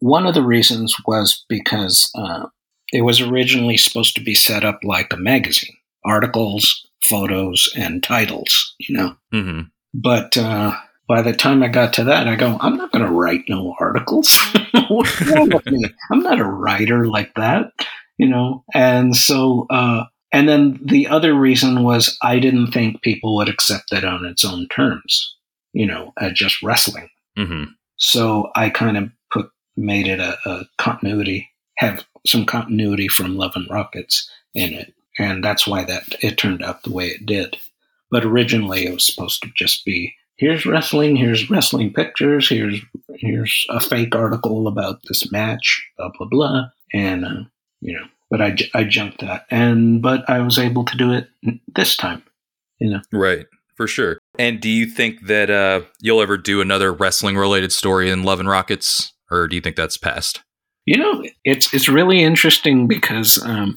One 0.00 0.26
of 0.26 0.34
the 0.34 0.42
reasons 0.42 0.94
was 1.06 1.44
because 1.48 2.10
uh, 2.16 2.46
it 2.92 3.02
was 3.02 3.20
originally 3.20 3.76
supposed 3.76 4.14
to 4.16 4.22
be 4.22 4.34
set 4.34 4.64
up 4.64 4.80
like 4.82 5.12
a 5.12 5.16
magazine 5.16 5.76
articles, 6.04 6.86
photos, 7.02 7.72
and 7.76 8.02
titles, 8.02 8.74
you 8.78 8.96
know. 8.96 9.16
hmm 9.32 9.60
But 9.92 10.36
uh, 10.36 10.76
by 11.08 11.22
the 11.22 11.32
time 11.32 11.62
I 11.62 11.68
got 11.68 11.92
to 11.94 12.04
that, 12.04 12.28
I 12.28 12.36
go, 12.36 12.56
I'm 12.60 12.76
not 12.76 12.92
going 12.92 13.04
to 13.04 13.10
write 13.10 13.44
no 13.48 13.74
articles. 13.80 14.38
What's 14.88 15.20
wrong 15.26 15.48
with 15.50 15.66
me? 15.66 15.84
I'm 16.10 16.20
not 16.20 16.40
a 16.40 16.44
writer 16.44 17.06
like 17.06 17.34
that, 17.34 17.72
you 18.18 18.28
know. 18.28 18.64
And 18.74 19.16
so, 19.16 19.66
uh, 19.70 20.04
and 20.32 20.48
then 20.48 20.78
the 20.84 21.08
other 21.08 21.34
reason 21.34 21.82
was 21.82 22.16
I 22.22 22.38
didn't 22.38 22.72
think 22.72 23.02
people 23.02 23.36
would 23.36 23.48
accept 23.48 23.92
it 23.92 24.04
on 24.04 24.24
its 24.24 24.44
own 24.44 24.68
terms, 24.68 25.34
you 25.72 25.86
know, 25.86 26.12
as 26.20 26.32
just 26.32 26.62
wrestling. 26.62 27.08
hmm 27.36 27.64
So 27.96 28.50
I 28.54 28.70
kind 28.70 28.96
of 28.96 29.10
made 29.76 30.06
it 30.06 30.20
a, 30.20 30.38
a 30.46 30.64
continuity, 30.78 31.50
have 31.76 32.04
some 32.26 32.46
continuity 32.46 33.08
from 33.08 33.36
Love 33.36 33.52
and 33.54 33.68
Rockets 33.70 34.30
in 34.54 34.72
it, 34.74 34.94
and 35.18 35.44
that's 35.44 35.66
why 35.66 35.84
that 35.84 36.16
it 36.22 36.38
turned 36.38 36.62
out 36.62 36.82
the 36.82 36.92
way 36.92 37.08
it 37.08 37.26
did. 37.26 37.56
But 38.10 38.24
originally, 38.24 38.86
it 38.86 38.92
was 38.94 39.04
supposed 39.04 39.42
to 39.42 39.50
just 39.56 39.84
be 39.84 40.14
here's 40.36 40.66
wrestling, 40.66 41.16
here's 41.16 41.50
wrestling 41.50 41.92
pictures, 41.92 42.48
here's 42.48 42.80
here's 43.14 43.66
a 43.70 43.80
fake 43.80 44.14
article 44.14 44.68
about 44.68 45.00
this 45.08 45.30
match, 45.32 45.86
blah 45.96 46.10
blah 46.16 46.28
blah, 46.28 46.66
and 46.92 47.24
uh, 47.24 47.44
you 47.80 47.94
know. 47.94 48.06
But 48.28 48.42
I, 48.42 48.56
I 48.74 48.82
jumped 48.84 49.20
that, 49.20 49.46
and 49.50 50.02
but 50.02 50.28
I 50.28 50.40
was 50.40 50.58
able 50.58 50.84
to 50.84 50.96
do 50.96 51.12
it 51.12 51.28
this 51.74 51.96
time. 51.96 52.22
You 52.80 52.90
know. 52.90 53.00
Right, 53.12 53.46
for 53.76 53.86
sure. 53.86 54.18
And 54.38 54.60
do 54.60 54.68
you 54.68 54.86
think 54.86 55.26
that 55.26 55.48
uh, 55.48 55.82
you'll 56.00 56.20
ever 56.20 56.36
do 56.36 56.60
another 56.60 56.92
wrestling 56.92 57.36
related 57.36 57.72
story 57.72 58.10
in 58.10 58.24
Love 58.24 58.40
and 58.40 58.48
Rockets, 58.48 59.12
or 59.30 59.48
do 59.48 59.56
you 59.56 59.62
think 59.62 59.76
that's 59.76 59.96
past? 59.96 60.42
You 60.86 60.98
know, 60.98 61.24
it's 61.44 61.74
it's 61.74 61.88
really 61.88 62.22
interesting 62.22 62.86
because 62.86 63.42
um, 63.42 63.76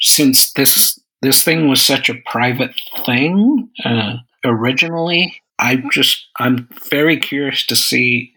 since 0.00 0.52
this 0.52 0.98
this 1.22 1.42
thing 1.42 1.68
was 1.68 1.84
such 1.84 2.08
a 2.08 2.20
private 2.26 2.72
thing 3.04 3.68
uh, 3.84 4.16
originally, 4.44 5.42
I 5.58 5.82
just 5.90 6.26
I'm 6.38 6.68
very 6.88 7.18
curious 7.18 7.66
to 7.66 7.76
see 7.76 8.32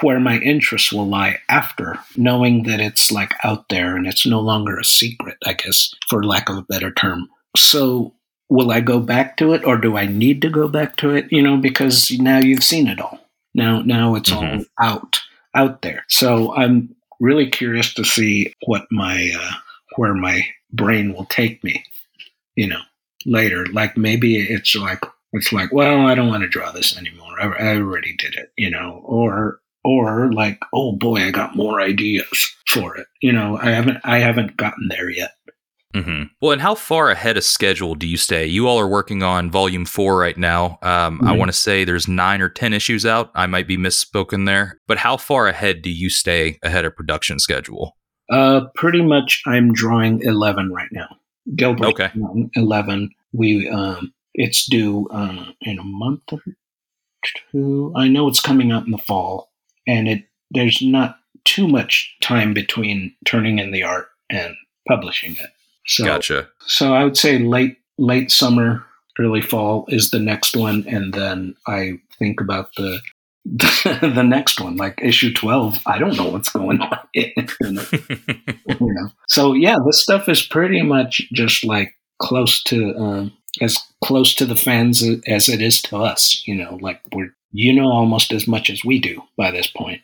where 0.00 0.20
my 0.20 0.38
interests 0.38 0.92
will 0.92 1.06
lie 1.06 1.38
after 1.48 1.98
knowing 2.16 2.62
that 2.64 2.80
it's 2.80 3.10
like 3.10 3.34
out 3.42 3.68
there 3.68 3.96
and 3.96 4.06
it's 4.06 4.24
no 4.24 4.40
longer 4.40 4.78
a 4.78 4.84
secret, 4.84 5.36
I 5.44 5.54
guess, 5.54 5.92
for 6.08 6.22
lack 6.22 6.48
of 6.48 6.56
a 6.56 6.62
better 6.62 6.92
term. 6.92 7.28
So 7.56 8.14
will 8.48 8.70
I 8.70 8.80
go 8.80 9.00
back 9.00 9.36
to 9.38 9.52
it 9.52 9.64
or 9.64 9.76
do 9.76 9.96
I 9.96 10.06
need 10.06 10.42
to 10.42 10.50
go 10.50 10.68
back 10.68 10.96
to 10.96 11.10
it? 11.10 11.26
You 11.30 11.42
know, 11.42 11.56
because 11.56 12.10
now 12.12 12.38
you've 12.38 12.64
seen 12.64 12.86
it 12.88 13.00
all. 13.00 13.20
Now 13.54 13.82
now 13.82 14.16
it's 14.16 14.32
all 14.32 14.64
out 14.80 15.20
out 15.54 15.82
there. 15.82 16.04
So 16.08 16.54
I'm 16.54 16.94
really 17.20 17.48
curious 17.48 17.94
to 17.94 18.04
see 18.04 18.52
what 18.66 18.86
my 18.90 19.32
uh, 19.38 19.52
where 19.96 20.14
my 20.14 20.42
brain 20.72 21.14
will 21.14 21.26
take 21.26 21.62
me. 21.64 21.84
You 22.56 22.68
know, 22.68 22.80
later. 23.26 23.66
Like 23.66 23.96
maybe 23.96 24.36
it's 24.36 24.74
like 24.74 25.00
it's 25.32 25.52
like, 25.52 25.72
well, 25.72 26.06
I 26.06 26.14
don't 26.14 26.28
want 26.28 26.42
to 26.42 26.48
draw 26.48 26.70
this 26.70 26.96
anymore. 26.96 27.40
I, 27.40 27.46
I 27.46 27.76
already 27.76 28.16
did 28.16 28.34
it. 28.34 28.52
You 28.56 28.70
know, 28.70 29.02
or 29.04 29.60
or 29.84 30.32
like, 30.32 30.58
oh 30.72 30.92
boy, 30.92 31.22
I 31.22 31.30
got 31.30 31.56
more 31.56 31.80
ideas 31.80 32.54
for 32.66 32.96
it. 32.96 33.06
You 33.20 33.32
know, 33.32 33.58
I 33.58 33.70
haven't 33.70 33.98
I 34.04 34.18
haven't 34.18 34.56
gotten 34.56 34.88
there 34.88 35.10
yet. 35.10 35.32
Hmm 35.94 36.24
Well, 36.40 36.52
and 36.52 36.60
how 36.60 36.74
far 36.74 37.10
ahead 37.10 37.36
of 37.36 37.44
schedule 37.44 37.94
do 37.94 38.06
you 38.06 38.16
stay? 38.16 38.46
You 38.46 38.66
all 38.66 38.78
are 38.80 38.88
working 38.88 39.22
on 39.22 39.50
volume 39.50 39.84
four 39.86 40.18
right 40.18 40.36
now. 40.36 40.78
Um, 40.82 41.20
I 41.22 41.32
Mhm. 41.32 41.38
want 41.38 41.48
to 41.50 41.56
say 41.56 41.84
there's 41.84 42.08
nine 42.08 42.42
or 42.42 42.48
10 42.48 42.72
issues 42.72 43.06
out. 43.06 43.30
I 43.34 43.46
might 43.46 43.68
be 43.68 43.76
misspoken 43.76 44.44
there. 44.46 44.80
But 44.86 44.98
how 44.98 45.16
far 45.16 45.46
ahead 45.48 45.82
do 45.82 45.90
you 45.90 46.10
stay 46.10 46.58
ahead 46.62 46.84
of 46.84 46.96
production 46.96 47.38
schedule? 47.38 47.96
Uh, 48.30 48.62
pretty 48.74 49.02
much, 49.02 49.42
I'm 49.46 49.72
drawing 49.72 50.20
eleven 50.22 50.72
right 50.72 50.88
now. 50.92 51.08
Gilbert, 51.54 51.86
Okay. 52.00 52.10
eleven. 52.56 53.10
We 53.32 53.68
um, 53.68 54.12
it's 54.34 54.64
due 54.66 55.06
uh, 55.10 55.52
in 55.60 55.78
a 55.78 55.84
month 55.84 56.22
or 56.32 56.40
two. 57.52 57.92
I 57.94 58.08
know 58.08 58.26
it's 58.28 58.40
coming 58.40 58.72
out 58.72 58.86
in 58.86 58.92
the 58.92 58.98
fall, 58.98 59.52
and 59.86 60.08
it 60.08 60.24
there's 60.50 60.80
not 60.82 61.18
too 61.44 61.68
much 61.68 62.14
time 62.22 62.54
between 62.54 63.14
turning 63.26 63.58
in 63.58 63.70
the 63.72 63.82
art 63.82 64.08
and 64.30 64.54
publishing 64.88 65.32
it. 65.36 65.50
So 65.86 66.04
Gotcha. 66.04 66.48
so 66.66 66.94
I 66.94 67.04
would 67.04 67.16
say 67.16 67.38
late 67.38 67.78
late 67.98 68.30
summer, 68.30 68.84
early 69.18 69.42
fall 69.42 69.86
is 69.88 70.10
the 70.10 70.18
next 70.18 70.56
one, 70.56 70.84
and 70.88 71.12
then 71.12 71.54
I 71.66 72.00
think 72.18 72.40
about 72.40 72.74
the 72.76 73.00
the 73.44 74.24
next 74.26 74.60
one, 74.60 74.76
like 74.76 75.00
issue 75.02 75.32
twelve. 75.32 75.78
I 75.86 75.98
don't 75.98 76.16
know 76.16 76.28
what's 76.28 76.50
going 76.50 76.80
on. 76.80 76.98
you 77.14 77.34
know. 78.80 79.08
So 79.28 79.52
yeah, 79.52 79.76
this 79.84 80.02
stuff 80.02 80.28
is 80.28 80.42
pretty 80.42 80.82
much 80.82 81.22
just 81.32 81.64
like 81.64 81.92
close 82.20 82.62
to 82.64 82.96
um, 82.96 83.32
as 83.60 83.78
close 84.02 84.34
to 84.36 84.46
the 84.46 84.56
fans 84.56 85.02
as 85.26 85.48
it 85.48 85.60
is 85.60 85.82
to 85.82 85.98
us. 85.98 86.42
You 86.46 86.54
know, 86.54 86.78
like 86.80 87.00
we're 87.12 87.34
you 87.52 87.72
know 87.74 87.90
almost 87.90 88.32
as 88.32 88.48
much 88.48 88.70
as 88.70 88.84
we 88.84 88.98
do 88.98 89.22
by 89.36 89.50
this 89.50 89.66
point. 89.66 90.00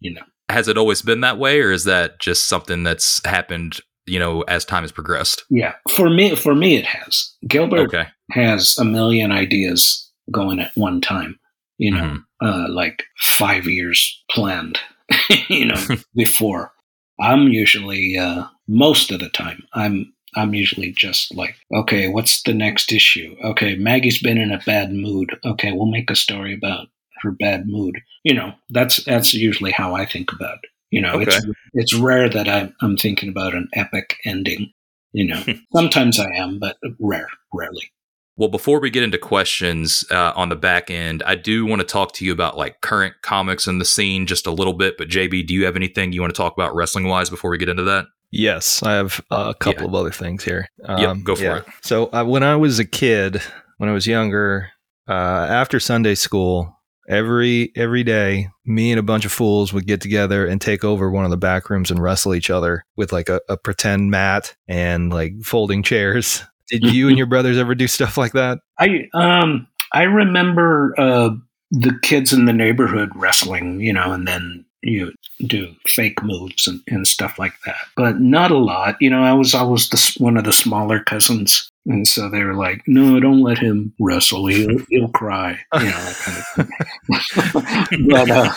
You 0.00 0.14
know. 0.14 0.22
Has 0.50 0.68
it 0.68 0.76
always 0.76 1.00
been 1.00 1.20
that 1.20 1.38
way, 1.38 1.60
or 1.62 1.72
is 1.72 1.84
that 1.84 2.20
just 2.20 2.46
something 2.46 2.82
that's 2.82 3.24
happened? 3.24 3.80
You 4.06 4.18
know, 4.18 4.42
as 4.42 4.64
time 4.64 4.82
has 4.82 4.92
progressed. 4.92 5.44
Yeah, 5.50 5.74
for 5.90 6.10
me, 6.10 6.34
for 6.34 6.54
me, 6.54 6.76
it 6.76 6.86
has. 6.86 7.32
Gilbert 7.46 7.86
Okay. 7.94 8.06
has 8.32 8.76
a 8.78 8.84
million 8.84 9.30
ideas 9.30 10.10
going 10.30 10.58
at 10.60 10.72
one 10.74 11.00
time. 11.00 11.38
You 11.78 11.92
know, 11.92 12.02
Mhm. 12.02 12.24
uh, 12.42 12.66
like 12.70 13.04
five 13.18 13.66
years 13.66 14.22
planned. 14.30 14.78
you 15.48 15.66
know, 15.66 15.80
before 16.14 16.72
I'm 17.20 17.48
usually 17.48 18.16
uh, 18.18 18.44
most 18.68 19.10
of 19.12 19.20
the 19.20 19.28
time 19.28 19.62
I'm 19.74 20.12
I'm 20.34 20.54
usually 20.54 20.92
just 20.92 21.34
like, 21.34 21.54
okay, 21.74 22.08
what's 22.08 22.42
the 22.42 22.54
next 22.54 22.90
issue? 22.92 23.36
Okay, 23.44 23.76
Maggie's 23.76 24.20
been 24.22 24.38
in 24.38 24.50
a 24.50 24.62
bad 24.64 24.90
mood. 24.92 25.36
Okay, 25.44 25.72
we'll 25.72 25.86
make 25.90 26.10
a 26.10 26.14
story 26.16 26.54
about 26.54 26.88
her 27.22 27.30
bad 27.32 27.68
mood. 27.68 28.00
You 28.24 28.34
know, 28.34 28.52
that's 28.70 29.04
that's 29.04 29.34
usually 29.34 29.72
how 29.72 29.94
I 29.94 30.06
think 30.06 30.32
about 30.32 30.58
it. 30.62 30.70
You 30.92 31.00
know, 31.00 31.20
it's 31.20 31.44
it's 31.72 31.94
rare 31.94 32.28
that 32.28 32.48
I'm 32.48 32.74
I'm 32.82 32.96
thinking 32.98 33.30
about 33.30 33.54
an 33.54 33.68
epic 33.72 34.18
ending. 34.26 34.72
You 35.12 35.26
know, 35.26 35.42
sometimes 35.74 36.20
I 36.20 36.30
am, 36.36 36.58
but 36.60 36.76
rare, 37.00 37.28
rarely. 37.52 37.90
Well, 38.36 38.50
before 38.50 38.78
we 38.78 38.90
get 38.90 39.02
into 39.02 39.18
questions 39.18 40.04
uh, 40.10 40.32
on 40.36 40.50
the 40.50 40.56
back 40.56 40.90
end, 40.90 41.22
I 41.24 41.34
do 41.34 41.64
want 41.64 41.80
to 41.80 41.86
talk 41.86 42.12
to 42.14 42.24
you 42.24 42.32
about 42.32 42.58
like 42.58 42.82
current 42.82 43.14
comics 43.22 43.66
in 43.66 43.78
the 43.78 43.84
scene 43.86 44.26
just 44.26 44.46
a 44.46 44.50
little 44.50 44.74
bit. 44.74 44.98
But 44.98 45.08
JB, 45.08 45.46
do 45.46 45.54
you 45.54 45.64
have 45.64 45.76
anything 45.76 46.12
you 46.12 46.20
want 46.20 46.34
to 46.34 46.36
talk 46.36 46.52
about 46.52 46.74
wrestling 46.74 47.08
wise 47.08 47.30
before 47.30 47.50
we 47.50 47.58
get 47.58 47.70
into 47.70 47.84
that? 47.84 48.06
Yes, 48.30 48.82
I 48.82 48.92
have 48.92 49.20
a 49.30 49.54
couple 49.54 49.86
of 49.86 49.94
other 49.94 50.10
things 50.10 50.44
here. 50.44 50.66
Um, 50.84 51.22
go 51.22 51.36
for 51.36 51.58
it. 51.58 51.64
So 51.82 52.10
uh, 52.12 52.24
when 52.24 52.42
I 52.42 52.56
was 52.56 52.78
a 52.78 52.84
kid, 52.84 53.42
when 53.78 53.88
I 53.88 53.92
was 53.92 54.06
younger, 54.06 54.70
uh, 55.08 55.12
after 55.12 55.80
Sunday 55.80 56.14
school, 56.14 56.81
every 57.08 57.72
every 57.76 58.04
day, 58.04 58.48
me 58.64 58.92
and 58.92 59.00
a 59.00 59.02
bunch 59.02 59.24
of 59.24 59.32
fools 59.32 59.72
would 59.72 59.86
get 59.86 60.00
together 60.00 60.46
and 60.46 60.60
take 60.60 60.84
over 60.84 61.10
one 61.10 61.24
of 61.24 61.30
the 61.30 61.36
back 61.36 61.70
rooms 61.70 61.90
and 61.90 62.02
wrestle 62.02 62.34
each 62.34 62.50
other 62.50 62.84
with 62.96 63.12
like 63.12 63.28
a, 63.28 63.40
a 63.48 63.56
pretend 63.56 64.10
mat 64.10 64.54
and 64.68 65.12
like 65.12 65.34
folding 65.42 65.82
chairs. 65.82 66.42
Did 66.68 66.84
you 66.94 67.08
and 67.08 67.18
your 67.18 67.26
brothers 67.26 67.58
ever 67.58 67.74
do 67.74 67.86
stuff 67.86 68.16
like 68.16 68.32
that? 68.32 68.58
I 68.78 69.08
um 69.12 69.66
I 69.92 70.02
remember 70.02 70.94
uh, 70.98 71.30
the 71.70 71.98
kids 72.02 72.32
in 72.32 72.46
the 72.46 72.52
neighborhood 72.52 73.10
wrestling, 73.14 73.80
you 73.80 73.92
know, 73.92 74.12
and 74.12 74.26
then 74.26 74.64
you 74.82 75.12
do 75.46 75.74
fake 75.86 76.22
moves 76.22 76.66
and, 76.66 76.80
and 76.88 77.06
stuff 77.06 77.38
like 77.38 77.54
that, 77.64 77.76
but 77.96 78.20
not 78.20 78.50
a 78.50 78.58
lot. 78.58 78.96
You 79.00 79.10
know, 79.10 79.22
I 79.22 79.32
was 79.32 79.54
always 79.54 79.88
the, 79.88 80.14
one 80.18 80.36
of 80.36 80.44
the 80.44 80.52
smaller 80.52 81.00
cousins, 81.00 81.70
and 81.86 82.06
so 82.06 82.28
they 82.28 82.42
were 82.42 82.54
like, 82.54 82.82
"No, 82.86 83.20
don't 83.20 83.42
let 83.42 83.58
him 83.58 83.94
wrestle. 84.00 84.46
He'll 84.46 84.78
he'll 84.88 85.08
cry." 85.08 85.58
You 85.74 85.84
know, 85.84 86.12
kind 86.18 86.42
of 86.58 88.08
but 88.08 88.30
uh, 88.30 88.52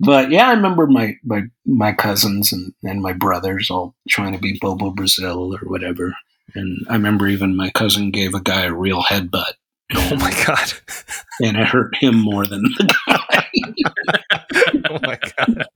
but 0.00 0.30
yeah, 0.30 0.48
I 0.48 0.52
remember 0.52 0.86
my 0.86 1.16
my 1.24 1.42
my 1.66 1.92
cousins 1.92 2.52
and 2.52 2.72
and 2.82 3.02
my 3.02 3.12
brothers 3.12 3.70
all 3.70 3.94
trying 4.08 4.32
to 4.32 4.38
be 4.38 4.58
Bobo 4.60 4.90
Brazil 4.90 5.54
or 5.54 5.60
whatever. 5.68 6.14
And 6.54 6.86
I 6.88 6.94
remember 6.94 7.26
even 7.28 7.56
my 7.56 7.70
cousin 7.70 8.10
gave 8.10 8.34
a 8.34 8.40
guy 8.40 8.64
a 8.64 8.72
real 8.72 9.02
headbutt. 9.02 9.52
Oh 9.94 10.16
my 10.16 10.32
god! 10.46 10.72
and 11.42 11.56
it 11.56 11.66
hurt 11.66 11.96
him 11.96 12.16
more 12.16 12.46
than 12.46 12.62
the 12.62 12.94
guy. 13.06 13.46
oh 14.90 14.98
my 15.02 15.18
god! 15.36 15.66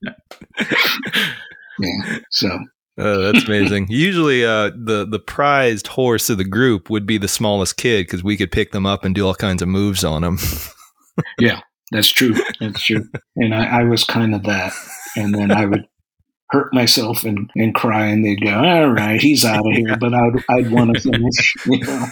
yeah. 1.79 2.19
So 2.29 2.59
Oh, 2.97 3.21
that's 3.31 3.45
amazing. 3.45 3.87
Usually, 3.89 4.45
uh, 4.45 4.69
the 4.75 5.05
the 5.09 5.19
prized 5.19 5.87
horse 5.87 6.29
of 6.29 6.37
the 6.37 6.43
group 6.43 6.89
would 6.91 7.07
be 7.07 7.17
the 7.17 7.27
smallest 7.27 7.77
kid 7.77 8.05
because 8.05 8.23
we 8.23 8.37
could 8.37 8.51
pick 8.51 8.71
them 8.71 8.85
up 8.85 9.03
and 9.03 9.15
do 9.15 9.25
all 9.25 9.33
kinds 9.33 9.61
of 9.61 9.67
moves 9.67 10.03
on 10.03 10.21
them. 10.21 10.37
Yeah, 11.39 11.59
that's 11.91 12.09
true. 12.11 12.33
That's 12.59 12.81
true. 12.81 13.07
And 13.35 13.53
I, 13.53 13.81
I 13.81 13.83
was 13.83 14.03
kind 14.03 14.33
of 14.33 14.41
that. 14.45 14.73
And 15.15 15.31
then 15.35 15.51
I 15.51 15.67
would 15.67 15.85
hurt 16.49 16.73
myself 16.73 17.23
and, 17.23 17.51
and 17.55 17.75
cry, 17.75 18.05
and 18.05 18.25
they'd 18.25 18.41
go, 18.41 18.51
"All 18.51 18.89
right, 18.89 19.21
he's 19.21 19.45
out 19.45 19.59
of 19.63 19.73
here." 19.73 19.95
But 19.99 20.15
I'd 20.15 20.43
I'd 20.49 20.71
want 20.71 20.95
to 20.95 21.01
finish. 21.01 21.53
You 21.67 21.79
know? 21.81 22.05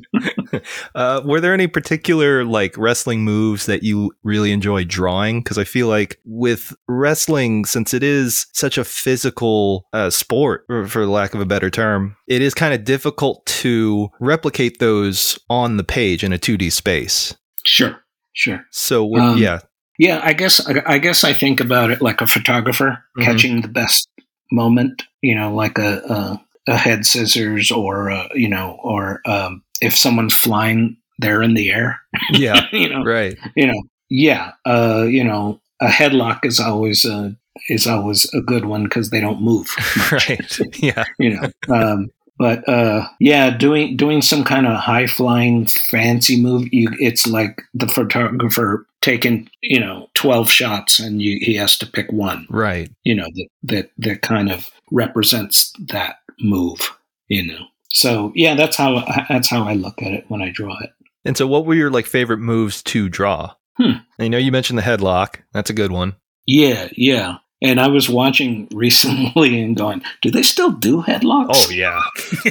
uh, 0.94 1.20
were 1.24 1.40
there 1.40 1.54
any 1.54 1.66
particular 1.66 2.44
like 2.44 2.76
wrestling 2.76 3.22
moves 3.22 3.66
that 3.66 3.82
you 3.82 4.12
really 4.22 4.52
enjoy 4.52 4.84
drawing? 4.84 5.40
Because 5.40 5.58
I 5.58 5.64
feel 5.64 5.88
like 5.88 6.18
with 6.24 6.74
wrestling, 6.88 7.64
since 7.64 7.94
it 7.94 8.02
is 8.02 8.46
such 8.52 8.78
a 8.78 8.84
physical 8.84 9.86
uh, 9.92 10.10
sport, 10.10 10.64
for 10.88 11.06
lack 11.06 11.34
of 11.34 11.40
a 11.40 11.46
better 11.46 11.70
term, 11.70 12.16
it 12.28 12.42
is 12.42 12.54
kind 12.54 12.74
of 12.74 12.84
difficult 12.84 13.44
to 13.46 14.08
replicate 14.20 14.78
those 14.78 15.38
on 15.48 15.76
the 15.76 15.84
page 15.84 16.24
in 16.24 16.32
a 16.32 16.38
2D 16.38 16.70
space. 16.72 17.34
Sure. 17.64 17.98
Sure. 18.34 18.64
So, 18.70 19.14
Um, 19.18 19.38
yeah, 19.38 19.60
Yeah, 19.98 20.20
I 20.24 20.32
guess 20.32 20.66
I, 20.66 20.98
guess 20.98 21.22
I 21.22 21.34
think 21.34 21.60
about 21.60 21.90
it 21.90 22.00
like 22.00 22.20
a 22.22 22.26
photographer 22.26 23.04
Mhm. 23.18 23.24
catching 23.24 23.60
the 23.60 23.68
best 23.68 24.08
moment. 24.50 25.02
You 25.20 25.34
know, 25.34 25.54
like 25.54 25.78
a 25.78 25.98
a, 26.08 26.72
a 26.72 26.76
head 26.76 27.04
scissors, 27.04 27.70
or 27.70 28.10
uh 28.10 28.28
you 28.34 28.48
know, 28.48 28.78
or 28.82 29.20
um, 29.26 29.62
if 29.82 29.96
someone's 29.96 30.34
flying, 30.34 30.96
they're 31.18 31.42
in 31.42 31.54
the 31.54 31.70
air. 31.70 32.00
yeah, 32.30 32.66
you 32.72 32.88
know, 32.88 33.04
right. 33.04 33.36
you 33.56 33.66
know, 33.66 33.82
yeah, 34.08 34.52
uh, 34.64 35.04
you 35.08 35.24
know, 35.24 35.60
a 35.80 35.88
headlock 35.88 36.44
is 36.44 36.60
always 36.60 37.04
a 37.04 37.36
is 37.68 37.86
always 37.86 38.32
a 38.32 38.40
good 38.40 38.64
one 38.64 38.84
because 38.84 39.10
they 39.10 39.20
don't 39.20 39.42
move. 39.42 39.68
much, 39.96 40.28
right. 40.28 40.58
Yeah. 40.82 41.04
You 41.18 41.34
know, 41.34 41.74
um, 41.74 42.10
but 42.38 42.66
uh, 42.68 43.06
yeah, 43.20 43.50
doing 43.50 43.96
doing 43.96 44.22
some 44.22 44.44
kind 44.44 44.66
of 44.66 44.76
high 44.76 45.06
flying 45.06 45.66
fancy 45.66 46.40
move, 46.40 46.68
you 46.72 46.88
it's 46.98 47.26
like 47.26 47.62
the 47.74 47.88
photographer 47.88 48.86
taking 49.00 49.48
you 49.60 49.80
know 49.80 50.08
twelve 50.14 50.50
shots 50.50 50.98
and 50.98 51.20
you, 51.22 51.38
he 51.40 51.54
has 51.56 51.76
to 51.78 51.86
pick 51.86 52.10
one. 52.10 52.46
Right. 52.48 52.90
You 53.04 53.14
know 53.14 53.26
that 53.34 53.48
that 53.64 53.90
that 53.98 54.22
kind 54.22 54.50
of 54.50 54.70
represents 54.90 55.72
that 55.88 56.16
move. 56.40 56.96
You 57.28 57.46
know, 57.46 57.66
so 57.92 58.32
yeah, 58.34 58.54
that's 58.54 58.76
how 58.76 59.04
that's 59.28 59.48
how 59.48 59.64
I 59.64 59.74
look 59.74 60.02
at 60.02 60.12
it 60.12 60.24
when 60.28 60.42
I 60.42 60.50
draw 60.50 60.78
it. 60.80 60.90
And 61.24 61.36
so, 61.36 61.46
what 61.46 61.66
were 61.66 61.74
your 61.74 61.90
like 61.90 62.06
favorite 62.06 62.38
moves 62.38 62.82
to 62.84 63.08
draw? 63.08 63.54
Hmm. 63.76 63.98
I 64.18 64.28
know 64.28 64.38
you 64.38 64.52
mentioned 64.52 64.78
the 64.78 64.82
headlock. 64.82 65.36
That's 65.52 65.70
a 65.70 65.74
good 65.74 65.92
one. 65.92 66.16
Yeah, 66.46 66.88
yeah. 66.96 67.38
And 67.64 67.78
I 67.80 67.86
was 67.86 68.08
watching 68.10 68.66
recently 68.74 69.62
and 69.62 69.76
going, 69.76 70.02
do 70.20 70.32
they 70.32 70.42
still 70.42 70.72
do 70.72 71.00
headlocks? 71.02 71.68
Oh 71.68 71.70
yeah. 71.70 72.00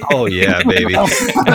Oh 0.10 0.26
yeah, 0.26 0.64
baby. 0.68 0.96
I 0.96 1.02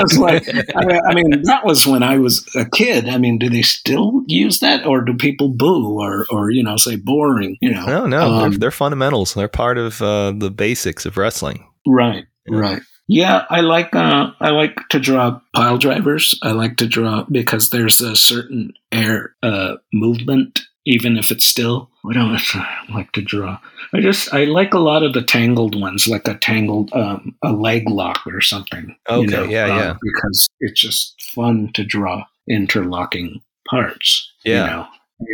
was 0.03 0.19
like, 0.19 0.47
I, 0.77 1.15
mean, 1.15 1.43
that 1.45 1.63
was 1.65 1.87
when 1.87 2.03
I 2.03 2.19
was 2.19 2.47
a 2.55 2.67
kid. 2.69 3.09
I 3.09 3.17
mean, 3.17 3.39
do 3.39 3.49
they 3.49 3.63
still 3.63 4.23
use 4.27 4.61
that, 4.61 4.85
or 4.85 5.01
do 5.01 5.15
people 5.15 5.49
boo, 5.49 5.99
or 5.99 6.27
or 6.31 6.51
you 6.51 6.63
know, 6.63 6.77
say 6.77 6.97
boring? 6.97 7.57
You 7.63 7.73
know, 7.73 7.87
No, 7.87 8.07
no, 8.07 8.33
Um, 8.35 8.51
they're, 8.51 8.59
they're 8.59 8.71
fundamentals. 8.71 9.33
They're 9.33 9.49
part 9.49 9.79
of 9.79 10.03
uh, 10.03 10.33
the 10.33 10.51
basics 10.51 11.07
of 11.07 11.17
wrestling. 11.17 11.67
right, 11.87 12.27
right. 12.49 12.83
Yeah, 13.09 13.45
I 13.51 13.61
like 13.61 13.95
uh, 13.95 14.33
I 14.41 14.51
like 14.51 14.77
to 14.91 14.99
draw 14.99 15.41
pile 15.55 15.79
drivers. 15.79 16.39
I 16.43 16.51
like 16.53 16.77
to 16.79 16.89
draw 16.89 17.25
because 17.31 17.71
there's 17.71 18.01
a 18.01 18.17
certain 18.17 18.73
air 18.91 19.35
uh, 19.43 19.77
movement, 19.93 20.63
even 20.85 21.17
if 21.17 21.31
it's 21.31 21.45
still. 21.45 21.91
What 22.03 22.17
else 22.17 22.51
I 22.55 22.85
don't 22.87 22.97
like 22.97 23.13
to 23.13 23.23
draw? 23.23 23.59
I 23.93 24.01
just 24.01 24.35
I 24.35 24.45
like 24.45 24.75
a 24.75 24.81
lot 24.81 25.05
of 25.05 25.13
the 25.13 25.23
tangled 25.23 25.81
ones, 25.81 26.09
like 26.09 26.27
a 26.27 26.35
tangled 26.35 26.93
um, 26.95 27.37
a 27.43 27.53
leg 27.53 27.89
lock 27.89 28.27
or 28.27 28.41
something. 28.41 28.97
Okay, 29.09 29.51
yeah, 29.51 29.65
uh, 29.65 29.77
yeah. 29.77 29.95
Because 30.03 30.49
it's 30.59 30.81
just 30.81 31.15
fun 31.33 31.71
to 31.75 31.85
draw 31.85 32.25
interlocking 32.49 33.41
parts. 33.69 34.33
Yeah. 34.45 34.65
You 34.65 34.71
know? 34.71 34.87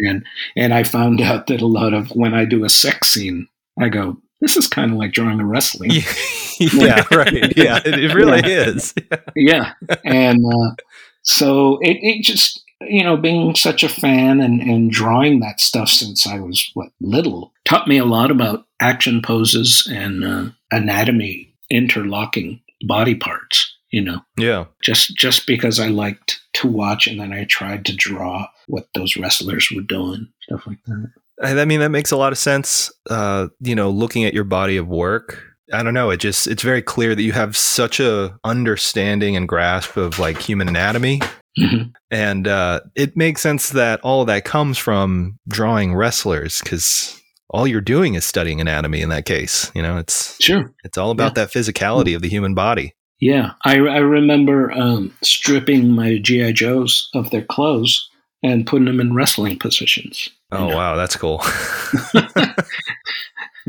And 0.09 0.27
and 0.57 0.75
I 0.75 0.85
found 0.85 1.21
out 1.21 1.47
that 1.49 1.61
a 1.61 1.67
lot 1.67 1.95
of 1.95 2.11
when 2.11 2.35
I 2.35 2.45
do 2.45 2.65
a 2.65 2.69
sex 2.69 3.09
scene, 3.09 3.49
I 3.81 3.89
go, 3.89 4.19
this 4.43 4.57
is 4.59 4.69
kind 4.69 4.93
of 4.93 4.99
like 4.99 5.13
drawing 5.13 5.41
a 5.41 5.47
wrestling. 5.47 5.91
yeah, 6.61 7.03
right. 7.11 7.57
Yeah, 7.57 7.81
it, 7.85 7.99
it 7.99 8.15
really 8.15 8.41
is. 8.53 8.93
yeah 9.35 9.73
and 10.05 10.45
uh, 10.45 10.75
so 11.23 11.79
it, 11.81 11.97
it 12.03 12.23
just 12.25 12.63
you 12.83 13.03
know 13.03 13.17
being 13.17 13.55
such 13.55 13.83
a 13.83 13.89
fan 13.89 14.41
and, 14.41 14.61
and 14.61 14.91
drawing 14.91 15.41
that 15.41 15.61
stuff 15.61 15.89
since 15.89 16.27
i 16.27 16.39
was 16.39 16.71
what 16.75 16.89
little 17.01 17.53
taught 17.65 17.87
me 17.89 17.97
a 17.99 18.05
lot 18.05 18.31
about 18.31 18.67
action 18.81 19.23
poses 19.23 19.89
and 19.91 20.25
uh, 20.25 20.51
anatomy 20.73 21.55
interlocking 21.71 22.61
body 22.87 23.15
parts 23.15 23.73
you 23.91 24.01
know 24.03 24.21
Yeah. 24.37 24.65
just 24.83 25.17
just 25.17 25.47
because 25.47 25.79
i 25.81 25.87
liked 25.89 26.41
to 26.55 26.69
watch 26.69 27.07
and 27.07 27.21
then 27.21 27.33
i 27.33 27.45
tried 27.45 27.85
to 27.87 27.95
draw 27.97 28.49
what 28.67 28.89
those 28.95 29.17
wrestlers 29.17 29.71
were 29.75 29.83
doing 29.83 30.29
stuff 30.43 30.67
like 30.67 30.83
that 30.87 31.13
I 31.43 31.61
I 31.61 31.65
mean, 31.65 31.81
that 31.81 31.91
makes 31.91 32.11
a 32.11 32.17
lot 32.17 32.33
of 32.33 32.39
sense. 32.39 32.91
Uh, 33.09 33.49
you 33.61 33.75
know, 33.75 33.91
looking 33.91 34.25
at 34.25 34.35
your 34.35 34.45
body 34.45 34.77
of 34.77 34.89
work 34.89 35.43
I 35.73 35.83
don't 35.83 35.95
know. 35.95 36.11
It 36.11 36.19
just 36.19 36.47
it's 36.49 36.63
very 36.63 36.83
clear 36.83 37.15
that 37.15 37.23
you 37.23 37.33
have 37.33 37.57
such 37.57 37.99
a 37.99 38.37
understanding 38.45 39.37
and 39.37 39.49
grasp 39.49 39.97
of 39.97 40.19
like 40.19 40.39
human 40.39 40.69
anatomy, 40.69 41.21
Mhm. 41.59 41.93
and 42.11 42.47
uh, 42.49 42.81
it 42.95 43.17
makes 43.17 43.41
sense 43.41 43.71
that 43.71 44.01
all 44.03 44.21
of 44.21 44.27
that 44.27 44.45
comes 44.45 44.77
from 44.77 45.39
drawing 45.49 45.95
wrestlers 45.95 46.61
because 46.63 47.19
all 47.49 47.67
you're 47.67 47.81
doing 47.81 48.15
is 48.15 48.25
studying 48.27 48.61
anatomy. 48.61 49.01
In 49.01 49.09
that 49.11 49.25
case, 49.25 49.71
you 49.75 49.81
know, 49.83 49.97
it's 49.97 50.37
Sure. 50.43 50.75
it's 50.85 50.99
all 50.99 51.11
about 51.11 51.37
that 51.37 51.51
physicality 51.51 52.15
of 52.15 52.21
the 52.23 52.29
human 52.29 52.55
body. 52.55 52.95
Yeah, 53.21 53.53
I, 53.65 53.77
I 53.79 53.99
remember 53.99 54.73
um, 54.73 55.15
stripping 55.23 55.93
my 55.93 56.19
GI 56.19 56.53
Joes 56.55 57.09
of 57.15 57.31
their 57.31 57.45
clothes 57.45 58.09
and 58.43 58.67
putting 58.67 58.87
them 58.87 59.01
in 59.01 59.15
wrestling 59.15 59.59
positions. 59.59 60.31
Oh 60.51 60.69
wow, 60.69 60.97
that's 60.97 61.17
cool. 61.17 61.43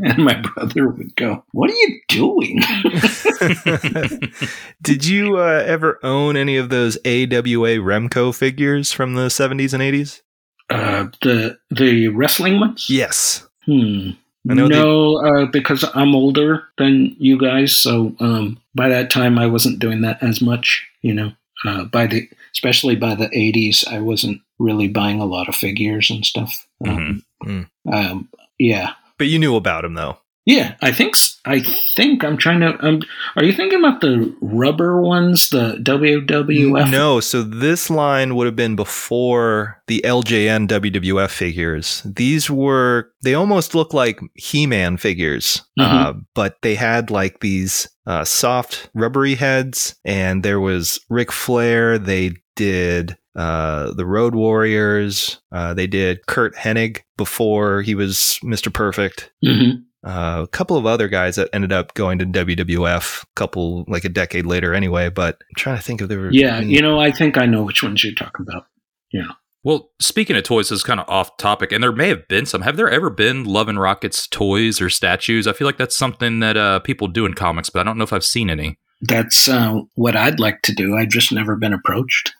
And 0.02 0.24
my 0.24 0.34
brother 0.34 0.88
would 0.88 1.14
go, 1.14 1.44
"What 1.52 1.70
are 1.70 1.74
you 1.74 2.00
doing?" 2.08 2.56
Did 4.82 5.06
you 5.06 5.38
uh, 5.38 5.62
ever 5.64 6.00
own 6.02 6.36
any 6.36 6.56
of 6.56 6.68
those 6.68 6.96
AWA 7.04 7.78
Remco 7.78 8.34
figures 8.34 8.90
from 8.90 9.14
the 9.14 9.28
70s 9.28 9.72
and 9.72 9.80
80s? 9.80 10.22
uh, 10.70 11.06
the 11.22 11.58
the 11.70 12.08
wrestling 12.08 12.60
ones. 12.60 12.86
Yes. 12.88 13.46
Hmm. 13.64 14.10
Know 14.46 14.66
no, 14.66 15.16
uh, 15.16 15.46
because 15.46 15.86
I'm 15.94 16.14
older 16.14 16.64
than 16.76 17.16
you 17.18 17.38
guys, 17.38 17.74
so 17.74 18.14
um, 18.20 18.60
by 18.74 18.90
that 18.90 19.08
time 19.08 19.38
I 19.38 19.46
wasn't 19.46 19.78
doing 19.78 20.02
that 20.02 20.22
as 20.22 20.42
much. 20.42 20.86
You 21.00 21.14
know, 21.14 21.32
uh, 21.64 21.84
by 21.84 22.06
the 22.06 22.28
especially 22.52 22.94
by 22.94 23.14
the 23.14 23.28
'80s, 23.28 23.88
I 23.88 24.00
wasn't 24.00 24.42
really 24.58 24.88
buying 24.88 25.20
a 25.20 25.24
lot 25.26 25.48
of 25.48 25.54
figures 25.56 26.10
and 26.10 26.24
stuff. 26.24 26.66
Um, 26.86 27.22
Mhm. 27.44 27.68
um, 27.92 28.28
yeah, 28.58 28.92
But 29.18 29.28
you 29.28 29.38
knew 29.38 29.56
about 29.56 29.82
them 29.82 29.94
though. 29.94 30.18
yeah. 30.46 30.74
I 30.82 30.92
think 30.92 31.14
I 31.46 31.60
think 31.60 32.24
I'm 32.24 32.36
trying 32.38 32.60
to. 32.60 32.74
Um, 32.86 33.02
are 33.36 33.44
you 33.44 33.52
thinking 33.52 33.78
about 33.78 34.00
the 34.00 34.34
rubber 34.40 35.00
ones, 35.02 35.50
the 35.50 35.78
WWF? 35.82 36.90
No, 36.90 37.20
so 37.20 37.42
this 37.42 37.90
line 37.90 38.34
would 38.34 38.46
have 38.46 38.56
been 38.56 38.76
before 38.76 39.82
the 39.88 40.00
LJN 40.04 40.66
WWF 40.68 41.30
figures. 41.30 42.02
These 42.04 42.48
were 42.50 43.10
they 43.22 43.34
almost 43.34 43.74
look 43.74 43.92
like 43.92 44.18
He-Man 44.34 44.96
figures, 44.96 45.60
uh, 45.78 46.14
but 46.34 46.56
they 46.62 46.74
had 46.76 47.10
like 47.10 47.40
these 47.40 47.88
uh, 48.06 48.24
soft 48.24 48.88
rubbery 48.94 49.34
heads, 49.34 49.96
and 50.04 50.42
there 50.42 50.60
was 50.60 50.98
Ric 51.10 51.30
Flair. 51.32 51.98
They 51.98 52.32
did 52.56 53.16
uh, 53.36 53.92
the 53.94 54.06
Road 54.06 54.34
Warriors. 54.34 55.40
Uh, 55.52 55.74
they 55.74 55.86
did 55.86 56.26
Curt 56.26 56.54
Hennig 56.54 57.00
before 57.16 57.82
he 57.82 57.94
was 57.94 58.38
Mr. 58.44 58.72
Perfect. 58.72 59.30
Mhm. 59.44 59.82
Uh, 60.06 60.42
a 60.44 60.46
couple 60.48 60.76
of 60.76 60.84
other 60.84 61.08
guys 61.08 61.36
that 61.36 61.48
ended 61.54 61.72
up 61.72 61.94
going 61.94 62.18
to 62.18 62.26
WWF, 62.26 63.22
a 63.22 63.26
couple 63.36 63.84
like 63.88 64.04
a 64.04 64.08
decade 64.10 64.44
later 64.46 64.74
anyway. 64.74 65.08
But 65.08 65.36
I'm 65.40 65.54
trying 65.56 65.76
to 65.78 65.82
think 65.82 66.02
if 66.02 66.08
there 66.08 66.18
were 66.18 66.30
Yeah, 66.30 66.56
any- 66.58 66.74
you 66.74 66.82
know, 66.82 67.00
I 67.00 67.10
think 67.10 67.38
I 67.38 67.46
know 67.46 67.62
which 67.62 67.82
ones 67.82 68.04
you're 68.04 68.12
talking 68.14 68.46
about. 68.46 68.66
Yeah. 69.12 69.28
Well, 69.62 69.92
speaking 69.98 70.36
of 70.36 70.42
toys, 70.42 70.68
this 70.68 70.76
is 70.80 70.82
kind 70.82 71.00
of 71.00 71.08
off 71.08 71.38
topic, 71.38 71.72
and 71.72 71.82
there 71.82 71.90
may 71.90 72.08
have 72.08 72.28
been 72.28 72.44
some. 72.44 72.60
Have 72.62 72.76
there 72.76 72.90
ever 72.90 73.08
been 73.08 73.44
Love 73.44 73.66
and 73.70 73.80
Rockets 73.80 74.26
toys 74.28 74.78
or 74.78 74.90
statues? 74.90 75.46
I 75.46 75.54
feel 75.54 75.64
like 75.66 75.78
that's 75.78 75.96
something 75.96 76.40
that 76.40 76.58
uh, 76.58 76.80
people 76.80 77.08
do 77.08 77.24
in 77.24 77.32
comics, 77.32 77.70
but 77.70 77.80
I 77.80 77.82
don't 77.84 77.96
know 77.96 78.04
if 78.04 78.12
I've 78.12 78.26
seen 78.26 78.50
any. 78.50 78.76
That's 79.06 79.48
uh, 79.48 79.80
what 79.94 80.16
I'd 80.16 80.40
like 80.40 80.62
to 80.62 80.72
do. 80.74 80.96
I've 80.96 81.08
just 81.08 81.32
never 81.32 81.56
been 81.56 81.72
approached. 81.72 82.32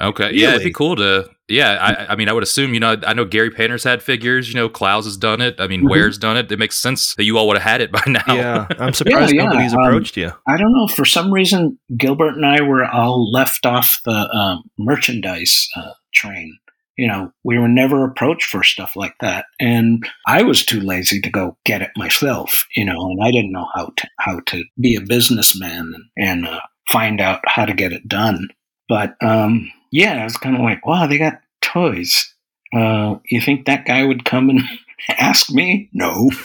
Okay, 0.00 0.30
yeah, 0.34 0.50
it'd 0.50 0.62
be 0.64 0.72
cool 0.72 0.96
to. 0.96 1.28
Yeah, 1.48 1.78
I, 1.80 2.12
I 2.12 2.16
mean, 2.16 2.28
I 2.28 2.32
would 2.32 2.42
assume 2.44 2.74
you 2.74 2.80
know, 2.80 2.96
I 3.04 3.12
know 3.12 3.24
Gary 3.24 3.50
Panter's 3.50 3.82
had 3.82 4.02
figures. 4.02 4.48
You 4.48 4.54
know, 4.54 4.68
Clowes 4.68 5.04
has 5.04 5.16
done 5.16 5.40
it. 5.40 5.56
I 5.60 5.66
mean, 5.66 5.82
Mhm. 5.82 5.90
Ware's 5.90 6.18
done 6.18 6.36
it. 6.36 6.52
It 6.52 6.58
makes 6.58 6.76
sense 6.78 7.14
that 7.16 7.24
you 7.24 7.38
all 7.38 7.48
would 7.48 7.56
have 7.58 7.68
had 7.68 7.80
it 7.80 7.90
by 7.90 8.02
now. 8.06 8.22
Yeah, 8.28 8.66
I'm 8.78 8.92
surprised 8.92 9.34
yeah, 9.34 9.44
nobody's 9.46 9.72
um, 9.74 9.80
approached 9.80 10.16
you. 10.16 10.32
I 10.46 10.56
don't 10.56 10.72
know. 10.72 10.86
For 10.86 11.04
some 11.04 11.32
reason, 11.32 11.78
Gilbert 11.96 12.36
and 12.36 12.46
I 12.46 12.60
were 12.60 12.84
all 12.84 13.30
left 13.32 13.66
off 13.66 14.00
the 14.04 14.28
um, 14.30 14.62
merchandise 14.78 15.68
uh, 15.76 15.92
train. 16.14 16.56
You 17.00 17.08
know, 17.08 17.32
we 17.44 17.58
were 17.58 17.68
never 17.68 18.04
approached 18.04 18.50
for 18.50 18.62
stuff 18.62 18.94
like 18.94 19.14
that, 19.20 19.46
and 19.58 20.06
I 20.26 20.42
was 20.42 20.64
too 20.64 20.80
lazy 20.80 21.20
to 21.22 21.30
go 21.30 21.56
get 21.64 21.80
it 21.80 21.90
myself. 21.96 22.66
You 22.76 22.84
know, 22.84 23.10
and 23.10 23.18
I 23.22 23.30
didn't 23.30 23.52
know 23.52 23.66
how 23.74 23.92
to 23.96 24.08
how 24.18 24.40
to 24.48 24.64
be 24.78 24.96
a 24.96 25.00
businessman 25.00 25.94
and, 26.18 26.46
uh, 26.46 26.60
find 26.90 27.20
out 27.20 27.40
how 27.46 27.64
to 27.64 27.72
get 27.72 27.92
it 27.92 28.06
done. 28.08 28.48
But 28.88 29.14
um, 29.22 29.70
yeah, 29.92 30.20
I 30.20 30.24
was 30.24 30.36
kind 30.36 30.56
of 30.56 30.62
like, 30.62 30.84
wow, 30.84 31.06
they 31.06 31.18
got 31.18 31.40
toys. 31.62 32.34
Uh, 32.74 33.16
you 33.28 33.40
think 33.40 33.66
that 33.66 33.86
guy 33.86 34.04
would 34.04 34.24
come 34.24 34.50
and 34.50 34.60
ask 35.08 35.50
me? 35.50 35.88
No. 35.92 36.30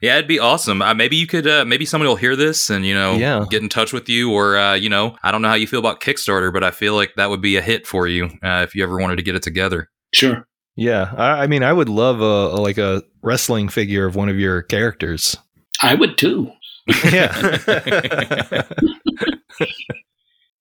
Yeah, 0.00 0.14
it'd 0.16 0.26
be 0.28 0.38
awesome. 0.38 0.80
Uh, 0.80 0.94
maybe 0.94 1.16
you 1.16 1.26
could. 1.26 1.46
Uh, 1.46 1.66
maybe 1.66 1.84
somebody 1.84 2.08
will 2.08 2.16
hear 2.16 2.34
this 2.36 2.70
and 2.70 2.86
you 2.86 2.94
know 2.94 3.16
Yeah. 3.16 3.44
get 3.50 3.62
in 3.62 3.68
touch 3.68 3.92
with 3.92 4.08
you, 4.08 4.32
or 4.32 4.56
uh, 4.56 4.72
you 4.74 4.88
know, 4.88 5.14
I 5.22 5.30
don't 5.30 5.42
know 5.42 5.48
how 5.48 5.54
you 5.56 5.66
feel 5.66 5.78
about 5.78 6.00
Kickstarter, 6.00 6.50
but 6.50 6.64
I 6.64 6.70
feel 6.70 6.94
like 6.94 7.12
that 7.16 7.28
would 7.28 7.42
be 7.42 7.56
a 7.56 7.60
hit 7.60 7.86
for 7.86 8.06
you 8.08 8.30
uh, 8.42 8.62
if 8.66 8.74
you 8.74 8.82
ever 8.82 8.96
wanted 8.98 9.16
to 9.16 9.22
get 9.22 9.34
it 9.34 9.42
together. 9.42 9.90
Sure. 10.14 10.48
Yeah, 10.74 11.12
I, 11.14 11.42
I 11.42 11.46
mean, 11.48 11.62
I 11.62 11.70
would 11.74 11.90
love 11.90 12.22
a, 12.22 12.24
a 12.24 12.58
like 12.62 12.78
a 12.78 13.02
wrestling 13.22 13.68
figure 13.68 14.06
of 14.06 14.16
one 14.16 14.30
of 14.30 14.38
your 14.38 14.62
characters. 14.62 15.36
I 15.82 15.94
would 15.96 16.16
too. 16.16 16.50
Yeah, 17.12 17.58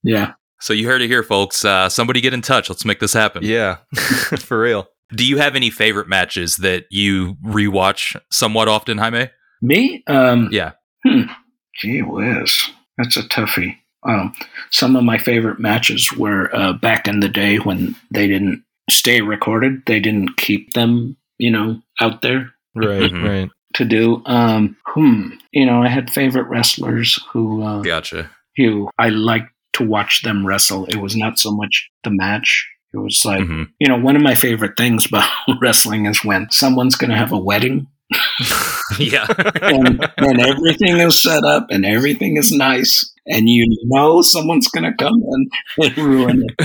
Yeah. 0.03 0.33
So 0.59 0.73
you 0.73 0.85
heard 0.87 1.01
it 1.01 1.07
here, 1.07 1.23
folks. 1.23 1.63
Uh, 1.65 1.89
somebody 1.89 2.21
get 2.21 2.33
in 2.33 2.41
touch. 2.41 2.69
Let's 2.69 2.85
make 2.85 2.99
this 2.99 3.13
happen. 3.13 3.43
yeah, 3.43 3.77
for 4.37 4.59
real. 4.61 4.87
Do 5.15 5.25
you 5.25 5.37
have 5.37 5.55
any 5.55 5.69
favorite 5.69 6.07
matches 6.07 6.57
that 6.57 6.85
you 6.89 7.35
rewatch 7.43 8.15
somewhat 8.31 8.67
often, 8.67 8.97
Jaime? 8.97 9.29
Me? 9.61 10.03
Um, 10.07 10.49
Yeah. 10.51 10.71
Gee 11.81 12.01
whiz. 12.01 12.69
That's 12.97 13.17
a 13.17 13.23
toughie. 13.23 13.77
Um, 14.07 14.33
some 14.71 14.95
of 14.95 15.03
my 15.03 15.17
favorite 15.17 15.59
matches 15.59 16.11
were 16.13 16.53
uh, 16.55 16.73
back 16.73 17.07
in 17.07 17.19
the 17.19 17.29
day 17.29 17.57
when 17.57 17.95
they 18.11 18.27
didn't 18.27 18.63
stay 18.89 19.21
recorded. 19.21 19.83
They 19.85 19.99
didn't 19.99 20.37
keep 20.37 20.73
them, 20.73 21.15
you 21.37 21.51
know, 21.51 21.81
out 21.99 22.21
there 22.21 22.51
Right, 22.75 23.11
Mhm. 23.11 23.27
right. 23.27 23.49
to 23.75 23.85
do. 23.85 24.21
Um, 24.25 24.75
hmm. 24.87 25.29
You 25.51 25.65
know, 25.65 25.81
I 25.83 25.87
had 25.87 26.09
favorite 26.11 26.47
wrestlers 26.49 27.17
who, 27.31 27.61
uh, 27.63 27.81
Gotcha. 27.81 28.29
who 28.57 28.89
I 28.99 29.09
liked 29.09 29.49
to 29.73 29.83
watch 29.87 30.23
them 30.23 30.45
wrestle. 30.45 30.85
It 30.85 30.97
was 30.97 31.15
not 31.15 31.37
so 31.39 31.51
much 31.55 31.89
the 32.03 32.09
match. 32.11 32.67
It 32.93 32.97
was 32.97 33.23
like, 33.23 33.39
Mhm. 33.41 33.67
you 33.79 33.87
know, 33.87 33.97
one 33.97 34.15
of 34.15 34.21
my 34.21 34.35
favorite 34.35 34.75
things 34.77 35.05
about 35.05 35.29
wrestling 35.61 36.05
is 36.07 36.23
when 36.25 36.47
someone's 36.51 36.95
going 36.95 37.11
to 37.11 37.17
have 37.17 37.31
a 37.31 37.37
wedding 37.39 37.87
yeah. 38.99 39.25
and, 39.61 40.05
and 40.17 40.41
everything 40.41 40.97
is 40.97 41.17
set 41.21 41.43
up 41.45 41.67
and 41.69 41.85
everything 41.85 42.35
is 42.35 42.51
nice 42.51 43.09
and 43.25 43.47
you 43.47 43.65
know 43.85 44.21
someone's 44.21 44.67
going 44.67 44.83
to 44.83 44.93
come 45.01 45.13
in 45.13 45.49
and 45.77 45.97
ruin 46.05 46.43
it. 46.45 46.55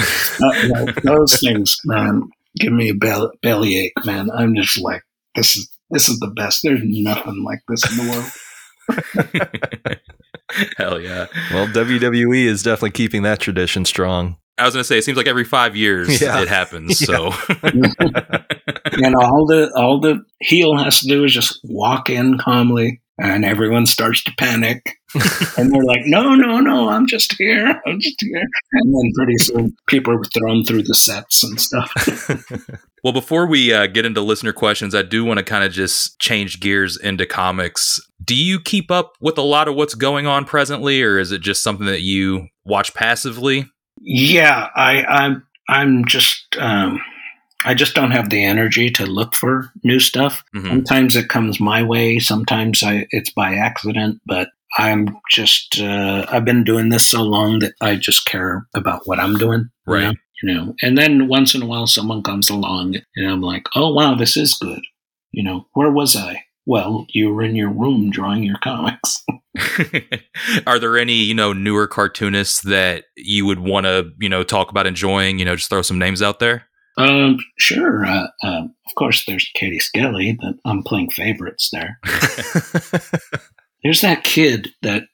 Uh, 0.43 0.85
like, 0.85 1.03
those 1.03 1.39
things, 1.39 1.77
man, 1.85 2.23
give 2.59 2.73
me 2.73 2.89
a 2.89 2.95
bell- 2.95 3.31
bellyache, 3.43 3.93
man. 4.05 4.29
I'm 4.37 4.57
just 4.57 4.81
like, 4.81 5.03
this 5.37 5.55
is 5.55 5.71
this 5.91 6.09
is 6.09 6.19
the 6.19 6.33
best. 6.35 6.61
There's 6.65 6.81
nothing 6.83 7.45
like 7.45 7.61
this 7.69 7.89
in 7.89 7.97
the 8.05 8.11
world. 8.11 8.33
Hell 10.77 11.01
yeah. 11.01 11.27
Well, 11.53 11.67
WWE 11.69 12.45
is 12.47 12.63
definitely 12.65 12.91
keeping 12.93 13.23
that 13.23 13.39
tradition 13.41 13.85
strong. 13.85 14.37
I 14.59 14.65
was 14.65 14.75
gonna 14.75 14.85
say 14.85 14.99
it 14.99 15.05
seems 15.05 15.17
like 15.19 15.27
every 15.27 15.45
five 15.45 15.77
years 15.77 16.21
Yeah. 16.23 16.41
it 16.43 16.49
happens. 16.49 16.99
So 17.07 17.27
and 17.63 19.15
all 19.15 19.47
the 19.47 19.71
all 19.77 20.01
the 20.01 20.25
heel 20.41 20.77
has 20.77 21.01
to 21.01 21.09
do 21.09 21.25
is 21.25 21.33
just 21.33 21.61
walk 21.65 22.09
in 22.11 22.39
calmly, 22.39 23.01
and 23.19 23.45
everyone 23.45 23.87
starts 23.87 24.23
to 24.25 24.33
panic. 24.39 24.83
and 25.57 25.73
they're 25.73 25.85
like, 25.85 26.03
"No, 26.05 26.35
no, 26.35 26.61
no! 26.61 26.89
I'm 26.89 27.07
just 27.07 27.35
here. 27.39 27.81
I'm 27.87 28.01
just 28.01 28.17
here." 28.21 28.43
And 28.73 28.95
then 28.95 29.13
pretty 29.15 29.39
soon, 29.39 29.77
people 29.89 30.15
are 30.15 30.23
thrown 30.25 30.65
through 30.65 30.83
the 30.83 30.95
sets 30.95 31.43
and 31.45 31.61
stuff. 31.61 31.91
Well, 33.05 33.13
before 33.13 33.47
we 33.47 33.73
uh, 33.73 33.87
get 33.87 34.05
into 34.05 34.21
listener 34.21 34.53
questions, 34.53 34.95
I 34.95 35.03
do 35.03 35.25
want 35.25 35.39
to 35.39 35.45
kind 35.45 35.65
of 35.65 35.73
just 35.73 36.19
change 36.19 36.61
gears 36.61 36.97
into 36.99 37.25
comics. 37.25 38.01
Do 38.25 38.35
you 38.35 38.59
keep 38.61 38.91
up 38.91 39.13
with 39.21 39.39
a 39.39 39.43
lot 39.43 39.69
of 39.69 39.75
what's 39.77 39.95
going 39.95 40.27
on 40.27 40.45
presently, 40.45 41.03
or 41.03 41.19
is 41.19 41.31
it 41.33 41.41
just 41.41 41.63
something 41.63 41.87
that 41.87 42.03
you 42.03 42.49
watch 42.65 42.93
passively? 42.95 43.67
Yeah, 44.07 44.69
I, 44.75 45.03
I'm. 45.05 45.47
I'm 45.69 46.05
just. 46.05 46.57
Um, 46.59 47.01
I 47.65 47.75
just 47.75 47.95
don't 47.97 48.13
have 48.13 48.31
the 48.31 48.45
energy 48.45 48.89
to 48.93 49.05
look 49.07 49.35
for 49.35 49.73
new 49.83 49.99
stuff. 49.99 50.45
Mhm. 50.55 50.69
Sometimes 50.69 51.17
it 51.17 51.29
comes 51.29 51.59
my 51.59 51.83
way. 51.83 52.21
Sometimes 52.21 52.85
I, 52.85 53.09
it's 53.11 53.31
by 53.31 53.55
accident. 53.57 54.21
But 54.27 54.49
I'm 54.79 55.17
just. 55.31 55.81
Uh, 55.81 56.25
I've 56.31 56.45
been 56.45 56.63
doing 56.63 56.91
this 56.91 57.09
so 57.11 57.23
long 57.25 57.59
that 57.59 57.75
I 57.81 57.97
just 57.97 58.27
care 58.27 58.67
about 58.75 59.03
what 59.07 59.19
I'm 59.19 59.35
doing. 59.37 59.69
you 59.89 59.93
Right. 59.93 60.03
know? 60.05 60.13
You 60.43 60.55
know, 60.55 60.75
and 60.83 60.97
then 60.99 61.29
once 61.29 61.55
in 61.55 61.63
a 61.63 61.67
while, 61.67 61.87
someone 61.87 62.23
comes 62.23 62.49
along, 62.51 62.97
and 63.17 63.27
I'm 63.29 63.41
like, 63.41 63.65
"Oh 63.75 63.93
wow, 63.93 64.15
this 64.15 64.37
is 64.37 64.55
good." 64.55 64.83
You 65.33 65.43
know, 65.43 65.67
where 65.73 65.91
was 65.91 66.15
I? 66.15 66.45
Well, 66.67 67.07
you 67.11 67.33
were 67.33 67.43
in 67.43 67.57
your 67.57 67.71
room 67.71 68.11
drawing 68.11 68.43
your 68.45 68.59
comics. 68.63 69.25
Are 70.67 70.79
there 70.79 70.97
any, 70.99 71.15
you 71.15 71.35
know, 71.35 71.53
newer 71.53 71.87
cartoonists 71.87 72.63
that 72.63 73.05
you 73.17 73.47
would 73.47 73.61
want 73.61 73.87
to, 73.87 74.11
you 74.19 74.29
know, 74.29 74.43
talk 74.43 74.71
about 74.71 74.87
enjoying? 74.87 75.39
You 75.39 75.45
know, 75.45 75.57
just 75.57 75.71
throw 75.71 75.83
some 75.83 75.99
names 75.99 76.23
out 76.23 76.39
there. 76.39 76.65
Um, 76.99 77.39
sure. 77.59 78.07
Uh, 78.07 78.27
um, 78.43 78.75
of 78.87 78.95
course, 78.97 79.25
there's 79.27 79.51
Katie 79.55 79.79
Skelly. 79.79 80.39
That 80.41 80.59
I'm 80.65 80.83
playing 80.83 81.11
favorites 81.11 81.71
there. 81.71 81.99
there's 83.83 84.01
that 84.01 84.25
kid 84.25 84.71
that 84.83 85.05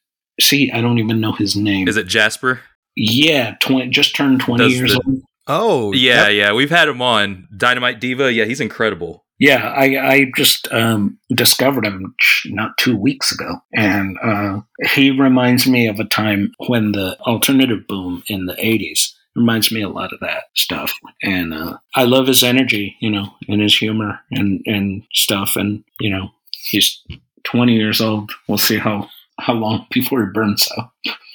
see 0.41 0.71
I 0.71 0.81
don't 0.81 0.99
even 0.99 1.21
know 1.21 1.33
his 1.33 1.57
name. 1.57 1.89
Is 1.89 1.97
it 1.97 2.07
Jasper? 2.07 2.61
Yeah, 2.95 3.55
20, 3.61 3.89
just 3.89 4.15
turned 4.15 4.41
twenty 4.41 4.65
Does 4.65 4.75
years 4.77 4.93
the- 4.95 5.03
old. 5.07 5.19
Oh, 5.49 5.93
Yeah, 5.93 6.29
yep. 6.29 6.35
yeah. 6.35 6.53
We've 6.53 6.71
had 6.71 6.89
him 6.89 7.03
on 7.03 7.49
Dynamite 7.57 8.01
Diva. 8.01 8.33
Yeah, 8.33 8.45
he's 8.45 8.61
incredible. 8.61 9.22
Yeah, 9.43 9.73
I 9.77 9.99
I 9.99 10.27
just 10.37 10.73
um, 10.73 11.19
discovered 11.35 11.85
him 11.85 12.15
not 12.47 12.79
two 12.79 12.97
weeks 12.97 13.33
ago, 13.33 13.57
and 13.75 14.17
uh, 14.23 14.61
he 14.95 15.11
reminds 15.11 15.67
me 15.67 15.89
of 15.89 15.99
a 15.99 16.05
time 16.05 16.53
when 16.69 16.93
the 16.93 17.19
alternative 17.23 17.89
boom 17.89 18.23
in 18.29 18.47
the 18.47 18.55
'80s 18.55 19.13
reminds 19.35 19.73
me 19.73 19.83
a 19.83 19.89
lot 19.89 20.13
of 20.13 20.21
that 20.21 20.45
stuff, 20.55 20.95
and 21.25 21.53
uh, 21.53 21.77
I 21.97 22.05
love 22.05 22.29
his 22.29 22.45
energy, 22.45 22.97
you 23.01 23.11
know, 23.11 23.35
and 23.49 23.61
his 23.61 23.77
humor 23.77 24.21
and 24.31 24.63
and 24.65 25.03
stuff, 25.13 25.57
and 25.57 25.83
you 25.99 26.09
know, 26.11 26.31
he's 26.71 27.03
20 27.43 27.75
years 27.75 28.01
old. 28.01 28.31
We'll 28.47 28.59
see 28.59 28.79
how 28.79 29.09
how 29.41 29.55
long 29.55 29.89
before 29.91 30.25
he 30.25 30.33
burns 30.33 30.69
out. 30.79 30.91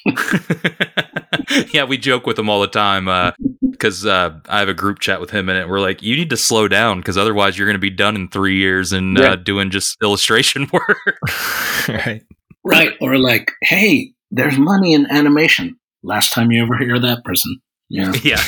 yeah, 1.73 1.83
we 1.83 1.97
joke 1.97 2.25
with 2.25 2.37
him 2.37 2.49
all 2.49 2.61
the 2.61 2.67
time 2.67 3.33
because 3.71 4.05
uh, 4.05 4.39
I 4.49 4.59
have 4.59 4.69
a 4.69 4.73
group 4.73 4.99
chat 4.99 5.19
with 5.21 5.29
him 5.31 5.49
in 5.49 5.55
it. 5.55 5.67
We're 5.69 5.79
like, 5.79 6.01
you 6.01 6.15
need 6.15 6.29
to 6.31 6.37
slow 6.37 6.67
down 6.67 6.99
because 6.99 7.17
otherwise 7.17 7.57
you're 7.57 7.67
going 7.67 7.75
to 7.75 7.79
be 7.79 7.89
done 7.89 8.15
in 8.15 8.29
three 8.29 8.57
years 8.57 8.91
and 8.93 9.17
Yeah. 9.17 9.31
uh, 9.33 9.35
doing 9.35 9.69
just 9.71 9.97
illustration 10.01 10.67
work. 10.73 10.97
right. 11.87 12.23
Right. 12.63 12.91
Or 13.01 13.17
like, 13.17 13.51
hey, 13.61 14.11
there's 14.31 14.57
money 14.57 14.93
in 14.93 15.09
animation. 15.09 15.77
Last 16.03 16.33
time 16.33 16.51
you 16.51 16.63
ever 16.63 16.77
hear 16.77 16.99
that 16.99 17.23
person. 17.23 17.59
Yeah. 17.89 18.11
yeah. 18.23 18.43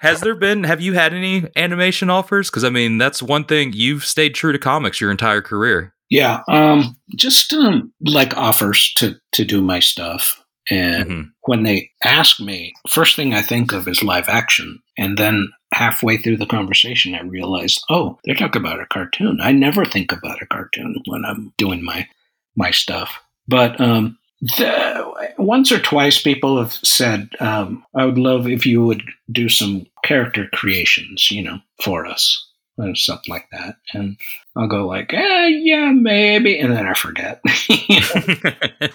Has 0.00 0.20
there 0.20 0.34
been? 0.34 0.64
Have 0.64 0.80
you 0.80 0.94
had 0.94 1.14
any 1.14 1.44
animation 1.56 2.10
offers? 2.10 2.50
Because 2.50 2.64
I 2.64 2.70
mean, 2.70 2.98
that's 2.98 3.22
one 3.22 3.44
thing 3.44 3.72
you've 3.74 4.04
stayed 4.04 4.34
true 4.34 4.52
to 4.52 4.58
comics 4.58 5.00
your 5.00 5.10
entire 5.10 5.40
career. 5.40 5.93
Yeah. 6.10 6.42
Um 6.48 6.96
just 7.16 7.52
um 7.52 7.92
like 8.04 8.36
offers 8.36 8.92
to 8.96 9.16
to 9.32 9.44
do 9.44 9.60
my 9.62 9.80
stuff. 9.80 10.40
And 10.70 11.10
Mhm. 11.10 11.30
when 11.42 11.62
they 11.62 11.90
ask 12.02 12.40
me, 12.40 12.72
first 12.88 13.16
thing 13.16 13.34
I 13.34 13.42
think 13.42 13.72
of 13.72 13.86
is 13.88 14.02
live 14.02 14.28
action. 14.28 14.80
And 14.96 15.18
then 15.18 15.48
halfway 15.74 16.16
through 16.16 16.38
the 16.38 16.46
conversation 16.46 17.14
I 17.14 17.20
realized, 17.22 17.82
oh, 17.90 18.18
they're 18.24 18.34
talking 18.34 18.62
about 18.62 18.80
a 18.80 18.86
cartoon. 18.86 19.40
I 19.42 19.52
never 19.52 19.84
think 19.84 20.12
about 20.12 20.40
a 20.42 20.46
cartoon 20.46 20.96
when 21.06 21.24
I'm 21.24 21.52
doing 21.58 21.82
my 21.84 22.08
my 22.56 22.70
stuff. 22.70 23.18
But 23.48 23.80
um 23.80 24.18
the, 24.40 25.32
once 25.38 25.72
or 25.72 25.78
twice 25.80 26.20
people 26.20 26.58
have 26.58 26.72
said, 26.72 27.30
um, 27.40 27.82
I 27.96 28.04
would 28.04 28.18
love 28.18 28.46
if 28.46 28.66
you 28.66 28.84
would 28.84 29.02
do 29.32 29.48
some 29.48 29.86
character 30.04 30.48
creations, 30.52 31.30
you 31.30 31.42
know, 31.42 31.60
for 31.82 32.04
us. 32.04 32.46
Or 32.76 32.94
something 32.96 33.32
like 33.32 33.46
that. 33.52 33.76
And 33.92 34.16
I'll 34.56 34.66
go 34.66 34.86
like, 34.86 35.12
eh, 35.14 35.46
yeah, 35.46 35.92
maybe. 35.92 36.58
And 36.58 36.76
then 36.76 36.86
I 36.86 36.94
forget. 36.94 37.40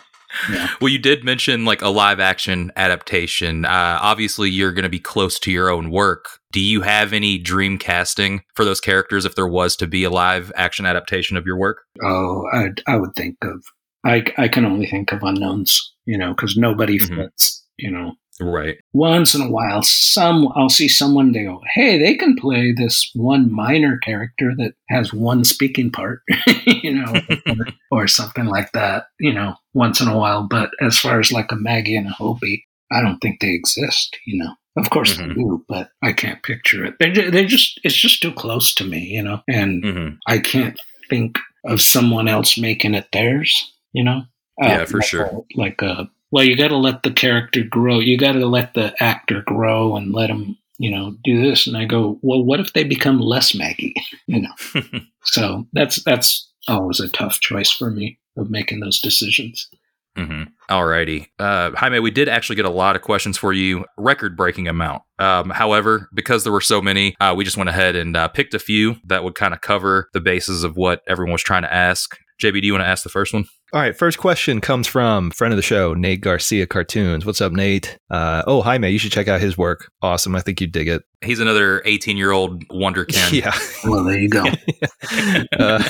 Yeah. 0.51 0.69
Well, 0.79 0.89
you 0.89 0.99
did 0.99 1.23
mention 1.23 1.65
like 1.65 1.81
a 1.81 1.89
live 1.89 2.19
action 2.19 2.71
adaptation. 2.75 3.65
Uh, 3.65 3.97
obviously, 3.99 4.47
you're 4.49 4.71
going 4.71 4.83
to 4.83 4.89
be 4.89 4.99
close 4.99 5.39
to 5.39 5.51
your 5.51 5.69
own 5.71 5.89
work. 5.89 6.39
Do 6.51 6.59
you 6.59 6.81
have 6.81 7.13
any 7.13 7.39
dream 7.39 7.79
casting 7.79 8.43
for 8.53 8.63
those 8.63 8.79
characters 8.79 9.25
if 9.25 9.33
there 9.33 9.47
was 9.47 9.75
to 9.77 9.87
be 9.87 10.03
a 10.03 10.09
live 10.11 10.51
action 10.55 10.85
adaptation 10.85 11.35
of 11.35 11.47
your 11.47 11.57
work? 11.57 11.79
Oh, 12.03 12.43
I, 12.53 12.69
I 12.85 12.95
would 12.97 13.15
think 13.15 13.37
of, 13.41 13.63
I, 14.05 14.23
I 14.37 14.47
can 14.47 14.65
only 14.65 14.85
think 14.85 15.11
of 15.11 15.23
unknowns, 15.23 15.95
you 16.05 16.17
know, 16.17 16.35
because 16.35 16.55
nobody 16.55 16.99
Mhm. 16.99 17.15
fits, 17.15 17.65
you 17.77 17.89
know. 17.89 18.13
Right. 18.39 18.77
Once 18.93 19.35
in 19.35 19.41
a 19.41 19.49
while, 19.49 19.81
some 19.83 20.47
I'll 20.55 20.69
see 20.69 20.87
someone 20.87 21.31
they 21.31 21.43
go, 21.43 21.61
hey, 21.73 21.97
they 21.99 22.15
can 22.15 22.35
play 22.35 22.71
this 22.71 23.09
one 23.13 23.51
minor 23.51 23.97
character 23.97 24.53
that 24.57 24.73
has 24.89 25.13
one 25.13 25.43
speaking 25.43 25.91
part, 25.91 26.21
you 26.65 26.93
know, 26.95 27.21
or, 27.47 27.55
or 28.03 28.07
something 28.07 28.45
like 28.45 28.71
that, 28.71 29.07
you 29.19 29.33
know, 29.33 29.55
once 29.73 29.99
in 30.01 30.07
a 30.07 30.17
while. 30.17 30.47
But 30.49 30.71
as 30.81 30.97
far 30.97 31.19
as 31.19 31.31
like 31.31 31.51
a 31.51 31.55
Maggie 31.55 31.95
and 31.97 32.07
a 32.07 32.11
Hopey, 32.11 32.63
I 32.91 33.01
don't 33.01 33.19
think 33.19 33.39
they 33.41 33.49
exist, 33.53 34.17
you 34.25 34.41
know. 34.43 34.53
Of 34.77 34.89
course 34.91 35.17
Mhm. 35.17 35.27
they 35.27 35.33
do, 35.33 35.65
but 35.67 35.89
I 36.01 36.13
can't 36.13 36.41
picture 36.43 36.85
it. 36.85 36.95
They 36.99 37.09
they 37.29 37.45
just 37.45 37.79
it's 37.83 37.95
just 37.97 38.21
too 38.21 38.31
close 38.31 38.73
to 38.75 38.85
me, 38.85 38.99
you 38.99 39.21
know, 39.21 39.41
and 39.49 39.83
hmm 39.83 40.07
I 40.27 40.39
can't 40.39 40.79
think 41.09 41.37
of 41.65 41.81
someone 41.81 42.27
else 42.29 42.57
making 42.57 42.93
it 42.93 43.07
theirs, 43.11 43.73
you 43.91 44.03
know? 44.03 44.21
Yeah, 44.61 44.85
for 44.85 44.97
like 44.99 45.07
sure. 45.07 45.25
A, 45.25 45.41
like 45.55 45.81
a, 45.81 46.09
well, 46.31 46.43
you 46.43 46.55
got 46.55 46.69
to 46.69 46.77
let 46.77 47.03
the 47.03 47.11
character 47.11 47.63
grow. 47.63 47.99
You 47.99 48.17
got 48.17 48.33
to 48.33 48.45
let 48.45 48.73
the 48.73 48.93
actor 49.01 49.41
grow 49.45 49.95
and 49.95 50.13
let 50.13 50.29
him, 50.29 50.57
you 50.77 50.91
know, 50.91 51.15
do 51.23 51.41
this. 51.41 51.67
And 51.67 51.75
I 51.75 51.85
go, 51.85 52.19
well, 52.21 52.43
what 52.43 52.59
if 52.59 52.73
they 52.73 52.83
become 52.83 53.19
less 53.19 53.55
Maggie? 53.55 53.95
you 54.27 54.41
know? 54.41 54.81
So 55.23 55.67
that's, 55.73 56.01
that's 56.03 56.49
always 56.69 56.99
a 57.01 57.09
tough 57.09 57.39
choice 57.41 57.69
for 57.69 57.91
me 57.91 58.17
of 58.37 58.49
making 58.49 58.79
those 58.79 58.99
decisions. 59.01 59.67
hmm 60.15 60.43
Alrighty. 60.71 61.27
Uh, 61.37 61.71
Jaime, 61.71 61.99
we 61.99 62.09
did 62.09 62.29
actually 62.29 62.55
get 62.55 62.65
a 62.65 62.69
lot 62.69 62.95
of 62.95 63.01
questions 63.01 63.37
for 63.37 63.51
you, 63.51 63.85
record 63.97 64.37
breaking 64.37 64.67
amount. 64.67 65.01
Um, 65.19 65.49
however, 65.49 66.07
because 66.13 66.43
there 66.43 66.53
were 66.53 66.61
so 66.61 66.81
many, 66.81 67.15
uh, 67.19 67.33
we 67.35 67.43
just 67.43 67.57
went 67.57 67.69
ahead 67.69 67.95
and 67.95 68.15
uh, 68.15 68.27
picked 68.29 68.53
a 68.53 68.59
few 68.59 68.95
that 69.05 69.23
would 69.23 69.35
kind 69.35 69.53
of 69.53 69.61
cover 69.61 70.09
the 70.13 70.21
bases 70.21 70.63
of 70.63 70.77
what 70.77 71.01
everyone 71.07 71.33
was 71.33 71.43
trying 71.43 71.63
to 71.63 71.73
ask. 71.73 72.17
JB, 72.41 72.61
do 72.61 72.67
you 72.67 72.73
want 72.73 72.83
to 72.83 72.87
ask 72.87 73.03
the 73.03 73.09
first 73.09 73.33
one? 73.33 73.45
All 73.73 73.81
right, 73.81 73.95
first 73.95 74.17
question 74.17 74.61
comes 74.61 74.87
from 74.87 75.29
friend 75.31 75.51
of 75.53 75.57
the 75.57 75.61
show, 75.61 75.93
Nate 75.93 76.21
Garcia 76.21 76.65
Cartoons. 76.65 77.25
What's 77.25 77.41
up, 77.41 77.51
Nate? 77.51 77.99
Uh, 78.09 78.43
oh, 78.47 78.61
hi, 78.61 78.77
May. 78.77 78.89
You 78.89 78.97
should 78.97 79.11
check 79.11 79.27
out 79.27 79.41
his 79.41 79.57
work. 79.57 79.91
Awesome. 80.01 80.35
I 80.35 80.39
think 80.39 80.61
you'd 80.61 80.71
dig 80.71 80.87
it. 80.87 81.03
He's 81.21 81.41
another 81.41 81.83
18 81.85 82.15
year 82.17 82.31
old 82.31 82.67
wunderkind. 82.69 83.29
Yeah. 83.39 83.53
Well, 83.83 84.05
there 84.05 84.17
you 84.17 84.29
go. 84.29 84.45
uh, 85.59 85.83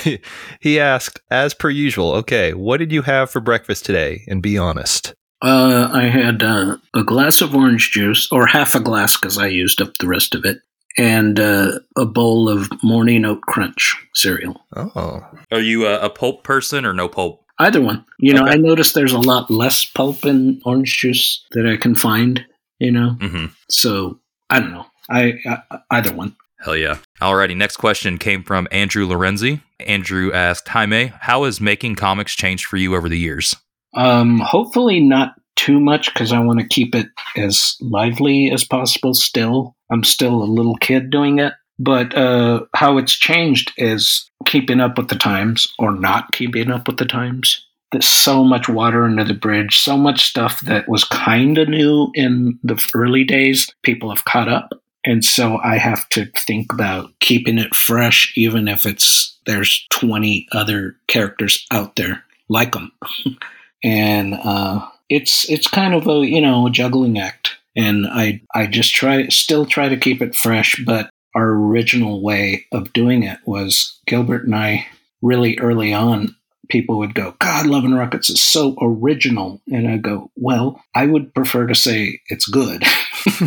he 0.60 0.78
asked, 0.78 1.20
as 1.30 1.54
per 1.54 1.70
usual, 1.70 2.12
okay, 2.16 2.52
what 2.52 2.78
did 2.78 2.92
you 2.92 3.02
have 3.02 3.30
for 3.30 3.40
breakfast 3.40 3.86
today? 3.86 4.22
And 4.28 4.42
be 4.42 4.58
honest. 4.58 5.14
Uh, 5.42 5.88
I 5.90 6.02
had 6.02 6.42
uh, 6.42 6.76
a 6.94 7.02
glass 7.02 7.40
of 7.40 7.54
orange 7.54 7.92
juice, 7.92 8.30
or 8.30 8.46
half 8.46 8.74
a 8.74 8.80
glass 8.80 9.16
because 9.16 9.38
I 9.38 9.46
used 9.46 9.80
up 9.80 9.94
the 9.98 10.06
rest 10.06 10.34
of 10.34 10.44
it, 10.44 10.58
and 10.98 11.38
uh, 11.40 11.72
a 11.96 12.04
bowl 12.06 12.48
of 12.48 12.68
morning 12.82 13.24
oat 13.24 13.40
crunch 13.42 13.96
cereal. 14.14 14.60
Oh, 14.76 15.20
Are 15.52 15.60
you 15.60 15.86
a, 15.86 16.00
a 16.00 16.10
pulp 16.10 16.44
person 16.44 16.84
or 16.84 16.92
no 16.92 17.08
pulp? 17.08 17.44
Either 17.58 17.80
one. 17.80 18.04
You 18.18 18.32
know, 18.34 18.42
Okay. 18.42 18.52
I 18.52 18.56
noticed 18.56 18.94
there's 18.94 19.12
a 19.12 19.18
lot 19.18 19.50
less 19.50 19.84
pulp 19.84 20.24
in 20.24 20.60
orange 20.64 20.96
juice 20.98 21.44
that 21.52 21.66
I 21.66 21.76
can 21.76 21.94
find. 21.94 22.44
You 22.78 22.90
know, 22.92 23.10
hmm 23.20 23.46
so 23.68 24.18
I 24.48 24.58
don't 24.60 24.72
know. 24.72 24.86
I, 25.10 25.34
I 25.46 25.78
either 25.90 26.14
one. 26.14 26.34
Hell 26.60 26.76
yeah. 26.76 26.98
Alrighty, 27.20 27.56
next 27.56 27.76
question 27.76 28.16
came 28.18 28.42
from 28.42 28.66
Andrew 28.70 29.06
Lorenzi. 29.06 29.60
Andrew 29.80 30.32
asked, 30.32 30.68
Jaime, 30.68 31.06
how 31.20 31.44
has 31.44 31.60
making 31.60 31.94
comics 31.96 32.34
changed 32.34 32.66
for 32.66 32.76
you 32.76 32.94
over 32.94 33.08
the 33.08 33.18
years? 33.18 33.56
Um, 33.94 34.38
hopefully 34.40 35.00
not 35.00 35.34
too 35.56 35.80
much 35.80 36.12
because 36.12 36.32
I 36.32 36.40
want 36.40 36.60
to 36.60 36.66
keep 36.66 36.94
it 36.94 37.08
as 37.36 37.76
lively 37.80 38.50
as 38.50 38.64
possible. 38.64 39.14
Still, 39.14 39.74
I'm 39.90 40.04
still 40.04 40.42
a 40.42 40.44
little 40.44 40.76
kid 40.76 41.10
doing 41.10 41.38
it. 41.38 41.54
But 41.78 42.14
uh, 42.14 42.66
how 42.74 42.98
it's 42.98 43.14
changed 43.14 43.72
is 43.78 44.30
keeping 44.44 44.80
up 44.80 44.98
with 44.98 45.08
the 45.08 45.16
times 45.16 45.72
or 45.78 45.92
not 45.92 46.32
keeping 46.32 46.70
up 46.70 46.86
with 46.86 46.98
the 46.98 47.06
times. 47.06 47.66
There's 47.90 48.06
so 48.06 48.44
much 48.44 48.68
water 48.68 49.04
under 49.04 49.24
the 49.24 49.34
bridge, 49.34 49.78
so 49.80 49.96
much 49.96 50.24
stuff 50.24 50.60
that 50.62 50.88
was 50.88 51.04
kind 51.04 51.58
of 51.58 51.68
new 51.68 52.10
in 52.14 52.58
the 52.62 52.80
early 52.94 53.24
days. 53.24 53.70
People 53.82 54.10
have 54.10 54.24
caught 54.24 54.48
up. 54.48 54.70
And 55.04 55.24
so 55.24 55.58
I 55.64 55.78
have 55.78 56.08
to 56.10 56.26
think 56.46 56.72
about 56.72 57.10
keeping 57.20 57.58
it 57.58 57.74
fresh, 57.74 58.32
even 58.36 58.68
if 58.68 58.84
it's 58.84 59.38
there's 59.46 59.86
20 59.90 60.46
other 60.52 60.96
characters 61.08 61.66
out 61.70 61.96
there 61.96 62.22
like 62.48 62.72
them. 62.72 62.92
and 63.82 64.34
uh, 64.34 64.86
it's 65.08 65.48
it's 65.48 65.66
kind 65.66 65.94
of 65.94 66.06
a 66.06 66.26
you 66.26 66.40
know 66.40 66.66
a 66.66 66.70
juggling 66.70 67.18
act. 67.18 67.39
And 67.76 68.06
I 68.06 68.42
I 68.54 68.66
just 68.66 68.94
try 68.94 69.28
still 69.28 69.66
try 69.66 69.88
to 69.88 69.96
keep 69.96 70.22
it 70.22 70.34
fresh, 70.34 70.82
but 70.84 71.10
our 71.34 71.48
original 71.48 72.22
way 72.22 72.66
of 72.72 72.92
doing 72.92 73.22
it 73.22 73.38
was 73.46 74.00
Gilbert 74.06 74.44
and 74.44 74.54
I 74.54 74.86
really 75.22 75.58
early 75.58 75.92
on. 75.92 76.34
People 76.68 76.98
would 76.98 77.14
go, 77.14 77.34
God, 77.40 77.66
Love 77.66 77.84
and 77.84 77.96
Rockets 77.96 78.30
is 78.30 78.40
so 78.40 78.76
original. 78.80 79.60
And 79.68 79.88
I 79.88 79.96
go, 79.96 80.30
Well, 80.36 80.80
I 80.94 81.06
would 81.06 81.34
prefer 81.34 81.66
to 81.66 81.74
say 81.74 82.20
it's 82.28 82.46
good 82.46 82.84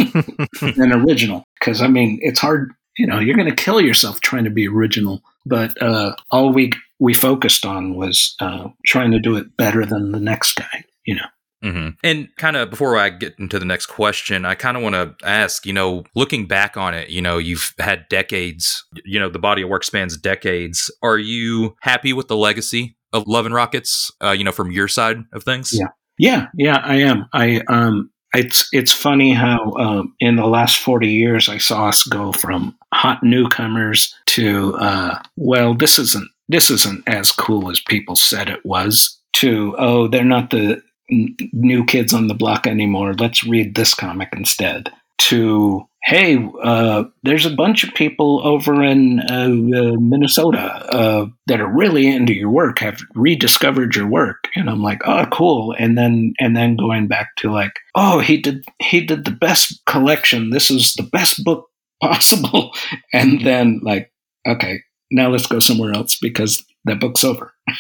than 0.62 0.92
original. 0.92 1.46
Because, 1.58 1.82
I 1.82 1.88
mean, 1.88 2.20
it's 2.22 2.40
hard, 2.40 2.74
you 2.98 3.08
know, 3.08 3.20
you're 3.20 3.38
going 3.38 3.50
to 3.50 3.56
kill 3.64 3.80
yourself 3.80 4.20
trying 4.20 4.44
to 4.44 4.50
be 4.50 4.68
original. 4.68 5.22
But 5.46 5.82
uh, 5.82 6.16
all 6.32 6.52
we 6.52 6.72
we 7.00 7.14
focused 7.14 7.66
on 7.66 7.96
was 7.96 8.36
uh, 8.40 8.70
trying 8.86 9.12
to 9.12 9.20
do 9.20 9.36
it 9.38 9.56
better 9.58 9.86
than 9.86 10.12
the 10.12 10.20
next 10.20 10.56
guy, 10.56 10.86
you 11.06 11.16
know. 11.16 11.26
Hmm 11.64 11.90
And 12.04 12.28
kind 12.38 12.56
of 12.58 12.70
before 12.70 12.98
I 12.98 13.10
get 13.10 13.34
into 13.40 13.58
the 13.58 13.66
next 13.66 13.88
question, 13.88 14.46
I 14.46 14.56
kind 14.56 14.78
of 14.78 14.84
want 14.84 14.96
to 14.96 15.16
ask, 15.28 15.66
you 15.66 15.74
know, 15.74 16.04
looking 16.16 16.46
back 16.46 16.78
on 16.78 16.94
it, 16.94 17.10
you 17.10 17.22
know, 17.22 17.38
you've 17.38 17.74
had 17.80 18.08
decades, 18.10 18.84
you 19.06 19.20
know, 19.20 19.30
the 19.30 19.40
body 19.40 19.62
of 19.62 19.70
work 19.70 19.84
spans 19.84 20.18
decades. 20.18 20.92
Are 21.02 21.18
you 21.18 21.76
happy 21.82 22.14
with 22.14 22.28
the 22.28 22.38
legacy 22.38 22.96
of 23.14 23.28
Love 23.28 23.46
and 23.46 23.56
Rockets, 23.56 24.12
uh, 24.22 24.32
you 24.32 24.44
know, 24.44 24.52
from 24.52 24.72
your 24.72 24.88
side 24.88 25.18
of 25.32 25.44
things? 25.44 25.72
Yeah. 25.74 25.88
Yeah, 26.20 26.48
yeah, 26.56 26.78
I 26.84 26.98
am. 26.98 27.26
I 27.34 27.62
um 27.70 28.12
it's 28.36 28.68
it's 28.72 28.92
funny 28.92 29.32
how 29.34 29.74
um, 29.74 30.16
in 30.20 30.36
the 30.36 30.48
last 30.48 30.78
40 30.80 31.08
years 31.08 31.50
I 31.50 31.58
saw 31.58 31.88
us 31.90 32.04
go 32.04 32.32
from 32.32 32.76
hot 32.94 33.24
newcomers 33.24 34.14
to 34.28 34.76
uh, 34.76 35.20
well 35.36 35.74
this 35.74 36.00
isn't 36.00 36.30
this 36.50 36.70
isn't 36.70 37.04
as 37.08 37.32
cool 37.32 37.70
as 37.70 37.80
people 37.80 38.16
said 38.16 38.50
it 38.50 38.66
was 38.66 39.20
to 39.34 39.76
oh 39.78 40.08
they're 40.08 40.24
not 40.24 40.50
the 40.50 40.58
n- 40.58 40.82
new 41.10 41.86
kids 41.86 42.14
on 42.14 42.28
the 42.28 42.34
block 42.34 42.66
anymore 42.68 43.14
let's 43.16 43.44
read 43.44 43.76
this 43.76 43.94
comic 43.94 44.30
instead. 44.36 44.92
To 45.30 45.88
hey 46.04 46.38
uh, 46.64 47.06
there's 47.24 47.46
a 47.46 47.56
bunch 47.56 47.84
of 47.86 47.94
people 47.94 48.42
over 48.46 48.84
in 48.84 49.20
uh, 49.22 49.46
uh, 49.78 49.96
Minnesota 50.00 50.60
uh, 50.60 51.26
that 51.48 51.62
are 51.62 51.72
really 51.72 52.08
into 52.08 52.34
your 52.34 52.50
work 52.50 52.80
have 52.80 53.00
rediscovered 53.16 53.96
your 53.96 54.08
work. 54.08 54.50
And 54.56 54.70
I'm 54.70 54.82
like 54.82 55.02
oh 55.06 55.26
cool. 55.32 55.74
And 55.78 55.98
then 55.98 56.34
and 56.40 56.58
then 56.58 56.76
going 56.76 57.08
back 57.08 57.30
to 57.38 57.52
like 57.52 57.74
oh 57.96 58.20
he 58.20 58.42
did 58.42 58.66
he 58.82 59.06
did 59.06 59.24
the 59.24 59.32
best 59.32 59.82
collection. 59.86 60.50
This 60.50 60.70
is 60.72 60.94
the 60.96 61.04
best 61.04 61.44
book 61.44 61.68
possible. 62.02 62.72
And 63.14 63.42
then 63.46 63.80
like 63.84 64.12
okay 64.48 64.82
now 65.12 65.30
let's 65.30 65.48
go 65.48 65.60
somewhere 65.60 65.94
else 65.94 66.18
because 66.22 66.66
that 66.86 67.00
book's 67.00 67.24
over. 67.24 67.54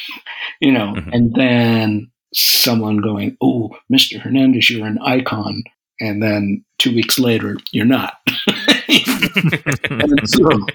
You 0.61 0.71
know 0.71 0.93
Mhm. 0.95 1.09
and 1.11 1.33
then 1.35 2.11
someone 2.33 2.97
going 2.97 3.37
oh 3.41 3.69
mr 3.91 4.19
hernandez 4.19 4.69
you're 4.69 4.87
an 4.87 4.99
icon 4.99 5.63
and 5.99 6.21
then 6.21 6.63
two 6.79 6.93
weeks 6.93 7.19
later 7.19 7.57
you're 7.71 7.85
not 7.85 8.17
so, 10.25 10.65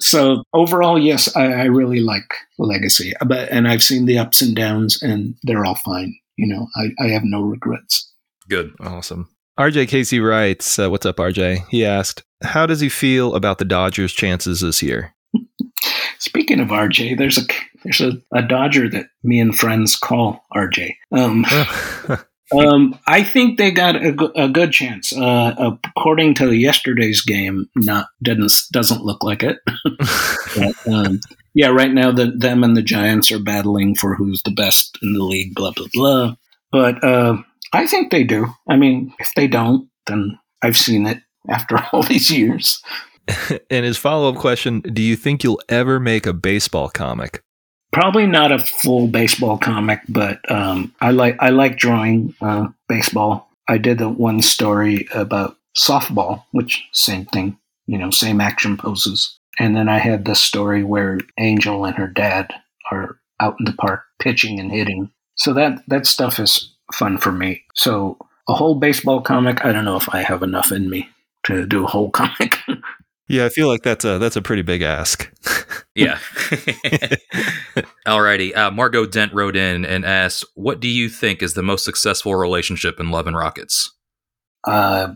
so 0.00 0.42
overall 0.52 0.98
yes 0.98 1.34
I, 1.36 1.44
I 1.52 1.64
really 1.64 2.00
like 2.00 2.34
legacy 2.58 3.12
but 3.26 3.48
and 3.50 3.68
i've 3.68 3.82
seen 3.82 4.06
the 4.06 4.18
ups 4.18 4.42
and 4.42 4.54
downs 4.54 5.02
and 5.02 5.36
they're 5.42 5.64
all 5.64 5.76
fine 5.76 6.14
you 6.36 6.46
know 6.46 6.66
i, 6.76 7.04
I 7.04 7.08
have 7.08 7.24
no 7.24 7.42
regrets 7.42 8.10
Good. 8.48 8.74
Awesome. 8.80 9.28
RJ 9.58 9.88
Casey 9.88 10.20
writes, 10.20 10.78
uh, 10.78 10.90
"What's 10.90 11.06
up, 11.06 11.16
RJ?" 11.16 11.68
He 11.68 11.84
asked, 11.84 12.22
"How 12.42 12.66
does 12.66 12.80
he 12.80 12.88
feel 12.88 13.34
about 13.34 13.58
the 13.58 13.64
Dodgers' 13.64 14.12
chances 14.12 14.60
this 14.60 14.82
year?" 14.82 15.14
Speaking 16.18 16.60
of 16.60 16.68
RJ, 16.68 17.18
there's 17.18 17.38
a 17.38 17.42
there's 17.82 18.00
a, 18.00 18.12
a 18.32 18.42
Dodger 18.42 18.88
that 18.90 19.06
me 19.22 19.40
and 19.40 19.56
friends 19.56 19.96
call 19.96 20.44
RJ. 20.54 20.94
Um, 21.12 21.44
um, 22.58 22.98
I 23.06 23.22
think 23.22 23.58
they 23.58 23.70
got 23.70 23.96
a, 23.96 24.42
a 24.42 24.48
good 24.48 24.72
chance. 24.72 25.12
Uh, 25.12 25.76
according 25.84 26.34
to 26.34 26.52
yesterday's 26.52 27.22
game, 27.22 27.68
not 27.76 28.08
doesn't 28.22 28.52
doesn't 28.72 29.04
look 29.04 29.22
like 29.22 29.42
it. 29.42 29.58
But, 30.56 30.76
um, 30.86 31.20
yeah, 31.52 31.66
right 31.66 31.92
now 31.92 32.12
the 32.12 32.26
them 32.26 32.62
and 32.62 32.76
the 32.76 32.82
Giants 32.82 33.32
are 33.32 33.40
battling 33.40 33.96
for 33.96 34.14
who's 34.14 34.40
the 34.44 34.52
best 34.52 34.96
in 35.02 35.12
the 35.12 35.24
league. 35.24 35.52
Blah 35.54 35.72
blah 35.72 35.88
blah. 35.92 36.36
But 36.70 37.02
uh, 37.02 37.38
I 37.72 37.88
think 37.88 38.12
they 38.12 38.22
do. 38.22 38.54
I 38.68 38.76
mean, 38.76 39.12
if 39.18 39.32
they 39.34 39.48
don't, 39.48 39.88
then 40.06 40.38
I've 40.62 40.76
seen 40.76 41.06
it 41.06 41.18
after 41.48 41.78
all 41.92 42.02
these 42.02 42.30
years. 42.30 42.82
and 43.70 43.84
his 43.84 43.96
follow-up 43.96 44.36
question: 44.36 44.80
Do 44.80 45.02
you 45.02 45.16
think 45.16 45.44
you'll 45.44 45.62
ever 45.68 45.98
make 46.00 46.26
a 46.26 46.32
baseball 46.32 46.88
comic? 46.88 47.42
probably 47.94 48.26
not 48.26 48.50
a 48.50 48.58
full 48.58 49.06
baseball 49.06 49.56
comic, 49.56 50.00
but 50.08 50.50
um, 50.50 50.92
I 51.00 51.12
like 51.12 51.36
I 51.40 51.50
like 51.50 51.78
drawing 51.78 52.34
uh, 52.40 52.66
baseball. 52.88 53.48
I 53.68 53.78
did 53.78 53.98
the 53.98 54.08
one 54.08 54.42
story 54.42 55.08
about 55.14 55.56
softball, 55.78 56.42
which 56.50 56.84
same 56.92 57.24
thing, 57.26 57.56
you 57.86 57.96
know, 57.96 58.10
same 58.10 58.40
action 58.40 58.76
poses. 58.76 59.38
And 59.58 59.76
then 59.76 59.88
I 59.88 59.98
had 59.98 60.24
this 60.24 60.42
story 60.42 60.82
where 60.82 61.20
Angel 61.38 61.84
and 61.84 61.96
her 61.96 62.08
dad 62.08 62.52
are 62.90 63.16
out 63.40 63.56
in 63.60 63.64
the 63.64 63.72
park 63.72 64.02
pitching 64.18 64.58
and 64.58 64.72
hitting. 64.72 65.10
So 65.36 65.54
that 65.54 65.82
that 65.86 66.06
stuff 66.06 66.40
is 66.40 66.74
fun 66.92 67.16
for 67.16 67.32
me. 67.32 67.62
So 67.74 68.18
a 68.48 68.54
whole 68.54 68.74
baseball 68.74 69.22
comic, 69.22 69.64
I 69.64 69.72
don't 69.72 69.84
know 69.84 69.96
if 69.96 70.12
I 70.12 70.22
have 70.22 70.42
enough 70.42 70.72
in 70.72 70.90
me 70.90 71.08
to 71.46 71.64
do 71.64 71.84
a 71.84 71.88
whole 71.88 72.10
comic. 72.20 72.58
Yeah, 73.28 73.46
I 73.46 73.48
feel 73.48 73.68
like 73.68 73.82
that's 73.82 74.04
a 74.04 74.18
that's 74.18 74.36
a 74.36 74.42
pretty 74.42 74.62
big 74.62 74.82
ask. 74.82 75.32
Yeah. 75.94 76.18
Alrighty. 78.06 78.56
Uh, 78.56 78.70
Margot 78.70 79.06
Dent 79.06 79.32
wrote 79.32 79.56
in 79.56 79.84
and 79.84 80.04
asked, 80.04 80.44
"What 80.54 80.80
do 80.80 80.88
you 80.88 81.08
think 81.08 81.42
is 81.42 81.54
the 81.54 81.62
most 81.62 81.84
successful 81.84 82.34
relationship 82.34 83.00
in 83.00 83.10
Love 83.10 83.26
and 83.26 83.36
Rockets?" 83.36 83.94
uh, 84.66 85.08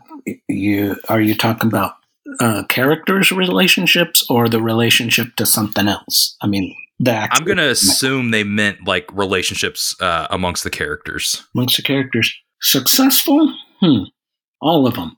you 0.48 0.96
are 1.08 1.20
you 1.20 1.34
talking 1.34 1.68
about 1.68 1.94
uh, 2.40 2.62
characters 2.68 3.32
relationships 3.32 4.24
or 4.28 4.48
the 4.48 4.60
relationship 4.60 5.34
to 5.36 5.46
something 5.46 5.88
else 5.88 6.36
i 6.42 6.46
mean 6.46 6.74
the 7.00 7.28
I'm 7.32 7.44
gonna 7.44 7.68
assume 7.68 8.32
they 8.32 8.44
meant 8.44 8.86
like 8.86 9.06
relationships 9.12 9.94
uh, 10.00 10.26
amongst 10.30 10.64
the 10.64 10.70
characters. 10.70 11.44
amongst 11.54 11.76
the 11.76 11.82
characters 11.82 12.34
successful 12.60 13.54
hmm 13.80 14.02
all 14.60 14.86
of 14.86 14.94
them 14.94 15.16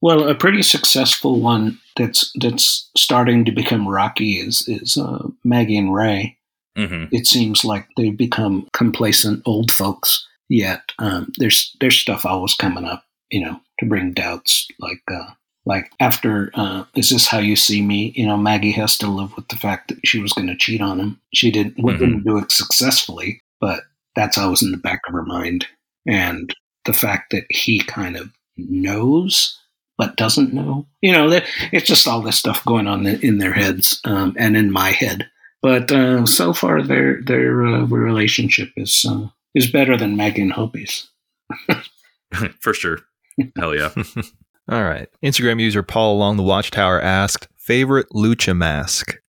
well 0.00 0.28
a 0.28 0.34
pretty 0.34 0.62
successful 0.62 1.40
one 1.40 1.78
that's 1.96 2.32
that's 2.40 2.90
starting 2.96 3.44
to 3.44 3.52
become 3.52 3.88
rocky 3.88 4.34
is 4.34 4.66
is 4.68 4.96
uh, 4.96 5.26
maggie 5.44 5.76
and 5.78 5.94
ray. 5.94 6.36
Hmm 6.76 7.04
it 7.12 7.26
seems 7.26 7.64
like 7.64 7.86
they've 7.96 8.16
become 8.16 8.66
complacent 8.72 9.42
old 9.44 9.70
folks 9.70 10.26
yet. 10.48 10.80
Um, 10.98 11.32
there's 11.38 11.76
there's 11.80 11.98
stuff 11.98 12.24
always 12.24 12.54
coming 12.54 12.84
up 12.84 13.04
you 13.30 13.44
know 13.44 13.60
to 13.80 13.86
bring 13.86 14.12
doubts 14.12 14.66
like 14.80 15.02
uh, 15.10 15.30
like 15.66 15.90
after 16.00 16.50
uh, 16.54 16.84
is 16.94 17.10
this 17.10 17.26
how 17.26 17.38
you 17.38 17.56
see 17.56 17.82
me? 17.82 18.12
You 18.16 18.26
know 18.26 18.36
maggie 18.38 18.72
has 18.72 18.96
to 18.98 19.06
live 19.06 19.36
with 19.36 19.48
the 19.48 19.56
fact 19.56 19.88
that 19.88 19.98
she 20.06 20.18
was 20.20 20.32
going 20.32 20.48
to 20.48 20.56
cheat 20.56 20.80
on 20.80 20.98
him. 20.98 21.20
She 21.34 21.50
didn't 21.50 21.76
Mhm. 21.76 21.98
didn't 21.98 22.24
do 22.24 22.38
it 22.38 22.50
successfully 22.52 23.40
but 23.60 23.84
that's 24.16 24.36
always 24.36 24.62
in 24.62 24.72
the 24.72 24.76
back 24.76 25.00
of 25.06 25.14
her 25.14 25.22
mind. 25.24 25.66
And 26.06 26.52
the 26.84 26.92
fact 26.92 27.30
that 27.30 27.44
he 27.48 27.78
kind 27.78 28.16
of 28.16 28.30
knows 28.56 29.58
but 29.98 30.16
doesn't 30.16 30.52
know 30.52 30.86
you 31.00 31.12
know 31.12 31.28
that 31.30 31.44
it's 31.72 31.86
just 31.86 32.06
all 32.08 32.22
this 32.22 32.38
stuff 32.38 32.64
going 32.64 32.86
on 32.86 33.06
in 33.06 33.38
their 33.38 33.52
heads 33.52 34.00
um, 34.04 34.34
and 34.38 34.56
in 34.56 34.70
my 34.70 34.90
head 34.90 35.28
but 35.62 35.92
uh, 35.92 36.26
so 36.26 36.52
far, 36.52 36.82
their 36.82 37.22
their 37.22 37.64
uh, 37.64 37.84
relationship 37.84 38.70
is 38.76 39.06
uh, 39.08 39.28
is 39.54 39.70
better 39.70 39.96
than 39.96 40.16
Maggie 40.16 40.42
and 40.42 40.52
Hopey's. 40.52 41.08
For 42.60 42.74
sure. 42.74 42.98
Hell 43.56 43.74
yeah. 43.74 43.90
All 44.68 44.82
right. 44.82 45.08
Instagram 45.22 45.60
user 45.60 45.84
Paul 45.84 46.16
Along 46.16 46.36
the 46.36 46.42
Watchtower 46.42 47.00
asked, 47.00 47.46
"Favorite 47.56 48.08
lucha 48.10 48.56
mask?" 48.56 49.20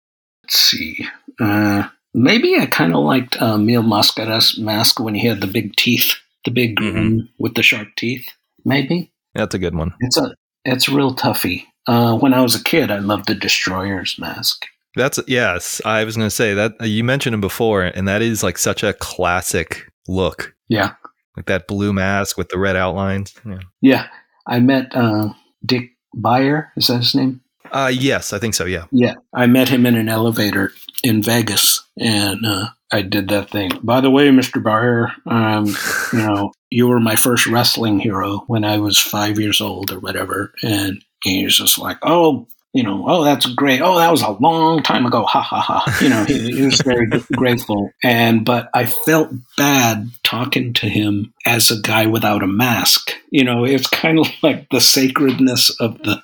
Let's 0.43 0.57
see. 0.57 1.07
Uh, 1.39 1.87
maybe 2.15 2.55
I 2.57 2.65
kind 2.65 2.95
of 2.95 3.03
liked 3.03 3.39
uh, 3.39 3.59
Mil 3.59 3.83
Máscaras' 3.83 4.57
mask 4.57 4.99
when 4.99 5.13
he 5.15 5.27
had 5.27 5.39
the 5.41 5.47
big 5.47 5.75
teeth, 5.75 6.15
the 6.45 6.51
big 6.51 6.77
Mhm. 6.77 6.91
grin 6.93 7.29
with 7.37 7.53
the 7.55 7.61
sharp 7.63 7.89
teeth. 7.95 8.27
Maybe 8.65 9.11
That's 9.35 9.53
a 9.53 9.59
good 9.59 9.75
one. 9.75 9.93
it's 9.99 10.17
a 10.17 10.33
it's 10.65 10.89
real 10.89 11.13
toughy. 11.13 11.67
Uh, 11.87 12.17
when 12.17 12.33
I 12.33 12.41
was 12.41 12.55
a 12.55 12.63
kid, 12.63 12.91
I 12.91 12.99
loved 12.99 13.27
the 13.27 13.35
Destroyer's 13.35 14.17
mask. 14.17 14.65
That's 14.95 15.19
yes. 15.27 15.81
I 15.85 16.03
was 16.03 16.15
going 16.15 16.27
to 16.27 16.35
say 16.35 16.53
that 16.53 16.73
uh, 16.79 16.85
you 16.85 17.03
mentioned 17.03 17.33
him 17.33 17.41
before, 17.41 17.83
and 17.83 18.07
that 18.07 18.21
is 18.21 18.43
like 18.43 18.57
such 18.57 18.83
a 18.83 18.93
classic 18.93 19.87
look, 20.07 20.53
Yeah, 20.69 20.93
like 21.35 21.47
that 21.47 21.67
blue 21.67 21.93
mask 21.93 22.37
with 22.37 22.49
the 22.49 22.59
red 22.59 22.75
outlines. 22.75 23.33
Yeah. 23.45 23.59
yeah. 23.81 24.07
I 24.45 24.59
met 24.59 24.95
uh, 24.95 25.29
Dick 25.65 25.91
Beyer. 26.15 26.71
Is 26.75 26.87
that 26.87 26.97
his 26.97 27.15
name? 27.15 27.41
Uh, 27.71 27.91
yes, 27.93 28.33
I 28.33 28.39
think 28.39 28.53
so. 28.53 28.65
Yeah. 28.65 28.85
Yeah, 28.91 29.15
I 29.33 29.47
met 29.47 29.69
him 29.69 29.85
in 29.85 29.95
an 29.95 30.09
elevator 30.09 30.71
in 31.03 31.23
Vegas, 31.23 31.83
and 31.97 32.45
uh, 32.45 32.67
I 32.93 33.01
did 33.01 33.29
that 33.29 33.49
thing. 33.49 33.71
By 33.81 34.01
the 34.01 34.11
way, 34.11 34.29
Mister 34.29 34.59
Beyer, 34.59 35.11
um, 35.25 35.65
you 36.13 36.19
know, 36.19 36.51
you 36.69 36.87
were 36.87 36.99
my 36.99 37.15
first 37.15 37.47
wrestling 37.47 37.99
hero 37.99 38.43
when 38.47 38.63
I 38.63 38.77
was 38.77 38.99
five 38.99 39.39
years 39.39 39.61
old 39.61 39.91
or 39.91 39.99
whatever. 39.99 40.53
And 40.61 41.03
he 41.23 41.43
was 41.43 41.57
just 41.57 41.79
like, 41.79 41.97
oh, 42.03 42.47
you 42.73 42.83
know, 42.83 43.05
oh, 43.07 43.23
that's 43.23 43.45
great. 43.47 43.81
Oh, 43.81 43.97
that 43.97 44.11
was 44.11 44.21
a 44.21 44.31
long 44.31 44.83
time 44.83 45.05
ago. 45.05 45.23
Ha 45.23 45.41
ha 45.41 45.59
ha. 45.59 45.97
You 46.01 46.09
know, 46.09 46.23
he, 46.23 46.51
he 46.51 46.65
was 46.65 46.81
very 46.81 47.07
grateful. 47.35 47.91
And, 48.03 48.45
but 48.45 48.69
I 48.73 48.85
felt 48.85 49.29
bad 49.57 50.09
talking 50.23 50.73
to 50.73 50.87
him 50.87 51.33
as 51.45 51.71
a 51.71 51.79
guy 51.79 52.07
without 52.07 52.43
a 52.43 52.47
mask. 52.47 53.11
You 53.31 53.43
know, 53.43 53.63
it's 53.65 53.87
kind 53.87 54.19
of 54.19 54.27
like 54.41 54.67
the 54.69 54.81
sacredness 54.81 55.69
of 55.79 55.97
the, 56.03 56.21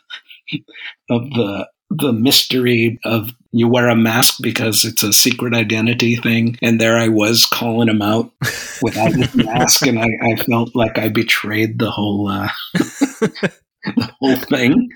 of 1.09 1.29
the, 1.29 1.67
the 1.91 2.13
mystery 2.13 2.99
of 3.03 3.31
you 3.51 3.67
wear 3.67 3.87
a 3.89 3.95
mask 3.95 4.35
because 4.41 4.85
it's 4.85 5.01
a 5.03 5.11
secret 5.13 5.53
identity 5.53 6.15
thing. 6.15 6.57
And 6.61 6.79
there 6.79 6.97
I 6.97 7.07
was 7.07 7.45
calling 7.45 7.89
him 7.89 8.01
out 8.01 8.31
without 8.81 9.13
his 9.13 9.33
mask. 9.45 9.87
And 9.87 9.99
I, 9.99 10.07
I 10.23 10.35
felt 10.35 10.75
like 10.75 10.97
I 10.97 11.09
betrayed 11.09 11.79
the 11.79 11.89
whole, 11.91 12.27
uh, 12.27 12.49
the 12.73 14.11
whole 14.19 14.35
thing. 14.35 14.89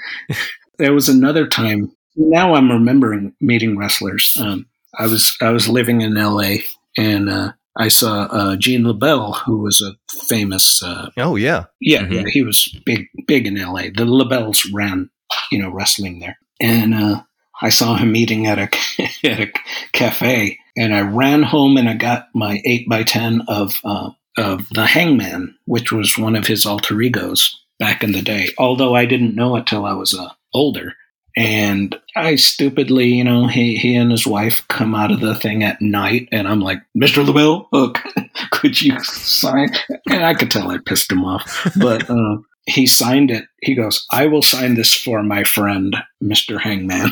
There 0.78 0.94
was 0.94 1.10
another 1.10 1.48
time. 1.48 1.92
Now 2.16 2.54
I'm 2.56 2.72
remembering 2.72 3.34
meeting 3.42 3.78
wrestlers. 3.78 4.36
Um, 4.40 4.68
I 4.98 5.08
was, 5.08 5.36
I 5.42 5.50
was 5.50 5.68
living 5.68 6.02
in 6.02 6.14
LA 6.16 6.58
and, 6.98 7.30
uh, 7.30 7.54
I 7.76 7.88
saw 7.88 8.26
uh, 8.26 8.56
Gene 8.56 8.84
LeBell, 8.84 9.36
who 9.46 9.58
was 9.58 9.82
a 9.82 9.96
famous 10.28 10.84
uh, 10.84 11.10
Oh 11.18 11.36
yeah. 11.36 11.64
yeah, 11.82 12.04
Mhm. 12.04 12.12
yeah, 12.14 12.24
he 12.30 12.44
was 12.44 12.68
big, 12.86 13.08
big 13.26 13.48
in 13.48 13.58
L.A. 13.58 13.90
The 13.90 14.06
LeBells 14.06 14.72
ran, 14.72 15.10
you 15.52 15.58
know, 15.58 15.72
wrestling 15.72 16.20
there, 16.20 16.38
and 16.62 16.94
uh, 16.94 17.24
I 17.64 17.70
saw 17.70 17.96
him 17.96 18.16
eating 18.16 18.46
at 18.46 18.60
a 18.60 18.70
at 19.24 19.40
a 19.40 19.52
cafe, 19.94 20.60
and 20.78 20.94
I 20.94 21.02
ran 21.02 21.44
home 21.44 21.78
and 21.78 21.90
I 21.90 21.96
got 21.96 22.28
my 22.36 22.62
eight 22.66 22.88
by 22.88 23.04
ten 23.04 23.42
of 23.48 23.80
uh, 23.84 24.12
of 24.38 24.68
the 24.70 24.86
Hangman, 24.86 25.58
which 25.66 25.92
was 25.92 26.18
one 26.18 26.36
of 26.36 26.46
his 26.46 26.66
alter 26.66 27.02
egos, 27.02 27.64
back 27.80 28.04
in 28.04 28.12
the 28.12 28.22
day. 28.22 28.50
Although 28.58 28.96
I 28.96 29.06
didn't 29.06 29.36
know 29.36 29.56
it 29.56 29.66
till 29.66 29.86
I 29.86 29.94
was 29.94 30.14
uh, 30.14 30.30
older. 30.54 30.94
And 31.36 32.00
I 32.16 32.36
stupidly, 32.36 33.08
you 33.08 33.24
know, 33.24 33.48
he, 33.48 33.76
he 33.76 33.96
and 33.96 34.12
his 34.12 34.28
wife 34.28 34.64
come 34.68 34.94
out 34.94 35.12
of 35.12 35.20
the 35.20 35.34
thing 35.34 35.64
at 35.64 35.82
night, 35.82 36.30
and 36.32 36.48
I'm 36.48 36.60
like, 36.60 36.80
Mr. 36.96 37.26
LeBell, 37.26 37.66
look, 37.72 37.98
could 38.52 38.80
you 38.80 39.00
sign? 39.04 39.70
And 40.12 40.24
I 40.24 40.36
could 40.36 40.52
tell 40.52 40.70
I 40.70 40.78
pissed 40.78 41.12
him 41.12 41.26
off. 41.26 41.72
But 41.76 42.08
uh, 42.08 42.38
he 42.66 42.86
signed 42.86 43.30
it. 43.30 43.46
He 43.62 43.76
goes, 43.76 44.06
I 44.12 44.28
will 44.28 44.42
sign 44.42 44.76
this 44.76 44.94
for 44.94 45.22
my 45.22 45.44
friend, 45.44 45.96
Mr. 46.24 46.60
Hangman. 46.60 47.10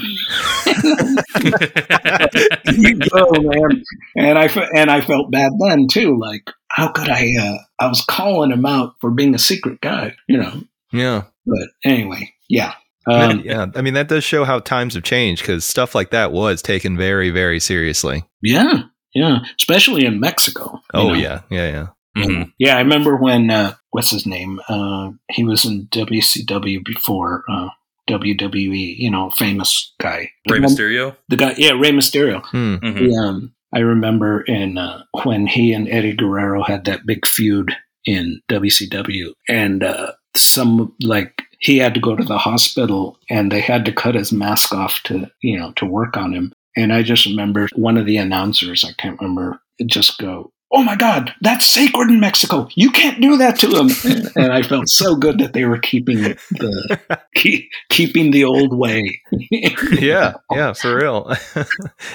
you 2.77 2.99
go, 3.09 3.31
man. 3.41 3.83
And 4.15 4.37
I, 4.37 4.47
and 4.75 4.89
I 4.89 5.01
felt 5.01 5.31
bad 5.31 5.51
then, 5.59 5.87
too. 5.89 6.17
Like, 6.17 6.49
how 6.69 6.89
could 6.89 7.09
I? 7.09 7.33
Uh, 7.39 7.57
I 7.79 7.87
was 7.87 8.01
calling 8.01 8.51
him 8.51 8.65
out 8.65 8.95
for 9.01 9.11
being 9.11 9.35
a 9.35 9.39
secret 9.39 9.81
guy, 9.81 10.15
you 10.27 10.37
know. 10.37 10.61
Yeah. 10.93 11.23
But 11.45 11.69
anyway, 11.83 12.33
yeah. 12.49 12.75
Um, 13.07 13.41
yeah. 13.43 13.67
I 13.75 13.81
mean, 13.81 13.95
that 13.95 14.07
does 14.07 14.23
show 14.23 14.45
how 14.45 14.59
times 14.59 14.93
have 14.93 15.03
changed 15.03 15.41
because 15.41 15.65
stuff 15.65 15.95
like 15.95 16.11
that 16.11 16.31
was 16.31 16.61
taken 16.61 16.97
very, 16.97 17.29
very 17.29 17.59
seriously. 17.59 18.23
yeah, 18.41 18.83
yeah. 19.13 19.39
Especially 19.59 20.05
in 20.05 20.19
Mexico. 20.19 20.81
Oh, 20.93 21.09
know. 21.09 21.13
yeah. 21.13 21.41
Yeah. 21.49 21.71
Yeah. 21.71 21.87
Mhm. 22.17 22.51
Yeah, 22.59 22.75
I 22.75 22.79
remember 22.79 23.15
when 23.15 23.49
uh, 23.49 23.75
what's 23.91 24.11
his 24.11 24.25
name? 24.25 24.59
Uh, 24.67 25.11
he 25.29 25.43
was 25.43 25.65
in 25.65 25.87
WCW 25.87 26.83
before 26.83 27.43
uh, 27.49 27.69
WWE. 28.09 28.95
You 28.97 29.11
know, 29.11 29.29
famous 29.31 29.93
guy. 29.99 30.31
Rey 30.49 30.59
Mysterio. 30.59 31.15
The 31.29 31.37
guy, 31.37 31.55
yeah, 31.57 31.71
Rey 31.71 31.91
Mysterio. 31.91 32.43
Hmm. 32.47 32.75
Mhm. 32.75 32.97
He, 32.97 33.15
um, 33.17 33.53
I 33.73 33.79
remember 33.79 34.41
in 34.41 34.77
uh, 34.77 35.03
when 35.23 35.47
he 35.47 35.73
and 35.73 35.87
Eddie 35.87 36.13
Guerrero 36.15 36.63
had 36.63 36.85
that 36.85 37.05
big 37.05 37.25
feud 37.25 37.75
in 38.05 38.41
WCW, 38.49 39.33
and 39.47 39.83
uh, 39.83 40.11
some 40.35 40.93
like 41.01 41.43
he 41.59 41.77
had 41.77 41.93
to 41.93 41.99
go 41.99 42.15
to 42.15 42.23
the 42.23 42.37
hospital, 42.37 43.17
and 43.29 43.51
they 43.51 43.61
had 43.61 43.85
to 43.85 43.93
cut 43.93 44.15
his 44.15 44.31
mask 44.33 44.73
off 44.73 45.01
to 45.03 45.31
you 45.41 45.57
know 45.57 45.71
to 45.77 45.85
work 45.85 46.17
on 46.17 46.33
him. 46.33 46.51
And 46.75 46.93
I 46.93 47.03
just 47.03 47.25
remember 47.25 47.67
one 47.75 47.97
of 47.97 48.05
the 48.05 48.15
announcers, 48.17 48.85
I 48.85 48.93
can't 48.93 49.19
remember, 49.19 49.59
just 49.85 50.17
go, 50.19 50.53
"Oh 50.73 50.83
my 50.83 50.95
God, 50.95 51.33
that's 51.41 51.65
sacred 51.65 52.09
in 52.09 52.19
Mexico! 52.19 52.67
You 52.75 52.91
can't 52.91 53.21
do 53.21 53.37
that 53.37 53.57
to 53.59 53.67
them. 53.67 53.89
and 54.35 54.51
I 54.53 54.61
felt 54.61 54.89
so 54.89 55.15
good 55.15 55.39
that 55.39 55.53
they 55.53 55.65
were 55.65 55.77
keeping 55.79 56.21
the 56.21 57.19
keep, 57.35 57.69
keeping 57.89 58.31
the 58.31 58.43
old 58.45 58.77
way. 58.77 59.21
yeah, 59.51 60.33
yeah, 60.51 60.73
for 60.73 60.95
real. 60.97 61.31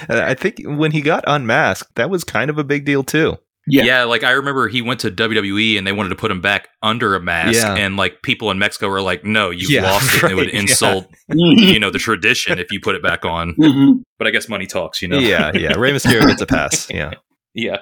I 0.09 0.33
think 0.33 0.61
when 0.65 0.91
he 0.91 1.01
got 1.01 1.23
unmasked, 1.27 1.95
that 1.95 2.09
was 2.09 2.23
kind 2.23 2.49
of 2.49 2.57
a 2.57 2.63
big 2.63 2.85
deal 2.85 3.03
too. 3.03 3.37
Yeah. 3.69 3.83
Yeah. 3.83 4.03
like 4.05 4.23
I 4.23 4.31
remember 4.31 4.69
he 4.69 4.81
went 4.81 5.01
to 5.01 5.11
WWE 5.11 5.77
and 5.77 5.85
they 5.85 5.91
wanted 5.91 6.09
to 6.09 6.15
put 6.15 6.31
him 6.31 6.39
back 6.39 6.69
under 6.81 7.15
a 7.15 7.19
mask, 7.21 7.55
Yeah. 7.55 7.75
and 7.75 7.97
like 7.97 8.21
people 8.21 8.49
in 8.49 8.57
Mexico 8.57 8.87
were 8.87 9.01
like, 9.01 9.25
"No, 9.25 9.49
you 9.49 9.67
Yeah, 9.67 9.83
lost 9.83 10.15
it. 10.15 10.23
and 10.23 10.31
It 10.31 10.35
would 10.35 10.45
right, 10.45 10.53
yeah. 10.53 10.59
insult, 10.61 11.07
Mhm. 11.29 11.73
you 11.73 11.77
know, 11.79 11.89
the 11.89 11.99
tradition 11.99 12.59
if 12.59 12.71
you 12.71 12.79
put 12.79 12.95
it 12.95 13.03
back 13.03 13.25
on." 13.25 13.55
Mhm. 13.55 14.03
But 14.17 14.27
I 14.27 14.31
guess 14.31 14.47
money 14.47 14.67
talks, 14.67 15.01
you 15.01 15.09
know. 15.09 15.19
Yeah, 15.19 15.51
yeah. 15.53 15.73
Rey 15.77 15.91
Mysterio 15.91 16.25
gets 16.27 16.41
a 16.41 16.45
pass. 16.47 16.87
Yeah. 16.89 17.11
Yeah. 17.53 17.79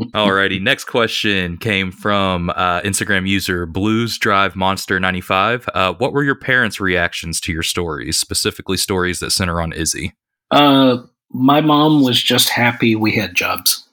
Alrighty. 0.00 0.60
Next 0.60 0.84
question 0.84 1.58
came 1.58 1.92
from 1.92 2.50
uh, 2.50 2.80
Instagram 2.80 3.28
user 3.28 3.66
Blues 3.66 4.18
Drive 4.18 4.56
Monster 4.56 4.98
ninety 4.98 5.20
five. 5.20 5.68
Uh, 5.74 5.92
what 5.94 6.12
were 6.12 6.24
your 6.24 6.34
parents' 6.34 6.80
reactions 6.80 7.40
to 7.42 7.52
your 7.52 7.62
stories, 7.62 8.18
specifically 8.18 8.76
stories 8.76 9.20
that 9.20 9.30
center 9.32 9.60
on 9.60 9.72
Izzy? 9.72 10.14
Uh, 10.50 10.98
my 11.30 11.60
mom 11.60 12.02
was 12.02 12.22
just 12.22 12.48
happy 12.50 12.94
we 12.94 13.12
had 13.12 13.34
jobs. 13.34 13.86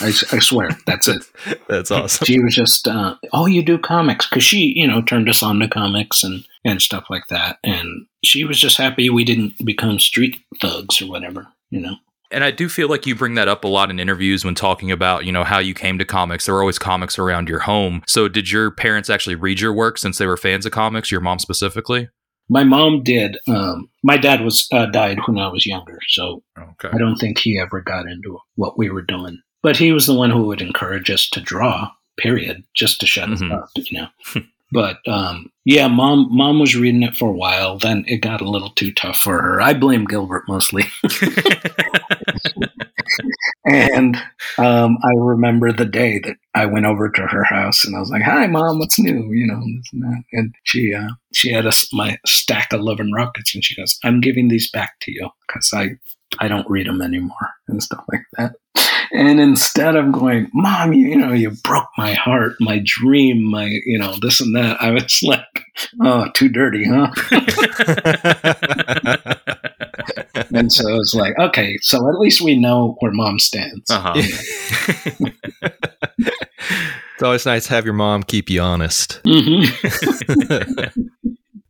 I, 0.00 0.08
I 0.32 0.38
swear, 0.38 0.70
that's 0.86 1.08
it. 1.08 1.22
That's 1.68 1.90
awesome. 1.90 2.24
She 2.24 2.40
was 2.40 2.54
just, 2.54 2.88
uh, 2.88 3.16
oh, 3.34 3.44
you 3.46 3.62
do 3.62 3.76
comics, 3.76 4.26
because 4.26 4.42
she, 4.42 4.72
you 4.74 4.86
know, 4.86 5.02
turned 5.02 5.28
us 5.28 5.42
on 5.42 5.58
to 5.58 5.68
comics 5.68 6.24
and 6.24 6.44
and 6.64 6.80
stuff 6.80 7.04
like 7.10 7.26
that. 7.28 7.58
And 7.62 8.06
she 8.24 8.44
was 8.44 8.58
just 8.58 8.76
happy 8.78 9.10
we 9.10 9.24
didn't 9.24 9.64
become 9.64 9.98
street 9.98 10.38
thugs 10.60 11.02
or 11.02 11.08
whatever, 11.08 11.48
you 11.70 11.80
know. 11.80 11.96
And 12.32 12.44
I 12.44 12.50
do 12.52 12.68
feel 12.68 12.88
like 12.88 13.06
you 13.06 13.14
bring 13.14 13.34
that 13.34 13.48
up 13.48 13.64
a 13.64 13.68
lot 13.68 13.90
in 13.90 13.98
interviews 13.98 14.44
when 14.44 14.54
talking 14.54 14.90
about, 14.92 15.24
you 15.24 15.32
know, 15.32 15.42
how 15.44 15.58
you 15.58 15.74
came 15.74 15.98
to 15.98 16.04
comics. 16.04 16.46
There 16.46 16.54
were 16.54 16.60
always 16.60 16.78
comics 16.78 17.18
around 17.18 17.48
your 17.48 17.58
home. 17.60 18.02
So 18.06 18.28
did 18.28 18.50
your 18.50 18.70
parents 18.70 19.10
actually 19.10 19.34
read 19.34 19.60
your 19.60 19.72
work 19.72 19.98
since 19.98 20.18
they 20.18 20.26
were 20.26 20.36
fans 20.36 20.64
of 20.64 20.72
comics, 20.72 21.10
your 21.10 21.20
mom 21.20 21.38
specifically? 21.40 22.08
My 22.48 22.64
mom 22.64 23.02
did. 23.02 23.38
Um, 23.48 23.88
my 24.02 24.16
dad 24.16 24.40
was 24.42 24.68
uh, 24.72 24.86
died 24.86 25.18
when 25.26 25.38
I 25.38 25.48
was 25.48 25.66
younger, 25.66 25.98
so 26.08 26.42
Okay. 26.58 26.88
I 26.92 26.98
don't 26.98 27.16
think 27.16 27.38
he 27.38 27.58
ever 27.60 27.80
got 27.80 28.06
into 28.06 28.38
what 28.56 28.76
we 28.78 28.90
were 28.90 29.02
doing. 29.02 29.40
But 29.62 29.76
he 29.76 29.92
was 29.92 30.06
the 30.06 30.14
one 30.14 30.30
who 30.30 30.44
would 30.46 30.60
encourage 30.62 31.10
us 31.10 31.28
to 31.30 31.40
draw, 31.40 31.90
period, 32.18 32.64
just 32.74 32.98
to 33.00 33.06
shut 33.06 33.28
Mhm. 33.28 33.52
us 33.52 33.62
up, 33.62 33.68
you 33.76 34.00
know. 34.00 34.42
but 34.72 34.98
um, 35.06 35.50
yeah, 35.64 35.88
mom, 35.88 36.28
mom 36.30 36.58
was 36.60 36.76
reading 36.76 37.02
it 37.02 37.16
for 37.16 37.28
a 37.28 37.36
while. 37.36 37.78
Then 37.78 38.04
it 38.06 38.18
got 38.18 38.40
a 38.40 38.48
little 38.48 38.70
too 38.70 38.92
tough 38.92 39.18
for 39.18 39.40
her. 39.40 39.60
I 39.60 39.74
blame 39.74 40.04
Gilbert 40.04 40.44
mostly. 40.48 40.84
and 43.66 44.16
um, 44.58 44.98
I 45.02 45.12
remember 45.16 45.72
the 45.72 45.84
day 45.84 46.18
that 46.20 46.36
I 46.54 46.66
went 46.66 46.86
over 46.86 47.10
to 47.10 47.22
her 47.22 47.44
house 47.44 47.84
and 47.84 47.96
I 47.96 48.00
was 48.00 48.10
like, 48.10 48.22
"Hi, 48.22 48.46
mom, 48.46 48.78
what's 48.78 48.98
new?" 48.98 49.32
You 49.32 49.46
know, 49.46 49.60
this 49.76 49.90
and 49.92 50.02
that. 50.02 50.22
And 50.32 50.54
she 50.64 50.94
uh, 50.94 51.10
she 51.32 51.52
had 51.52 51.66
a 51.66 51.72
my 51.92 52.18
stack 52.26 52.72
of 52.72 52.80
Love 52.80 53.00
and 53.00 53.14
Rockets, 53.14 53.54
and 53.54 53.64
she 53.64 53.74
goes, 53.74 53.98
"I'm 54.04 54.20
giving 54.20 54.48
these 54.48 54.70
back 54.70 54.92
to 55.02 55.12
you 55.12 55.28
because 55.46 55.70
I 55.74 55.90
I 56.38 56.48
don't 56.48 56.68
read 56.70 56.86
them 56.86 57.02
anymore 57.02 57.50
and 57.68 57.82
stuff 57.82 58.04
like 58.10 58.24
that." 58.38 58.54
And 59.12 59.40
instead 59.40 59.96
of 59.96 60.12
going, 60.12 60.48
"Mom, 60.54 60.92
you, 60.92 61.08
you 61.08 61.16
know, 61.16 61.32
you 61.32 61.50
broke 61.50 61.88
my 61.98 62.12
heart, 62.14 62.52
my 62.60 62.80
dream, 62.84 63.42
my 63.42 63.64
you 63.84 63.98
know 63.98 64.14
this 64.20 64.40
and 64.40 64.54
that," 64.56 64.80
I 64.80 64.90
was 64.92 65.20
like, 65.22 65.64
"Oh, 66.02 66.28
too 66.34 66.48
dirty, 66.48 66.84
huh?" 66.88 67.10
and 70.54 70.72
so 70.72 70.94
it's 70.96 71.14
like, 71.14 71.38
okay, 71.38 71.76
so 71.82 72.08
at 72.08 72.18
least 72.18 72.40
we 72.40 72.58
know 72.58 72.96
where 73.00 73.12
mom 73.12 73.38
stands. 73.38 73.90
uh-huh. 73.90 74.14
It's 76.18 77.22
always 77.22 77.44
nice 77.44 77.66
to 77.66 77.74
have 77.74 77.84
your 77.84 77.92
mom 77.92 78.22
keep 78.22 78.48
you 78.48 78.62
honest. 78.62 79.20
hmm 79.26 79.64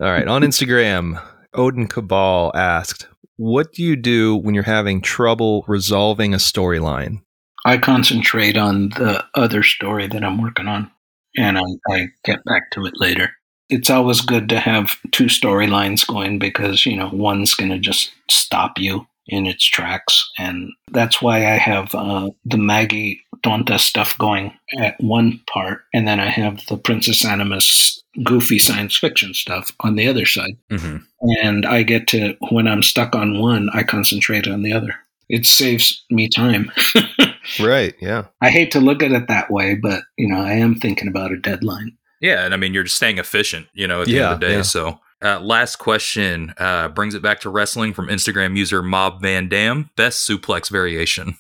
All 0.01 0.07
right. 0.07 0.29
On 0.29 0.43
Instagram, 0.43 1.21
Odin 1.55 1.89
Cabal 1.89 2.53
asked, 2.55 3.09
What 3.37 3.73
do 3.73 3.83
you 3.83 3.97
do 3.97 4.37
when 4.37 4.55
you're 4.55 4.63
having 4.63 5.01
trouble 5.01 5.65
resolving 5.67 6.35
a 6.35 6.37
storyline? 6.37 7.23
I 7.65 7.79
concentrate 7.79 8.57
on 8.57 8.91
the 8.91 9.25
other 9.35 9.63
story 9.63 10.07
that 10.09 10.25
I'm 10.25 10.41
working 10.41 10.69
on, 10.69 10.91
and 11.37 11.59
I, 11.59 11.63
I 11.91 12.09
get 12.25 12.45
back 12.45 12.71
to 12.73 12.85
it 12.87 12.95
later. 12.97 13.31
It's 13.69 13.91
always 13.91 14.21
good 14.21 14.49
to 14.49 14.59
have 14.59 14.97
two 15.13 15.27
storylines 15.27 16.07
going 16.07 16.39
because 16.39 16.87
you 16.87 16.97
know 16.97 17.11
one's 17.13 17.55
going 17.55 17.71
to 17.71 17.79
just 17.79 18.13
stop 18.31 18.79
you 18.79 19.07
in 19.27 19.47
its 19.47 19.65
tracks, 19.65 20.29
and 20.39 20.71
that's 20.91 21.23
why 21.23 21.39
I 21.39 21.57
have 21.57 21.95
uh, 21.95 22.31
the 22.45 22.59
Maggie 22.59 23.23
Donta 23.45 23.79
stuff 23.79 24.17
going 24.19 24.53
at 24.79 25.01
one 25.01 25.41
part, 25.53 25.83
and 25.95 26.07
then 26.09 26.21
I 26.21 26.29
have 26.29 26.67
the 26.67 26.77
Princess 26.77 27.25
Animus 27.25 28.03
goofy 28.25 28.59
science 28.59 28.97
fiction 28.97 29.33
stuff 29.35 29.71
on 29.81 29.95
the 29.95 30.09
other 30.09 30.27
side. 30.27 30.57
hmm 30.71 30.97
and 31.21 31.67
I 31.67 31.83
get 31.83 32.07
to 32.09 32.35
when 32.51 32.67
I'm 32.67 32.83
stuck 32.83 33.15
on 33.15 33.41
one, 33.41 33.69
I 33.75 33.83
concentrate 33.83 34.49
on 34.49 34.63
the 34.63 34.73
other. 34.73 34.95
It 35.29 35.47
saves 35.47 36.03
me 36.11 36.29
time. 36.29 36.73
Right. 37.59 37.95
Yeah. 38.01 38.27
I 38.41 38.51
hate 38.51 38.71
to 38.73 38.81
look 38.81 39.03
at 39.03 39.13
it 39.13 39.29
that 39.29 39.51
way, 39.51 39.75
but 39.75 40.03
you 40.19 40.29
know, 40.29 40.41
I 40.41 40.53
am 40.53 40.75
thinking 40.75 41.09
about 41.09 41.33
a 41.33 41.39
deadline. 41.39 41.97
Yeah, 42.21 42.45
and 42.45 42.53
I 42.53 42.57
mean 42.59 42.75
you're 42.75 42.83
just 42.85 42.97
staying 42.97 43.19
efficient, 43.19 43.67
you 43.73 43.87
know, 43.87 44.03
at 44.03 44.07
the 44.09 44.13
Yeah, 44.13 44.25
end 44.25 44.35
of 44.35 44.41
the 44.41 44.47
day. 44.47 44.57
yeah. 44.57 44.63
So 44.63 45.01
uh, 45.23 45.41
last 45.41 45.77
question 45.77 46.53
uh, 46.59 46.89
brings 46.89 47.15
it 47.15 47.23
back 47.23 47.41
to 47.41 47.51
wrestling 47.51 47.95
from 47.95 48.09
Instagram 48.09 48.57
user 48.57 48.83
Mob 48.83 49.21
Van 49.23 49.49
Dam. 49.49 49.91
Best 49.97 50.29
suplex 50.29 50.71
variation. 50.71 51.37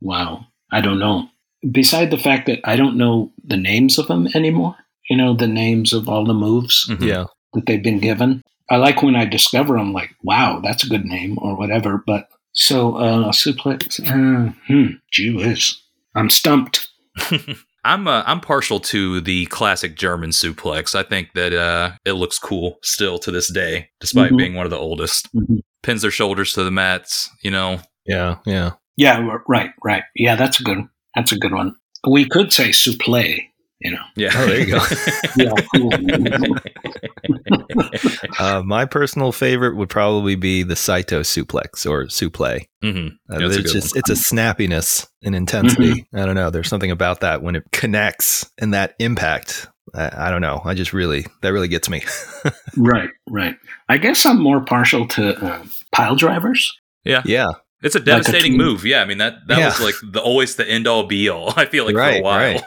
Wow, 0.00 0.46
I 0.72 0.80
don't 0.80 0.98
know. 0.98 1.28
Beside 1.70 2.10
the 2.10 2.18
fact 2.18 2.46
that 2.46 2.60
I 2.64 2.76
don't 2.76 2.96
know 2.96 3.32
the 3.44 3.56
names 3.56 3.98
of 3.98 4.06
them 4.06 4.28
anymore, 4.34 4.76
you 5.10 5.16
know, 5.16 5.34
the 5.34 5.48
names 5.48 5.92
of 5.92 6.08
all 6.08 6.24
the 6.24 6.34
moves 6.34 6.86
Mhm. 6.88 7.02
Yeah. 7.06 7.24
that 7.54 7.66
they've 7.66 7.82
been 7.82 7.98
given. 7.98 8.42
I 8.70 8.76
like 8.76 9.02
when 9.02 9.16
I 9.16 9.24
discover 9.24 9.76
them, 9.76 9.92
like, 9.92 10.10
wow, 10.22 10.60
that's 10.62 10.84
a 10.84 10.88
good 10.88 11.04
name 11.04 11.38
or 11.40 11.56
whatever. 11.56 12.02
But 12.06 12.28
so 12.52 12.96
uh, 12.96 13.30
suplex, 13.32 14.00
uh, 14.08 14.52
hmm, 14.66 14.86
gee 15.12 15.34
whiz, 15.34 15.76
I'm 16.14 16.30
stumped. 16.30 16.88
I'm 17.84 18.06
uh, 18.08 18.22
I'm 18.26 18.40
partial 18.40 18.80
to 18.80 19.20
the 19.20 19.46
classic 19.46 19.96
German 19.96 20.30
suplex. 20.30 20.94
I 20.94 21.02
think 21.04 21.32
that 21.34 21.52
uh, 21.52 21.92
it 22.04 22.12
looks 22.12 22.38
cool 22.38 22.78
still 22.82 23.18
to 23.20 23.30
this 23.30 23.50
day, 23.52 23.88
despite 24.00 24.32
Mhm. 24.32 24.38
being 24.38 24.54
one 24.54 24.66
of 24.66 24.70
the 24.70 24.76
oldest. 24.78 25.28
Mhm. 25.34 25.60
Pins 25.82 26.02
their 26.02 26.10
shoulders 26.10 26.52
to 26.54 26.64
the 26.64 26.70
mats, 26.72 27.30
you 27.42 27.50
know. 27.52 27.80
Yeah. 28.04 28.36
Yeah. 28.44 28.72
Yeah, 28.96 29.38
right, 29.46 29.70
right. 29.84 30.02
Yeah, 30.16 30.34
that's 30.34 30.58
a 30.60 30.64
good. 30.64 30.78
That's 31.14 31.30
a 31.30 31.38
good 31.38 31.52
one. 31.52 31.74
We 32.08 32.28
could 32.28 32.52
say 32.52 32.70
supplé. 32.70 33.47
You 33.80 33.92
know. 33.92 34.02
Yeah. 34.16 34.30
Oh, 34.34 34.46
there 34.46 34.60
you 34.60 34.66
go. 34.66 34.80
Yeah. 35.36 36.48
Uh, 38.38 38.62
my 38.64 38.84
personal 38.84 39.32
favorite 39.32 39.76
would 39.76 39.88
probably 39.88 40.34
be 40.34 40.62
the 40.62 40.76
Saito 40.76 41.20
suplex 41.20 41.88
or 41.88 42.04
suplex. 42.04 42.66
hmm 42.82 43.08
Uh, 43.30 43.38
it's 43.44 43.56
good 43.56 43.66
just 43.66 43.96
it's 43.96 44.10
a 44.10 44.14
snappiness 44.14 45.06
and 45.22 45.34
intensity. 45.34 45.92
Mm-hmm. 46.02 46.18
I 46.18 46.26
don't 46.26 46.34
know. 46.34 46.50
There's 46.50 46.68
something 46.68 46.90
about 46.90 47.20
that 47.20 47.42
when 47.42 47.56
it 47.56 47.64
connects 47.72 48.50
and 48.58 48.74
that 48.74 48.94
impact. 48.98 49.68
I, 49.94 50.28
I 50.28 50.30
don't 50.30 50.40
know. 50.42 50.60
I 50.64 50.74
just 50.74 50.92
really 50.92 51.26
that 51.42 51.52
really 51.52 51.68
gets 51.68 51.88
me. 51.88 52.02
Right, 52.76 53.10
right. 53.28 53.56
I 53.88 53.98
guess 53.98 54.24
I'm 54.24 54.40
more 54.40 54.60
partial 54.60 55.08
to 55.08 55.34
uh, 55.44 55.64
pile 55.90 56.14
drivers. 56.14 56.78
yeah, 57.04 57.22
yeah. 57.24 57.46
It's 57.82 57.94
a 57.96 57.98
a 57.98 58.02
devastating 58.02 58.52
team. 58.52 58.58
move. 58.58 58.84
Yeah, 58.84 59.02
I 59.02 59.04
mean 59.04 59.18
that 59.18 59.34
that 59.48 59.58
Yeah. 59.58 59.66
was 59.66 59.80
like 59.80 59.94
the 60.12 60.20
always 60.20 60.54
the 60.56 60.68
end 60.68 60.86
all 60.86 61.04
be 61.06 61.28
all. 61.28 61.52
I 61.56 61.64
feel 61.66 61.84
like 61.86 61.94
for 61.94 62.02
a 62.02 62.20
while. 62.20 62.38
right. 62.38 62.62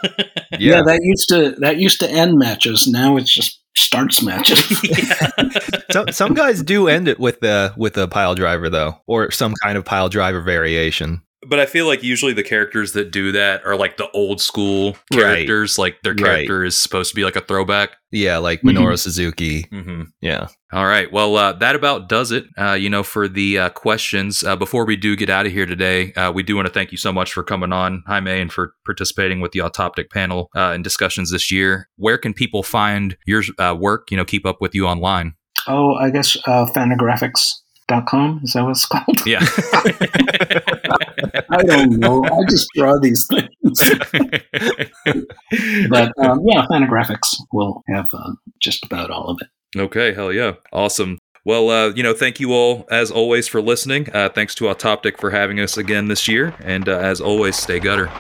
Yeah. 0.62 0.76
yeah. 0.76 0.82
that 0.84 1.00
used 1.02 1.30
to 1.30 1.56
that 1.60 1.78
used 1.78 2.00
to 2.02 2.10
end 2.10 2.38
matches. 2.38 2.88
Now 2.88 3.18
it's 3.18 3.34
just 3.34 3.62
starts 3.76 4.22
matches. 4.22 4.60
some 5.92 6.12
some 6.12 6.34
guys 6.36 6.62
do 6.62 6.88
end 6.88 7.08
it 7.08 7.20
with 7.20 7.40
the 7.40 7.74
with 7.78 7.98
a 7.98 8.08
pile 8.08 8.36
driver 8.36 8.70
though, 8.70 9.02
or 9.08 9.32
some 9.32 9.54
kind 9.64 9.78
of 9.78 9.86
pile 9.86 10.08
driver 10.08 10.42
variation. 10.42 11.24
But 11.52 11.60
I 11.60 11.68
feel 11.68 11.86
like 11.86 12.02
usually 12.02 12.34
the 12.34 12.42
characters 12.44 12.94
that 12.94 13.12
do 13.12 13.32
that 13.34 13.64
are 13.66 13.76
like 13.76 13.98
the 13.98 14.10
old 14.12 14.42
school 14.42 14.96
Right. 15.14 15.20
characters. 15.22 15.78
Like 15.78 15.98
their 16.02 16.14
Right. 16.14 16.24
character 16.24 16.64
is 16.64 16.82
supposed 16.82 17.10
to 17.10 17.16
be 17.16 17.24
like 17.26 17.36
a 17.36 17.42
throwback. 17.42 17.92
Yeah, 18.12 18.38
like. 18.38 18.62
Minoru 18.62 18.98
Suzuki. 18.98 19.66
hmm 19.70 20.04
Yeah. 20.22 20.48
All 20.74 20.86
right. 20.86 21.12
Well, 21.12 21.36
uh, 21.36 21.52
that 21.54 21.76
about 21.76 22.08
does 22.10 22.32
it. 22.32 22.46
Uh, 22.58 22.72
you 22.74 22.90
know, 22.90 23.04
for 23.04 23.28
the 23.28 23.60
uh, 23.60 23.70
questions. 23.70 24.44
Uh, 24.44 24.56
before 24.56 24.86
we 24.86 24.96
do 24.96 25.16
get 25.18 25.30
out 25.30 25.46
of 25.46 25.52
here 25.52 25.66
today, 25.66 26.14
uh, 26.14 26.32
we 26.32 26.42
do 26.42 26.56
want 26.56 26.68
to 26.68 26.74
thank 26.74 26.92
you 26.94 26.98
so 26.98 27.12
much 27.12 27.34
for 27.34 27.44
coming 27.44 27.74
on, 27.74 28.04
Jaime, 28.08 28.32
and 28.40 28.52
for 28.52 28.74
participating 28.86 29.42
with 29.42 29.52
the 29.52 29.62
Autoptic 29.62 30.10
panel 30.10 30.50
uh, 30.56 30.72
and 30.74 30.84
discussions 30.86 31.32
this 31.32 31.52
year. 31.52 31.90
Where 31.98 32.18
can 32.18 32.34
people 32.34 32.64
find 32.64 33.18
your 33.26 33.44
uh, 33.60 33.76
work? 33.78 34.10
You 34.10 34.16
know, 34.18 34.26
keep 34.26 34.46
up 34.46 34.62
with 34.62 34.74
you 34.74 34.88
online. 34.88 35.34
oh, 35.68 35.96
I 35.96 36.10
guess 36.12 36.38
uh, 36.48 36.66
fantagraphics.com 37.90 38.42
is 38.44 38.54
that 38.54 38.64
what 38.64 38.72
it's 38.72 38.86
called? 38.86 39.26
Yeah. 39.26 39.40
I 41.50 41.64
don't 41.64 42.00
know. 42.00 42.24
I 42.24 42.44
just 42.50 42.70
draw 42.76 42.98
these 43.00 43.28
things. 43.28 43.50
but 45.90 46.14
um, 46.18 46.42
yeah, 46.46 46.66
Fantagraphics 46.70 47.36
will 47.52 47.84
have 47.90 48.10
uh, 48.14 48.32
just 48.60 48.86
about 48.86 49.12
all 49.12 49.30
of 49.30 49.40
it. 49.42 49.48
Okay, 49.80 50.14
hell 50.14 50.32
yeah. 50.32 50.54
Awesome. 50.72 51.18
Well, 51.44 51.70
uh, 51.70 51.90
you 51.90 52.04
know, 52.04 52.14
thank 52.14 52.40
you 52.40 52.54
all, 52.54 52.86
as 52.92 53.10
always, 53.10 53.48
for 53.48 53.62
listening. 53.62 54.10
Uh, 54.14 54.30
thanks 54.30 54.54
to 54.56 54.70
Autoptic 54.70 55.18
for 55.18 55.32
having 55.32 55.60
us 55.60 55.78
again 55.78 56.08
this 56.08 56.28
year. 56.28 56.54
And 56.64 56.88
uh, 56.88 57.00
as 57.00 57.20
always, 57.20 57.56
stay 57.56 57.80
gutter. 57.80 58.12